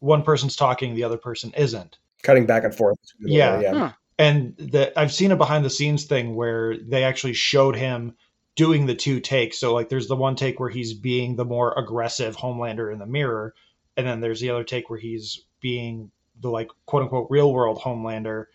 one 0.00 0.22
person's 0.22 0.56
talking, 0.56 0.94
the 0.94 1.04
other 1.04 1.16
person 1.18 1.52
isn't. 1.56 1.98
Cutting 2.22 2.46
back 2.46 2.64
and 2.64 2.74
forth. 2.74 2.98
Yeah. 3.20 3.60
yeah. 3.60 3.74
Huh. 3.74 3.92
And 4.18 4.56
the, 4.56 4.92
I've 4.98 5.12
seen 5.12 5.30
a 5.30 5.36
behind 5.36 5.64
the 5.64 5.70
scenes 5.70 6.04
thing 6.04 6.34
where 6.34 6.76
they 6.76 7.04
actually 7.04 7.34
showed 7.34 7.76
him 7.76 8.16
doing 8.56 8.86
the 8.86 8.94
two 8.94 9.20
takes. 9.20 9.60
So 9.60 9.72
like, 9.72 9.88
there's 9.88 10.08
the 10.08 10.16
one 10.16 10.34
take 10.34 10.58
where 10.58 10.68
he's 10.68 10.92
being 10.92 11.36
the 11.36 11.44
more 11.44 11.72
aggressive 11.78 12.36
Homelander 12.36 12.92
in 12.92 12.98
the 12.98 13.06
mirror, 13.06 13.54
and 13.96 14.06
then 14.06 14.20
there's 14.20 14.40
the 14.40 14.50
other 14.50 14.64
take 14.64 14.90
where 14.90 14.98
he's 14.98 15.44
being 15.60 16.10
the 16.40 16.50
like 16.50 16.68
quote 16.86 17.04
unquote 17.04 17.28
real 17.30 17.52
world 17.52 17.80
Homelander, 17.80 18.46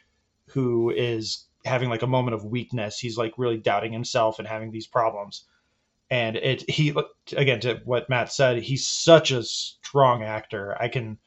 who 0.49 0.89
is 0.89 1.45
having 1.65 1.89
like 1.89 2.01
a 2.01 2.07
moment 2.07 2.35
of 2.35 2.45
weakness. 2.45 2.99
He's 2.99 3.17
like 3.17 3.33
really 3.37 3.57
doubting 3.57 3.93
himself 3.93 4.39
and 4.39 4.47
having 4.47 4.71
these 4.71 4.87
problems. 4.87 5.45
And 6.09 6.35
it 6.35 6.69
he 6.69 6.93
again 7.35 7.61
to 7.61 7.81
what 7.85 8.09
Matt 8.09 8.31
said, 8.31 8.57
he's 8.61 8.85
such 8.85 9.31
a 9.31 9.43
strong 9.43 10.23
actor. 10.23 10.75
I 10.79 10.89
can 10.89 11.17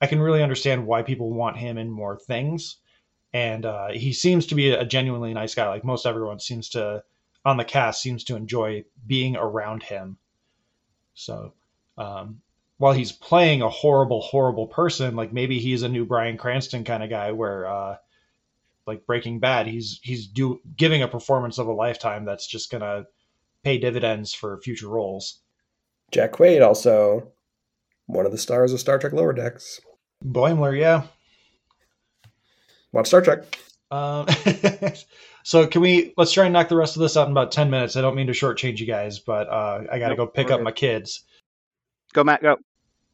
I 0.00 0.06
can 0.06 0.20
really 0.20 0.42
understand 0.42 0.86
why 0.86 1.02
people 1.02 1.32
want 1.32 1.58
him 1.58 1.76
in 1.76 1.90
more 1.90 2.18
things 2.18 2.78
and 3.32 3.64
uh, 3.64 3.88
he 3.88 4.12
seems 4.12 4.46
to 4.46 4.54
be 4.54 4.70
a 4.70 4.84
genuinely 4.84 5.32
nice 5.32 5.54
guy. 5.54 5.68
Like 5.68 5.84
most 5.84 6.06
everyone 6.06 6.40
seems 6.40 6.68
to 6.70 7.02
on 7.44 7.56
the 7.56 7.64
cast 7.64 8.00
seems 8.00 8.24
to 8.24 8.36
enjoy 8.36 8.84
being 9.06 9.36
around 9.36 9.82
him. 9.82 10.18
So, 11.14 11.54
um, 11.98 12.40
while 12.78 12.92
he's 12.92 13.12
playing 13.12 13.62
a 13.62 13.68
horrible, 13.68 14.20
horrible 14.20 14.66
person, 14.66 15.16
like 15.16 15.32
maybe 15.32 15.58
he's 15.58 15.82
a 15.82 15.88
new 15.88 16.04
Bryan 16.04 16.36
Cranston 16.36 16.84
kind 16.84 17.02
of 17.02 17.10
guy 17.10 17.32
where 17.32 17.66
uh 17.66 17.96
like 18.86 19.06
Breaking 19.06 19.38
Bad, 19.38 19.66
he's 19.66 20.00
he's 20.02 20.26
do 20.26 20.60
giving 20.76 21.02
a 21.02 21.08
performance 21.08 21.58
of 21.58 21.68
a 21.68 21.72
lifetime 21.72 22.24
that's 22.24 22.46
just 22.46 22.70
gonna 22.70 23.04
pay 23.62 23.78
dividends 23.78 24.34
for 24.34 24.60
future 24.60 24.88
roles. 24.88 25.40
Jack 26.10 26.32
Quaid 26.32 26.66
also 26.66 27.32
one 28.06 28.26
of 28.26 28.32
the 28.32 28.38
stars 28.38 28.72
of 28.72 28.80
Star 28.80 28.98
Trek 28.98 29.12
Lower 29.12 29.32
Decks. 29.32 29.80
Boimler, 30.24 30.78
yeah. 30.78 31.04
Watch 32.92 33.08
Star 33.08 33.22
Trek. 33.22 33.44
Um, 33.90 34.26
so 35.42 35.66
can 35.66 35.82
we 35.82 36.14
let's 36.16 36.32
try 36.32 36.44
and 36.44 36.52
knock 36.52 36.68
the 36.68 36.76
rest 36.76 36.96
of 36.96 37.00
this 37.00 37.16
out 37.16 37.26
in 37.26 37.32
about 37.32 37.52
ten 37.52 37.70
minutes. 37.70 37.96
I 37.96 38.00
don't 38.00 38.14
mean 38.14 38.26
to 38.28 38.32
shortchange 38.32 38.78
you 38.78 38.86
guys, 38.86 39.18
but 39.18 39.48
uh, 39.48 39.84
I 39.90 39.98
got 39.98 40.08
to 40.08 40.16
Nope, 40.16 40.16
go 40.16 40.26
pick 40.28 40.50
up 40.50 40.60
good. 40.60 40.64
my 40.64 40.72
kids. 40.72 41.24
Go, 42.12 42.24
Matt. 42.24 42.42
Go. 42.42 42.56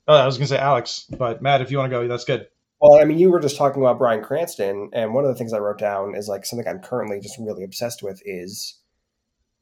Oh, 0.07 0.15
I 0.15 0.27
was 0.27 0.39
gonna 0.39 0.47
say 0.47 0.59
Alex, 0.59 1.07
but 1.19 1.43
Matt, 1.43 1.61
if 1.61 1.71
you 1.71 1.79
want 1.79 1.91
to 1.91 1.97
go, 1.99 2.09
that's 2.09 2.25
good. 2.25 2.47
Well, 2.81 3.01
I 3.01 3.05
mean, 3.05 3.19
you 3.19 3.31
were 3.31 3.41
just 3.41 3.57
talking 3.57 3.83
about 3.83 3.99
Bryan 3.99 4.23
Cranston, 4.23 4.91
and 4.93 5.13
one 5.13 5.25
of 5.25 5.29
the 5.31 5.35
things 5.35 5.53
I 5.53 5.59
wrote 5.59 5.79
down 5.79 6.15
is 6.15 6.29
like 6.29 6.47
something 6.47 6.67
I'm 6.67 6.81
currently 6.81 7.19
just 7.21 7.37
really 7.39 7.65
obsessed 7.65 8.03
with 8.03 8.23
is, 8.25 8.79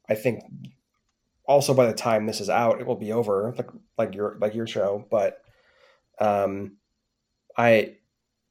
I 0.07 0.13
think, 0.13 0.43
also 1.47 1.73
by 1.73 1.87
the 1.87 1.93
time 1.93 2.27
this 2.27 2.39
is 2.41 2.49
out, 2.49 2.79
it 2.79 2.85
will 2.85 2.95
be 2.95 3.11
over, 3.11 3.53
like 3.57 3.69
like 3.97 4.13
your 4.13 4.37
like 4.39 4.53
your 4.53 4.67
show. 4.67 5.05
But, 5.09 5.39
um, 6.19 6.77
I, 7.57 7.95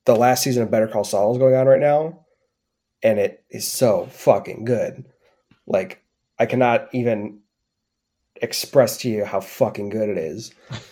the 0.06 0.16
last 0.16 0.42
season 0.42 0.62
of 0.62 0.70
Better 0.70 0.88
Call 0.88 1.04
Saul 1.04 1.32
is 1.32 1.38
going 1.38 1.54
on 1.54 1.66
right 1.66 1.80
now, 1.80 2.24
and 3.02 3.18
it 3.18 3.44
is 3.50 3.66
so 3.66 4.06
fucking 4.06 4.64
good. 4.64 5.04
Like, 5.66 6.02
I 6.38 6.46
cannot 6.46 6.88
even 6.92 7.40
express 8.40 8.98
to 8.98 9.08
you 9.08 9.24
how 9.24 9.40
fucking 9.40 9.90
good 9.90 10.08
it 10.08 10.18
is. 10.18 10.52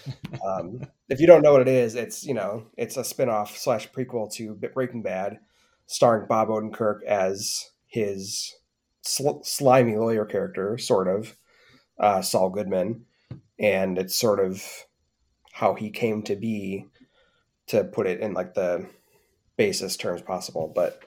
Um, 0.44 0.84
if 1.08 1.20
you 1.20 1.26
don't 1.26 1.42
know 1.42 1.52
what 1.52 1.62
it 1.62 1.68
is, 1.68 1.94
it's 1.94 2.24
you 2.24 2.34
know 2.34 2.66
it's 2.76 2.96
a 2.96 3.04
spin-off 3.04 3.56
slash 3.56 3.90
prequel 3.92 4.30
to 4.34 4.54
Breaking 4.54 5.00
Bad, 5.00 5.38
starring 5.86 6.26
Bob 6.26 6.48
Odenkirk 6.48 7.02
as 7.04 7.70
his 7.86 8.54
sl- 9.02 9.42
slimy 9.42 9.96
lawyer 9.96 10.24
character, 10.24 10.76
sort 10.76 11.08
of 11.08 11.36
uh, 11.98 12.20
Saul 12.20 12.50
Goodman, 12.50 13.06
and 13.58 13.96
it's 13.96 14.14
sort 14.14 14.40
of 14.40 14.62
how 15.52 15.74
he 15.74 15.88
came 15.88 16.22
to 16.24 16.34
be, 16.36 16.86
to 17.68 17.84
put 17.84 18.06
it 18.06 18.20
in 18.20 18.34
like 18.34 18.54
the 18.54 18.86
basest 19.56 20.00
terms 20.00 20.22
possible. 20.22 20.72
But 20.74 21.00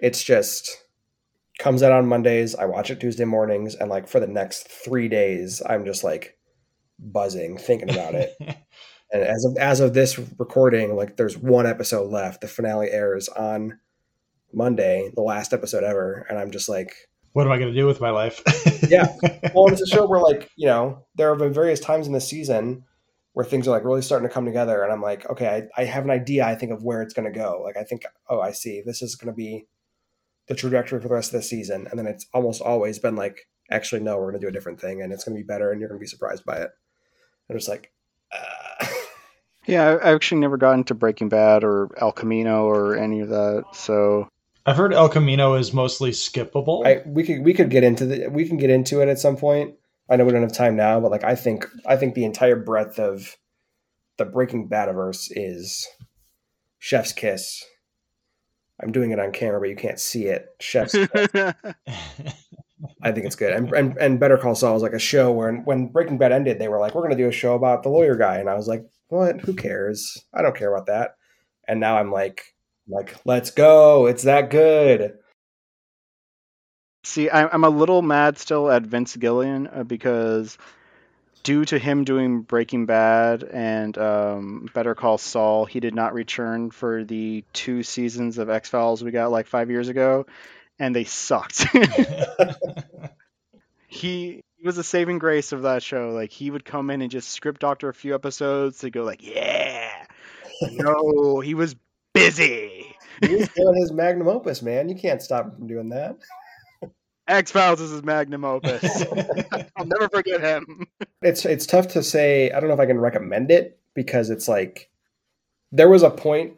it's 0.00 0.22
just 0.22 0.82
comes 1.58 1.82
out 1.82 1.92
on 1.92 2.06
Mondays. 2.06 2.54
I 2.54 2.64
watch 2.64 2.90
it 2.90 3.00
Tuesday 3.00 3.24
mornings, 3.24 3.74
and 3.74 3.90
like 3.90 4.08
for 4.08 4.20
the 4.20 4.26
next 4.26 4.68
three 4.68 5.08
days, 5.08 5.62
I'm 5.64 5.84
just 5.84 6.04
like 6.04 6.36
buzzing 6.98 7.58
thinking 7.58 7.90
about 7.90 8.14
it. 8.14 8.36
And 9.12 9.22
as 9.22 9.44
of 9.44 9.56
as 9.58 9.80
of 9.80 9.92
this 9.92 10.18
recording, 10.38 10.96
like 10.96 11.18
there's 11.18 11.36
one 11.36 11.66
episode 11.66 12.10
left. 12.10 12.40
The 12.40 12.48
finale 12.48 12.88
airs 12.88 13.28
on 13.28 13.78
Monday, 14.54 15.10
the 15.14 15.20
last 15.20 15.52
episode 15.52 15.84
ever, 15.84 16.26
and 16.30 16.38
I'm 16.38 16.50
just 16.50 16.66
like, 16.66 16.94
what 17.32 17.46
am 17.46 17.52
I 17.52 17.58
gonna 17.58 17.74
do 17.74 17.86
with 17.86 18.00
my 18.00 18.08
life? 18.08 18.42
Yeah. 18.88 19.08
well, 19.54 19.70
it's 19.70 19.82
a 19.82 19.86
show 19.86 20.06
where 20.06 20.20
like 20.20 20.50
you 20.56 20.66
know 20.66 21.04
there 21.14 21.28
have 21.28 21.38
been 21.38 21.52
various 21.52 21.78
times 21.78 22.06
in 22.06 22.14
the 22.14 22.22
season 22.22 22.84
where 23.32 23.44
things 23.44 23.66
are 23.66 23.70
like 23.70 23.84
really 23.84 24.02
starting 24.02 24.28
to 24.28 24.34
come 24.34 24.44
together, 24.44 24.82
and 24.82 24.92
I'm 24.92 25.02
like, 25.02 25.28
okay, 25.30 25.68
I, 25.76 25.80
I 25.80 25.84
have 25.84 26.04
an 26.04 26.10
idea. 26.10 26.44
I 26.44 26.54
think 26.54 26.72
of 26.72 26.82
where 26.82 27.02
it's 27.02 27.14
going 27.14 27.32
to 27.32 27.38
go. 27.38 27.62
Like 27.64 27.76
I 27.76 27.84
think, 27.84 28.04
oh, 28.28 28.40
I 28.40 28.52
see. 28.52 28.82
This 28.84 29.02
is 29.02 29.16
going 29.16 29.32
to 29.32 29.36
be 29.36 29.66
the 30.48 30.54
trajectory 30.54 31.00
for 31.00 31.08
the 31.08 31.14
rest 31.14 31.32
of 31.32 31.40
the 31.40 31.46
season, 31.46 31.86
and 31.90 31.98
then 31.98 32.06
it's 32.06 32.26
almost 32.34 32.60
always 32.60 32.98
been 32.98 33.16
like, 33.16 33.48
actually, 33.70 34.02
no, 34.02 34.16
we're 34.16 34.30
going 34.30 34.40
to 34.40 34.46
do 34.46 34.48
a 34.48 34.52
different 34.52 34.80
thing, 34.80 35.02
and 35.02 35.12
it's 35.12 35.24
going 35.24 35.36
to 35.36 35.42
be 35.42 35.46
better, 35.46 35.70
and 35.70 35.80
you're 35.80 35.88
going 35.88 35.98
to 35.98 36.04
be 36.04 36.08
surprised 36.08 36.44
by 36.44 36.58
it. 36.58 36.70
I'm 37.48 37.56
just 37.56 37.68
like. 37.68 37.92
Uh, 38.32 38.86
Yeah, 39.66 39.98
I 40.02 40.08
I 40.08 40.12
actually 40.14 40.40
never 40.40 40.56
got 40.56 40.72
into 40.74 40.94
Breaking 40.94 41.28
Bad 41.28 41.64
or 41.64 41.88
El 41.96 42.12
Camino 42.12 42.64
or 42.64 42.96
any 42.96 43.20
of 43.20 43.28
that. 43.28 43.64
So 43.72 44.28
I've 44.66 44.76
heard 44.76 44.92
El 44.92 45.08
Camino 45.08 45.54
is 45.54 45.72
mostly 45.72 46.10
skippable. 46.10 46.86
I 46.86 47.02
we 47.06 47.22
could 47.24 47.44
we 47.44 47.54
could 47.54 47.70
get 47.70 47.84
into 47.84 48.06
the 48.06 48.28
we 48.28 48.46
can 48.46 48.56
get 48.56 48.70
into 48.70 49.00
it 49.00 49.08
at 49.08 49.18
some 49.18 49.36
point. 49.36 49.74
I 50.12 50.16
know 50.16 50.26
we 50.26 50.32
don't 50.32 50.42
have 50.42 50.52
time 50.52 50.76
now, 50.76 51.00
but 51.00 51.10
like 51.10 51.24
I 51.24 51.34
think 51.34 51.66
I 51.86 51.96
think 51.96 52.14
the 52.14 52.26
entire 52.26 52.56
breadth 52.56 52.98
of 52.98 53.34
the 54.18 54.26
Breaking 54.26 54.68
Badiverse 54.68 55.32
is 55.34 55.88
Chef's 56.78 57.12
Kiss. 57.12 57.64
I'm 58.82 58.92
doing 58.92 59.10
it 59.10 59.18
on 59.18 59.32
camera, 59.32 59.58
but 59.58 59.70
you 59.70 59.76
can't 59.76 59.98
see 59.98 60.26
it. 60.26 60.48
Chef's 60.60 60.92
Kiss. 60.92 61.08
I 63.02 63.12
think 63.12 63.24
it's 63.24 63.36
good. 63.36 63.54
And, 63.54 63.72
and 63.72 63.96
and 63.96 64.20
Better 64.20 64.36
Call 64.36 64.54
Saul 64.54 64.76
is 64.76 64.82
like 64.82 64.92
a 64.92 64.98
show 64.98 65.32
where 65.32 65.50
when 65.50 65.86
Breaking 65.86 66.18
Bad 66.18 66.32
ended, 66.32 66.58
they 66.58 66.68
were 66.68 66.78
like, 66.78 66.94
"We're 66.94 67.02
going 67.02 67.16
to 67.16 67.22
do 67.22 67.28
a 67.28 67.32
show 67.32 67.54
about 67.54 67.82
the 67.82 67.88
lawyer 67.88 68.14
guy," 68.14 68.36
and 68.36 68.50
I 68.50 68.54
was 68.54 68.68
like, 68.68 68.84
"What? 69.08 69.40
Who 69.40 69.54
cares? 69.54 70.22
I 70.34 70.42
don't 70.42 70.56
care 70.56 70.74
about 70.74 70.86
that." 70.86 71.16
And 71.66 71.80
now 71.80 71.96
I'm 71.96 72.12
like, 72.12 72.54
like, 72.86 73.16
let's 73.24 73.50
go! 73.50 74.06
It's 74.06 74.24
that 74.24 74.50
good. 74.50 75.14
See, 77.04 77.28
I- 77.28 77.48
I'm 77.48 77.64
a 77.64 77.68
little 77.70 78.02
mad 78.02 78.38
still 78.38 78.70
at 78.70 78.82
Vince 78.82 79.16
Gilligan 79.16 79.66
uh, 79.66 79.82
because 79.82 80.56
due 81.42 81.64
to 81.64 81.78
him 81.78 82.04
doing 82.04 82.42
Breaking 82.42 82.86
Bad 82.86 83.42
and 83.42 83.96
um, 83.98 84.68
Better 84.72 84.94
Call 84.94 85.18
Saul, 85.18 85.64
he 85.64 85.80
did 85.80 85.94
not 85.94 86.14
return 86.14 86.70
for 86.70 87.02
the 87.04 87.44
two 87.52 87.82
seasons 87.82 88.38
of 88.38 88.48
X 88.50 88.68
Files 88.68 89.02
we 89.02 89.10
got 89.10 89.32
like 89.32 89.48
five 89.48 89.68
years 89.70 89.88
ago, 89.88 90.26
and 90.78 90.94
they 90.94 91.04
sucked. 91.04 91.66
he, 93.88 94.42
he 94.56 94.64
was 94.66 94.78
a 94.78 94.84
saving 94.84 95.18
grace 95.18 95.50
of 95.50 95.62
that 95.62 95.82
show. 95.82 96.10
Like 96.10 96.30
he 96.30 96.50
would 96.52 96.64
come 96.64 96.90
in 96.90 97.02
and 97.02 97.10
just 97.10 97.30
script 97.30 97.60
doctor 97.60 97.88
a 97.88 97.94
few 97.94 98.14
episodes 98.14 98.78
to 98.78 98.90
go 98.90 99.02
like, 99.02 99.26
yeah, 99.26 99.90
no, 100.70 101.40
he 101.40 101.54
was 101.54 101.74
busy. 102.14 102.94
He 103.20 103.34
was 103.34 103.48
doing 103.48 103.76
his 103.80 103.92
magnum 103.92 104.28
opus, 104.28 104.62
man. 104.62 104.88
You 104.88 104.94
can't 104.94 105.20
stop 105.20 105.46
him 105.46 105.56
from 105.56 105.66
doing 105.66 105.88
that. 105.90 106.16
X 107.32 107.50
Files 107.50 107.80
is 107.80 107.90
his 107.90 108.02
magnum 108.02 108.44
opus. 108.44 109.04
I'll 109.76 109.86
never 109.86 110.08
forget 110.08 110.40
him. 110.40 110.86
It's 111.22 111.44
it's 111.44 111.66
tough 111.66 111.88
to 111.88 112.02
say. 112.02 112.50
I 112.50 112.60
don't 112.60 112.68
know 112.68 112.74
if 112.74 112.80
I 112.80 112.86
can 112.86 113.00
recommend 113.00 113.50
it 113.50 113.80
because 113.94 114.30
it's 114.30 114.48
like 114.48 114.90
there 115.70 115.88
was 115.88 116.02
a 116.02 116.10
point 116.10 116.54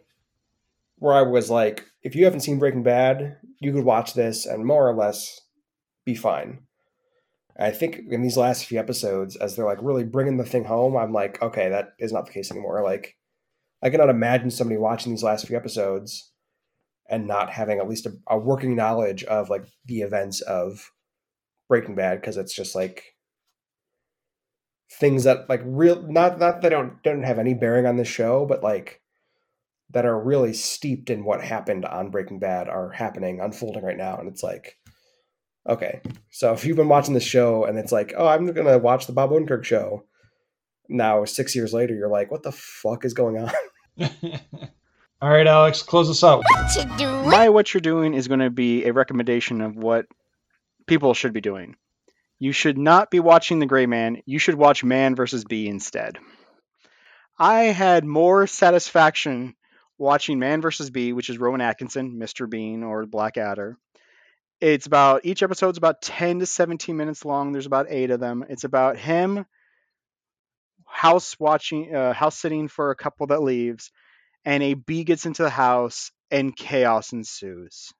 where 0.99 1.15
I 1.15 1.23
was 1.23 1.51
like, 1.51 1.85
if 2.03 2.17
you 2.17 2.25
haven't 2.25 2.41
seen 2.41 2.59
Breaking 2.59 2.83
Bad, 2.83 3.37
you 3.61 3.73
could 3.73 3.85
watch 3.85 4.15
this 4.15 4.47
and 4.47 4.67
more 4.67 4.89
or 4.89 4.95
less 4.95 5.41
be 6.05 6.15
fine. 6.15 6.61
I 7.57 7.71
think 7.71 8.01
in 8.11 8.23
these 8.23 8.37
last 8.37 8.65
few 8.65 8.81
episodes, 8.81 9.37
as 9.37 9.55
they're 9.55 9.65
like 9.65 9.79
really 9.81 10.05
bringing 10.05 10.39
the 10.39 10.45
thing 10.45 10.65
home, 10.65 10.97
I'm 10.97 11.13
like, 11.13 11.41
okay, 11.41 11.69
that 11.69 11.95
is 12.01 12.13
not 12.13 12.27
the 12.27 12.33
case 12.33 12.51
anymore. 12.51 12.83
Like, 12.83 13.17
I 13.81 13.91
cannot 13.91 14.09
imagine 14.09 14.51
somebody 14.51 14.79
watching 14.79 15.13
these 15.13 15.23
last 15.23 15.47
few 15.47 15.57
episodes 15.57 16.33
and 17.15 17.29
not 17.29 17.49
having 17.49 17.79
at 17.79 17.89
least 17.89 18.07
a, 18.07 18.13
a 18.29 18.37
working 18.37 18.75
knowledge 18.75 19.23
of 19.25 19.49
like 19.49 19.65
the 19.85 20.01
events 20.01 20.41
of 20.41 20.91
Breaking 21.69 21.95
Bad 21.95 22.21
because 22.21 22.37
it's 22.37 22.55
just 22.55 22.75
like 22.75 23.15
things 24.91 25.23
that 25.23 25.49
like 25.49 25.63
real 25.65 26.03
not 26.03 26.41
not 26.41 26.61
that 26.61 26.71
don't 26.71 27.01
don't 27.05 27.23
have 27.23 27.39
any 27.39 27.55
bearing 27.55 27.87
on 27.87 27.97
the 27.97 28.05
show, 28.05 28.45
but 28.47 28.65
like 28.65 29.01
that 29.91 30.05
are 30.05 30.21
really 30.21 30.53
steeped 30.53 31.09
in 31.09 31.25
what 31.25 31.41
happened 31.41 31.85
on 31.85 32.11
Breaking 32.11 32.41
Bad 32.41 32.69
are 32.69 32.91
happening, 32.91 33.39
unfolding 33.39 33.85
right 33.85 33.97
now, 33.97 34.17
and 34.17 34.29
it's 34.29 34.43
like, 34.43 34.77
okay, 35.69 36.01
so 36.31 36.53
if 36.53 36.65
you've 36.65 36.77
been 36.77 36.89
watching 36.89 37.15
the 37.15 37.21
show 37.21 37.65
and 37.65 37.79
it's 37.79 37.93
like, 37.93 38.13
oh, 38.17 38.27
I'm 38.27 38.45
gonna 38.53 38.79
watch 38.79 39.07
the 39.07 39.13
Bob 39.13 39.31
Odenkirk 39.31 39.63
show, 39.63 40.05
now 40.89 41.25
six 41.25 41.55
years 41.55 41.73
later, 41.73 41.95
you're 41.95 42.09
like, 42.09 42.33
what 42.33 42.43
the 42.43 42.51
fuck 42.51 43.05
is 43.05 43.15
going 43.15 43.39
on? 43.39 44.11
All 45.21 45.31
right, 45.31 45.47
Alex, 45.47 45.83
close 45.83 46.11
us 46.11 46.23
out. 46.23 46.45
My 47.27 47.49
what 47.49 47.73
you're 47.73 47.81
doing 47.81 48.15
is 48.15 48.29
going 48.29 48.41
to 48.41 48.51
be 48.51 48.85
a 48.85 48.93
recommendation 48.93 49.61
of 49.61 49.77
what 49.77 50.07
people 50.87 51.15
should 51.15 51.33
be 51.33 51.41
doing. 51.41 51.77
You 52.39 52.53
should 52.53 52.77
not 52.77 53.11
be 53.11 53.21
watching 53.21 53.59
The 53.59 53.67
Gray 53.67 53.87
Man. 53.87 54.23
You 54.27 54.39
should 54.39 54.57
watch 54.57 54.85
Man 54.85 55.15
versus 55.15 55.45
Bee 55.45 55.69
instead. 55.69 56.19
I 57.39 57.65
had 57.65 58.05
more 58.05 58.47
satisfaction 58.47 59.55
watching 59.99 60.39
Man 60.39 60.61
versus 60.61 60.91
Bee, 60.91 61.13
which 61.13 61.31
is 61.31 61.39
Rowan 61.39 61.61
Atkinson, 61.61 62.19
Mr. 62.19 62.49
Bean, 62.49 62.83
or 62.83 63.07
Blackadder. 63.07 63.79
It's 64.61 64.87
about 64.87 65.23
each 65.25 65.43
episode's 65.43 65.79
about 65.79 66.03
10 66.03 66.41
to 66.41 66.47
17 66.47 66.97
minutes 66.97 67.25
long. 67.25 67.53
There's 67.53 67.67
about 67.67 67.87
eight 67.89 68.11
of 68.11 68.21
them. 68.21 68.45
It's 68.49 68.65
about 68.65 68.97
him 68.97 69.47
house 70.87 71.39
watching, 71.41 71.95
uh, 71.95 72.13
house 72.13 72.39
sitting 72.39 72.69
for 72.69 72.91
a 72.91 72.97
couple 72.97 73.27
that 73.27 73.43
leaves, 73.43 73.91
and 74.45 74.63
a 74.63 74.75
bee 74.75 75.05
gets 75.05 75.27
into 75.27 75.43
the 75.43 75.51
house 75.51 76.11
and 76.31 76.57
chaos 76.57 77.13
ensues. 77.13 77.93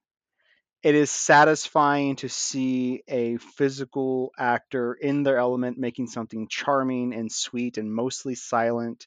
It 0.83 0.95
is 0.95 1.11
satisfying 1.11 2.17
to 2.17 2.29
see 2.29 3.03
a 3.09 3.39
physical 3.39 4.33
actor 4.39 4.93
in 4.93 5.23
their 5.23 5.39
element 5.39 5.79
making 5.79 6.09
something 6.09 6.47
charming 6.49 7.15
and 7.15 7.33
sweet 7.33 7.79
and 7.79 7.93
mostly 7.93 8.35
silent, 8.35 9.07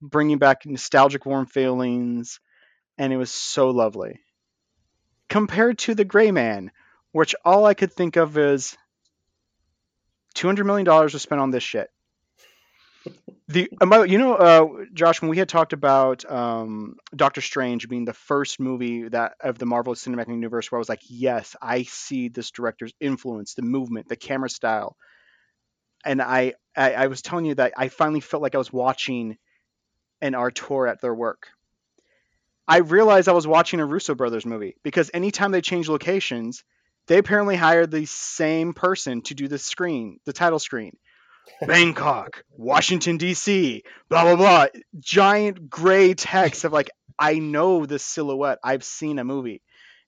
bringing 0.00 0.38
back 0.38 0.64
nostalgic 0.64 1.26
warm 1.26 1.44
feelings, 1.44 2.40
and 2.96 3.12
it 3.12 3.18
was 3.18 3.30
so 3.30 3.68
lovely. 3.68 4.20
Compared 5.28 5.78
to 5.80 5.94
The 5.94 6.06
Gray 6.06 6.30
Man, 6.30 6.70
which 7.12 7.34
all 7.44 7.66
I 7.66 7.74
could 7.74 7.92
think 7.92 8.16
of 8.16 8.38
is 8.38 8.76
$200 10.36 10.64
million 10.64 10.86
was 10.86 11.20
spent 11.20 11.40
on 11.40 11.50
this 11.50 11.62
shit. 11.62 11.90
The 13.48 13.68
you 14.08 14.18
know, 14.18 14.34
uh, 14.34 14.84
Josh, 14.94 15.20
when 15.20 15.30
we 15.30 15.36
had 15.36 15.48
talked 15.48 15.72
about 15.72 16.28
um, 16.30 16.96
Doctor 17.14 17.40
Strange 17.40 17.88
being 17.88 18.04
the 18.04 18.14
first 18.14 18.58
movie 18.58 19.08
that 19.08 19.34
of 19.40 19.58
the 19.58 19.66
Marvel 19.66 19.94
Cinematic 19.94 20.28
Universe, 20.28 20.72
where 20.72 20.78
I 20.78 20.80
was 20.80 20.88
like, 20.88 21.02
yes, 21.08 21.54
I 21.60 21.82
see 21.82 22.28
this 22.28 22.50
director's 22.50 22.94
influence, 23.00 23.54
the 23.54 23.62
movement, 23.62 24.08
the 24.08 24.16
camera 24.16 24.48
style, 24.48 24.96
and 26.04 26.22
I, 26.22 26.54
I, 26.76 26.92
I 26.94 27.06
was 27.08 27.22
telling 27.22 27.44
you 27.44 27.54
that 27.56 27.74
I 27.76 27.88
finally 27.88 28.20
felt 28.20 28.42
like 28.42 28.54
I 28.54 28.58
was 28.58 28.72
watching 28.72 29.36
an 30.20 30.34
auteur 30.34 30.86
at 30.86 31.00
their 31.00 31.14
work. 31.14 31.48
I 32.66 32.78
realized 32.78 33.28
I 33.28 33.32
was 33.32 33.46
watching 33.46 33.80
a 33.80 33.86
Russo 33.86 34.14
brothers 34.14 34.46
movie 34.46 34.76
because 34.82 35.10
anytime 35.12 35.52
they 35.52 35.60
change 35.60 35.88
locations, 35.88 36.64
they 37.06 37.18
apparently 37.18 37.56
hired 37.56 37.90
the 37.90 38.06
same 38.06 38.72
person 38.72 39.20
to 39.22 39.34
do 39.34 39.48
the 39.48 39.58
screen, 39.58 40.18
the 40.24 40.32
title 40.32 40.58
screen. 40.58 40.96
Bangkok, 41.66 42.44
Washington 42.50 43.16
D.C., 43.16 43.82
blah 44.08 44.22
blah 44.22 44.36
blah. 44.36 44.66
Giant 44.98 45.68
gray 45.68 46.14
text 46.14 46.64
of 46.64 46.72
like, 46.72 46.90
I 47.18 47.38
know 47.38 47.86
this 47.86 48.04
silhouette. 48.04 48.58
I've 48.62 48.84
seen 48.84 49.18
a 49.18 49.24
movie. 49.24 49.62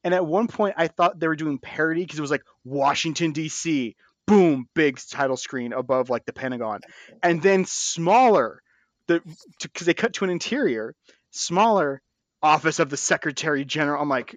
And 0.04 0.14
at 0.14 0.26
one 0.26 0.46
point, 0.46 0.74
I 0.76 0.88
thought 0.88 1.18
they 1.18 1.28
were 1.28 1.36
doing 1.36 1.58
parody 1.58 2.02
because 2.02 2.18
it 2.18 2.22
was 2.22 2.30
like 2.30 2.44
Washington 2.64 3.32
D.C. 3.32 3.96
Boom, 4.26 4.68
big 4.74 5.00
title 5.10 5.36
screen 5.36 5.72
above 5.72 6.10
like 6.10 6.24
the 6.24 6.32
Pentagon, 6.32 6.80
and 7.22 7.40
then 7.40 7.64
smaller, 7.64 8.60
the 9.06 9.20
because 9.62 9.86
they 9.86 9.94
cut 9.94 10.14
to 10.14 10.24
an 10.24 10.30
interior, 10.30 10.94
smaller 11.30 12.02
office 12.42 12.80
of 12.80 12.90
the 12.90 12.96
Secretary 12.96 13.64
General. 13.64 14.02
I'm 14.02 14.08
like, 14.08 14.36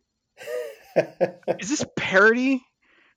is 1.59 1.69
this 1.69 1.85
parody? 1.95 2.63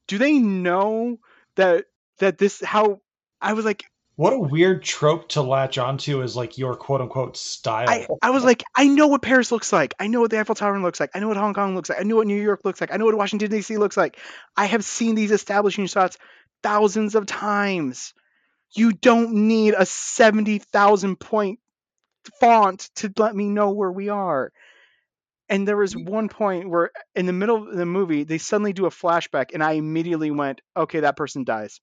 Do 0.09 0.19
they 0.19 0.39
know 0.39 1.19
that 1.57 1.85
that 2.19 2.39
this 2.39 2.63
how 2.63 3.01
I 3.43 3.53
was 3.55 3.65
like 3.65 3.85
What 4.17 4.33
a 4.33 4.39
weird 4.39 4.83
trope 4.83 5.29
to 5.31 5.43
latch 5.43 5.77
onto 5.79 6.23
as 6.23 6.37
like 6.37 6.57
your 6.57 6.77
quote 6.77 7.01
unquote 7.01 7.37
style. 7.37 7.89
I, 7.89 8.07
I 8.23 8.31
was 8.31 8.45
like 8.45 8.63
I 8.75 8.87
know 8.87 9.09
what 9.09 9.23
Paris 9.23 9.53
looks 9.53 9.73
like. 9.73 9.95
I 9.99 10.07
know 10.07 10.21
what 10.21 10.31
the 10.31 10.41
Eiffel 10.41 10.55
Tower 10.55 10.79
looks 10.81 11.01
like. 11.01 11.11
I 11.15 11.19
know 11.19 11.29
what 11.29 11.37
Hong 11.37 11.55
Kong 11.55 11.75
looks 11.75 11.91
like. 11.91 12.01
I 12.01 12.05
know 12.05 12.17
what 12.17 12.27
New 12.27 12.41
York 12.41 12.61
looks 12.65 12.81
like. 12.81 12.93
I 12.93 12.97
know 12.97 13.05
what 13.05 13.17
Washington 13.19 13.51
DC 13.51 13.77
looks 13.79 13.97
like. 13.97 14.19
I 14.57 14.67
have 14.67 14.85
seen 14.85 15.15
these 15.15 15.33
establishing 15.33 15.87
shots 15.87 16.17
thousands 16.63 17.15
of 17.15 17.27
times. 17.27 18.15
You 18.75 18.93
don't 18.93 19.35
need 19.49 19.75
a 19.77 19.85
70,000 19.85 21.17
point 21.17 21.59
font 22.41 22.89
to 22.97 23.13
let 23.19 23.35
me 23.35 23.49
know 23.49 23.73
where 23.73 23.93
we 23.93 24.09
are. 24.09 24.53
And 25.49 25.69
there 25.69 25.77
was 25.77 25.95
one 25.95 26.29
point 26.29 26.71
where 26.71 26.91
in 27.15 27.27
the 27.27 27.33
middle 27.33 27.69
of 27.69 27.77
the 27.77 27.85
movie, 27.85 28.25
they 28.25 28.39
suddenly 28.39 28.73
do 28.73 28.87
a 28.87 28.91
flashback, 28.91 29.53
and 29.53 29.63
I 29.63 29.73
immediately 29.73 30.31
went, 30.31 30.63
okay, 30.75 31.01
that 31.01 31.17
person 31.17 31.45
dies. 31.45 31.81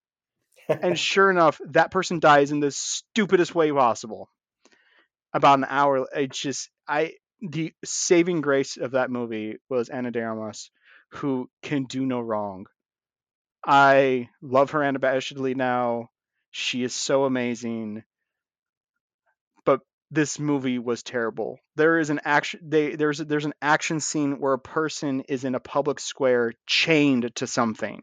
And 0.82 0.98
sure 0.98 1.30
enough, 1.30 1.60
that 1.66 1.90
person 1.90 2.20
dies 2.20 2.52
in 2.52 2.60
the 2.60 2.70
stupidest 2.70 3.54
way 3.54 3.72
possible. 3.72 4.28
About 5.32 5.58
an 5.58 5.66
hour, 5.68 6.06
it's 6.14 6.40
just, 6.40 6.70
I, 6.88 7.14
the 7.40 7.72
saving 7.84 8.40
grace 8.40 8.76
of 8.76 8.92
that 8.92 9.10
movie 9.10 9.58
was 9.68 9.88
Ana 9.88 10.10
de 10.10 10.22
Armas, 10.22 10.70
who 11.10 11.48
can 11.62 11.84
do 11.84 12.04
no 12.04 12.20
wrong. 12.20 12.66
I 13.64 14.28
love 14.42 14.72
her 14.72 14.80
unabashedly 14.80 15.54
now. 15.54 16.08
She 16.50 16.82
is 16.82 16.94
so 16.94 17.24
amazing 17.24 18.02
but 19.64 19.80
this 20.10 20.38
movie 20.38 20.78
was 20.78 21.02
terrible. 21.02 21.58
There 21.76 21.98
is 21.98 22.10
an 22.10 22.20
action 22.24 22.60
they 22.62 22.96
there's 22.96 23.18
there's 23.18 23.44
an 23.44 23.54
action 23.62 24.00
scene 24.00 24.40
where 24.40 24.54
a 24.54 24.58
person 24.58 25.22
is 25.28 25.44
in 25.44 25.54
a 25.54 25.60
public 25.60 26.00
square 26.00 26.54
chained 26.66 27.34
to 27.36 27.46
something. 27.46 28.02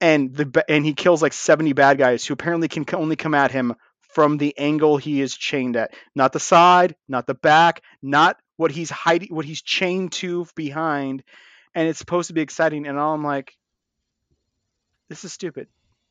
And 0.00 0.34
the 0.34 0.64
and 0.68 0.84
he 0.84 0.94
kills 0.94 1.22
like 1.22 1.32
70 1.32 1.72
bad 1.74 1.98
guys 1.98 2.24
who 2.24 2.34
apparently 2.34 2.68
can 2.68 2.84
only 2.94 3.16
come 3.16 3.34
at 3.34 3.50
him 3.50 3.74
from 4.14 4.38
the 4.38 4.56
angle 4.58 4.96
he 4.96 5.20
is 5.20 5.36
chained 5.36 5.76
at. 5.76 5.94
Not 6.14 6.32
the 6.32 6.40
side, 6.40 6.96
not 7.08 7.26
the 7.26 7.34
back, 7.34 7.82
not 8.02 8.36
what 8.56 8.70
he's 8.70 8.90
hiding 8.90 9.34
what 9.34 9.44
he's 9.44 9.62
chained 9.62 10.12
to 10.12 10.46
behind. 10.54 11.22
And 11.74 11.88
it's 11.88 11.98
supposed 11.98 12.28
to 12.28 12.34
be 12.34 12.40
exciting 12.40 12.86
and 12.86 12.98
all 12.98 13.14
I'm 13.14 13.24
like 13.24 13.54
this 15.08 15.24
is 15.24 15.32
stupid 15.32 15.68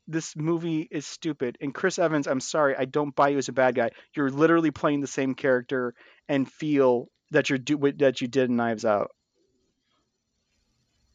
this 0.10 0.36
movie 0.36 0.88
is 0.90 1.06
stupid. 1.06 1.58
And 1.62 1.74
Chris 1.74 2.00
Evans, 2.00 2.28
I'm 2.28 2.40
sorry, 2.40 2.76
I 2.76 2.86
don't 2.86 3.16
buy 3.16 3.30
you 3.30 3.38
as 3.38 3.48
a 3.48 3.54
bad 3.54 3.76
guy. 3.76 3.92
You're 4.16 4.32
literally 4.32 4.72
playing 4.72 5.02
the 5.02 5.08
same 5.08 5.36
character 5.36 5.94
and 6.28 6.52
feel 6.52 7.10
that 7.32 7.50
you're 7.50 7.60
do 7.60 7.78
that 7.98 8.20
you 8.20 8.28
did 8.28 8.50
in 8.50 8.56
Knives 8.56 8.86
Out. 8.86 9.12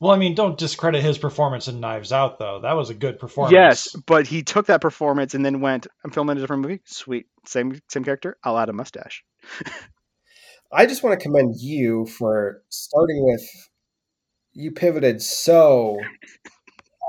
Well, 0.05 0.13
I 0.13 0.19
mean, 0.19 0.35
don't 0.35 0.59
discredit 0.59 1.03
his 1.03 1.17
performance 1.17 1.67
in 1.67 1.81
Knives 1.81 2.13
Out 2.13 2.39
though. 2.39 2.61
That 2.61 2.75
was 2.75 2.91
a 2.91 2.95
good 2.95 3.19
performance. 3.19 3.55
Yes, 3.55 3.97
but 4.07 4.27
he 4.27 4.43
took 4.43 4.67
that 4.67 4.83
performance 4.83 5.33
and 5.33 5.43
then 5.43 5.63
went, 5.63 5.87
"I'm 6.05 6.11
filming 6.11 6.37
a 6.37 6.41
different 6.41 6.61
movie. 6.61 6.83
Sweet, 6.85 7.25
same 7.47 7.81
same 7.89 8.05
character. 8.05 8.37
I'll 8.45 8.59
add 8.59 8.69
a 8.69 8.75
mustache." 8.75 9.25
I 10.73 10.85
just 10.85 11.03
want 11.03 11.19
to 11.19 11.23
commend 11.25 11.55
you 11.59 12.05
for 12.05 12.63
starting 12.69 13.25
with 13.25 13.41
you 14.53 14.73
pivoted 14.73 15.23
so 15.23 15.99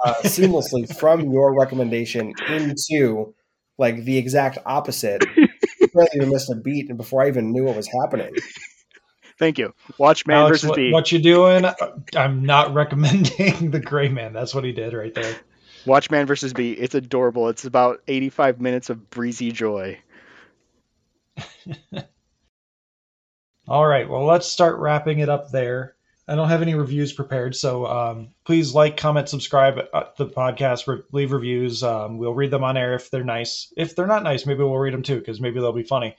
uh, 0.06 0.14
seamlessly 0.24 0.98
from 0.98 1.34
your 1.34 1.54
recommendation 1.54 2.34
into 2.48 3.36
like 3.78 4.06
the 4.06 4.18
exact 4.18 4.60
opposite. 4.66 5.22
You 5.36 5.50
barely 5.94 6.12
even 6.16 6.30
missed 6.30 6.50
a 6.50 6.56
beat, 6.56 6.88
and 6.88 6.98
before 6.98 7.24
I 7.24 7.28
even 7.28 7.52
knew 7.52 7.66
what 7.66 7.76
was 7.76 7.90
happening. 8.04 8.34
Thank 9.38 9.58
you. 9.58 9.74
Watch 9.98 10.26
Man 10.26 10.38
Alex, 10.38 10.52
versus 10.52 10.70
what, 10.70 10.76
Bee. 10.78 10.92
what 10.92 11.12
you 11.12 11.20
doing? 11.20 11.66
I'm 12.16 12.46
not 12.46 12.74
recommending 12.76 13.72
the 13.72 13.80
Gray 13.80 14.10
Man. 14.10 14.34
That's 14.34 14.56
what 14.56 14.64
he 14.64 14.72
did 14.72 14.94
right 14.94 15.14
there. 15.14 15.36
Watch 15.86 16.10
Man 16.10 16.26
versus 16.26 16.54
Bee. 16.54 16.72
It's 16.72 16.96
adorable. 16.96 17.50
It's 17.50 17.66
about 17.66 18.02
85 18.08 18.62
minutes 18.62 18.90
of 18.90 19.10
breezy 19.10 19.52
joy. 19.52 20.00
All 23.68 23.86
right, 23.86 24.08
well, 24.08 24.26
let's 24.26 24.48
start 24.48 24.78
wrapping 24.78 25.20
it 25.20 25.30
up 25.30 25.52
there. 25.52 25.96
I 26.28 26.36
don't 26.36 26.50
have 26.50 26.64
any 26.64 26.74
reviews 26.74 27.14
prepared, 27.14 27.56
so 27.56 27.86
um, 27.86 28.30
please 28.46 28.74
like, 28.74 28.98
comment, 28.98 29.30
subscribe 29.30 29.80
uh, 29.94 30.04
to 30.18 30.26
the 30.26 30.32
podcast, 30.32 30.88
re- 30.88 31.04
leave 31.12 31.32
reviews. 31.32 31.84
Um, 31.84 32.18
we'll 32.18 32.34
read 32.34 32.52
them 32.52 32.64
on 32.64 32.78
air 32.78 32.96
if 32.96 33.12
they're 33.12 33.24
nice. 33.24 33.72
If 33.78 33.96
they're 33.96 34.08
not 34.08 34.24
nice, 34.24 34.46
maybe 34.46 34.64
we'll 34.64 34.78
read 34.78 34.94
them 34.94 35.04
too, 35.04 35.20
because 35.20 35.40
maybe 35.42 35.60
they'll 35.60 35.72
be 35.72 35.84
funny. 35.84 36.16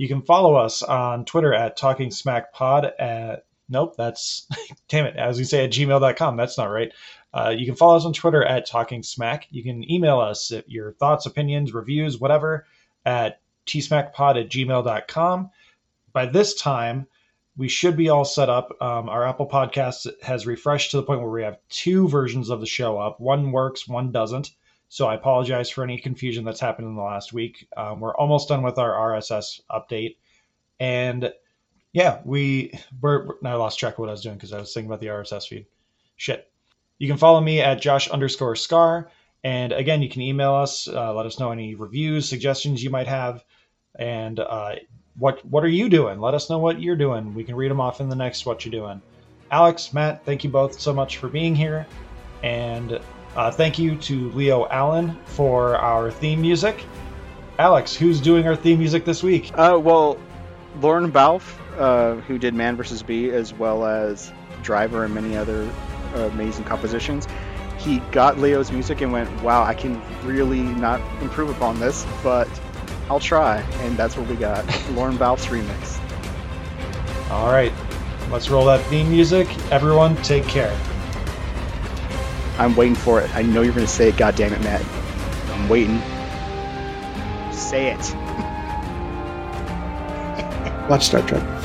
You 0.00 0.08
can 0.08 0.22
follow 0.22 0.54
us 0.54 0.82
on 0.82 1.26
Twitter 1.26 1.52
at 1.52 1.76
Talking 1.76 2.10
Smack 2.10 2.54
Pod. 2.54 2.86
At 2.98 3.44
nope, 3.68 3.96
that's 3.98 4.48
damn 4.88 5.04
it. 5.04 5.14
As 5.16 5.36
we 5.36 5.44
say 5.44 5.66
at 5.66 5.72
gmail.com, 5.72 6.38
that's 6.38 6.56
not 6.56 6.70
right. 6.70 6.90
Uh, 7.34 7.52
you 7.54 7.66
can 7.66 7.74
follow 7.74 7.98
us 7.98 8.06
on 8.06 8.14
Twitter 8.14 8.42
at 8.42 8.64
Talking 8.64 9.02
Smack. 9.02 9.46
You 9.50 9.62
can 9.62 9.90
email 9.92 10.18
us 10.18 10.54
your 10.66 10.92
thoughts, 10.92 11.26
opinions, 11.26 11.74
reviews, 11.74 12.18
whatever, 12.18 12.64
at 13.04 13.42
tsmackpod 13.66 14.40
at 14.40 14.48
gmail.com. 14.48 15.50
By 16.14 16.24
this 16.24 16.54
time, 16.54 17.06
we 17.58 17.68
should 17.68 17.98
be 17.98 18.08
all 18.08 18.24
set 18.24 18.48
up. 18.48 18.80
Um, 18.80 19.10
our 19.10 19.28
Apple 19.28 19.50
Podcast 19.50 20.06
has 20.22 20.46
refreshed 20.46 20.92
to 20.92 20.96
the 20.96 21.02
point 21.02 21.20
where 21.20 21.28
we 21.28 21.42
have 21.42 21.58
two 21.68 22.08
versions 22.08 22.48
of 22.48 22.60
the 22.60 22.66
show 22.66 22.98
up. 22.98 23.20
One 23.20 23.52
works, 23.52 23.86
one 23.86 24.12
doesn't. 24.12 24.50
So 24.92 25.06
I 25.06 25.14
apologize 25.14 25.70
for 25.70 25.84
any 25.84 25.98
confusion 25.98 26.44
that's 26.44 26.58
happened 26.58 26.88
in 26.88 26.96
the 26.96 27.02
last 27.02 27.32
week. 27.32 27.68
Um, 27.76 28.00
we're 28.00 28.14
almost 28.16 28.48
done 28.48 28.62
with 28.62 28.76
our 28.76 28.90
RSS 28.90 29.60
update, 29.70 30.16
and 30.80 31.32
yeah, 31.92 32.18
we 32.24 32.76
we're, 33.00 33.36
I 33.44 33.54
lost 33.54 33.78
track 33.78 33.94
of 33.94 33.98
what 34.00 34.08
I 34.08 34.12
was 34.12 34.22
doing 34.22 34.34
because 34.34 34.52
I 34.52 34.58
was 34.58 34.74
thinking 34.74 34.90
about 34.90 34.98
the 34.98 35.06
RSS 35.06 35.46
feed. 35.46 35.66
Shit. 36.16 36.50
You 36.98 37.06
can 37.06 37.18
follow 37.18 37.40
me 37.40 37.60
at 37.60 37.80
Josh 37.80 38.10
underscore 38.10 38.56
Scar, 38.56 39.12
and 39.44 39.70
again, 39.70 40.02
you 40.02 40.08
can 40.08 40.22
email 40.22 40.54
us. 40.54 40.88
Uh, 40.88 41.14
let 41.14 41.24
us 41.24 41.38
know 41.38 41.52
any 41.52 41.76
reviews, 41.76 42.28
suggestions 42.28 42.82
you 42.82 42.90
might 42.90 43.06
have, 43.06 43.44
and 43.94 44.40
uh, 44.40 44.74
what 45.16 45.44
what 45.46 45.62
are 45.62 45.68
you 45.68 45.88
doing? 45.88 46.18
Let 46.18 46.34
us 46.34 46.50
know 46.50 46.58
what 46.58 46.82
you're 46.82 46.96
doing. 46.96 47.32
We 47.32 47.44
can 47.44 47.54
read 47.54 47.70
them 47.70 47.80
off 47.80 48.00
in 48.00 48.08
the 48.08 48.16
next 48.16 48.44
what 48.44 48.64
you're 48.64 48.72
doing. 48.72 49.00
Alex, 49.52 49.92
Matt, 49.94 50.24
thank 50.24 50.42
you 50.42 50.50
both 50.50 50.80
so 50.80 50.92
much 50.92 51.18
for 51.18 51.28
being 51.28 51.54
here, 51.54 51.86
and 52.42 53.00
uh, 53.36 53.50
thank 53.50 53.78
you 53.78 53.96
to 53.96 54.30
Leo 54.30 54.66
Allen 54.68 55.16
for 55.24 55.76
our 55.76 56.10
theme 56.10 56.40
music. 56.40 56.84
Alex, 57.58 57.94
who's 57.94 58.20
doing 58.20 58.46
our 58.46 58.56
theme 58.56 58.78
music 58.78 59.04
this 59.04 59.22
week? 59.22 59.50
Uh, 59.54 59.78
well, 59.80 60.18
Lorne 60.80 61.10
Balfe, 61.10 61.58
uh, 61.78 62.16
who 62.22 62.38
did 62.38 62.54
Man 62.54 62.76
vs. 62.76 63.02
Bee, 63.02 63.30
as 63.30 63.52
well 63.52 63.84
as 63.84 64.32
Driver 64.62 65.04
and 65.04 65.14
many 65.14 65.36
other 65.36 65.70
amazing 66.14 66.64
compositions, 66.64 67.28
he 67.78 67.98
got 68.12 68.38
Leo's 68.38 68.72
music 68.72 69.00
and 69.00 69.12
went, 69.12 69.42
"Wow, 69.42 69.62
I 69.62 69.74
can 69.74 70.00
really 70.24 70.60
not 70.60 71.00
improve 71.22 71.50
upon 71.50 71.78
this, 71.80 72.06
but 72.22 72.48
I'll 73.08 73.20
try." 73.20 73.58
And 73.82 73.96
that's 73.96 74.16
what 74.16 74.28
we 74.28 74.36
got: 74.36 74.64
Lorne 74.92 75.16
Balfe's 75.16 75.46
remix. 75.46 75.98
All 77.30 77.52
right, 77.52 77.72
let's 78.30 78.50
roll 78.50 78.64
that 78.66 78.84
theme 78.86 79.10
music. 79.10 79.48
Everyone, 79.70 80.16
take 80.22 80.44
care. 80.44 80.76
I'm 82.60 82.76
waiting 82.76 82.94
for 82.94 83.22
it. 83.22 83.34
I 83.34 83.40
know 83.40 83.62
you're 83.62 83.72
going 83.72 83.86
to 83.86 83.90
say 83.90 84.10
it. 84.10 84.18
God 84.18 84.36
damn 84.36 84.52
it, 84.52 84.60
Matt. 84.60 84.84
I'm 85.50 85.66
waiting. 85.66 85.98
Say 87.54 87.90
it. 87.90 88.14
Watch 90.90 91.06
Star 91.06 91.26
Trek. 91.26 91.59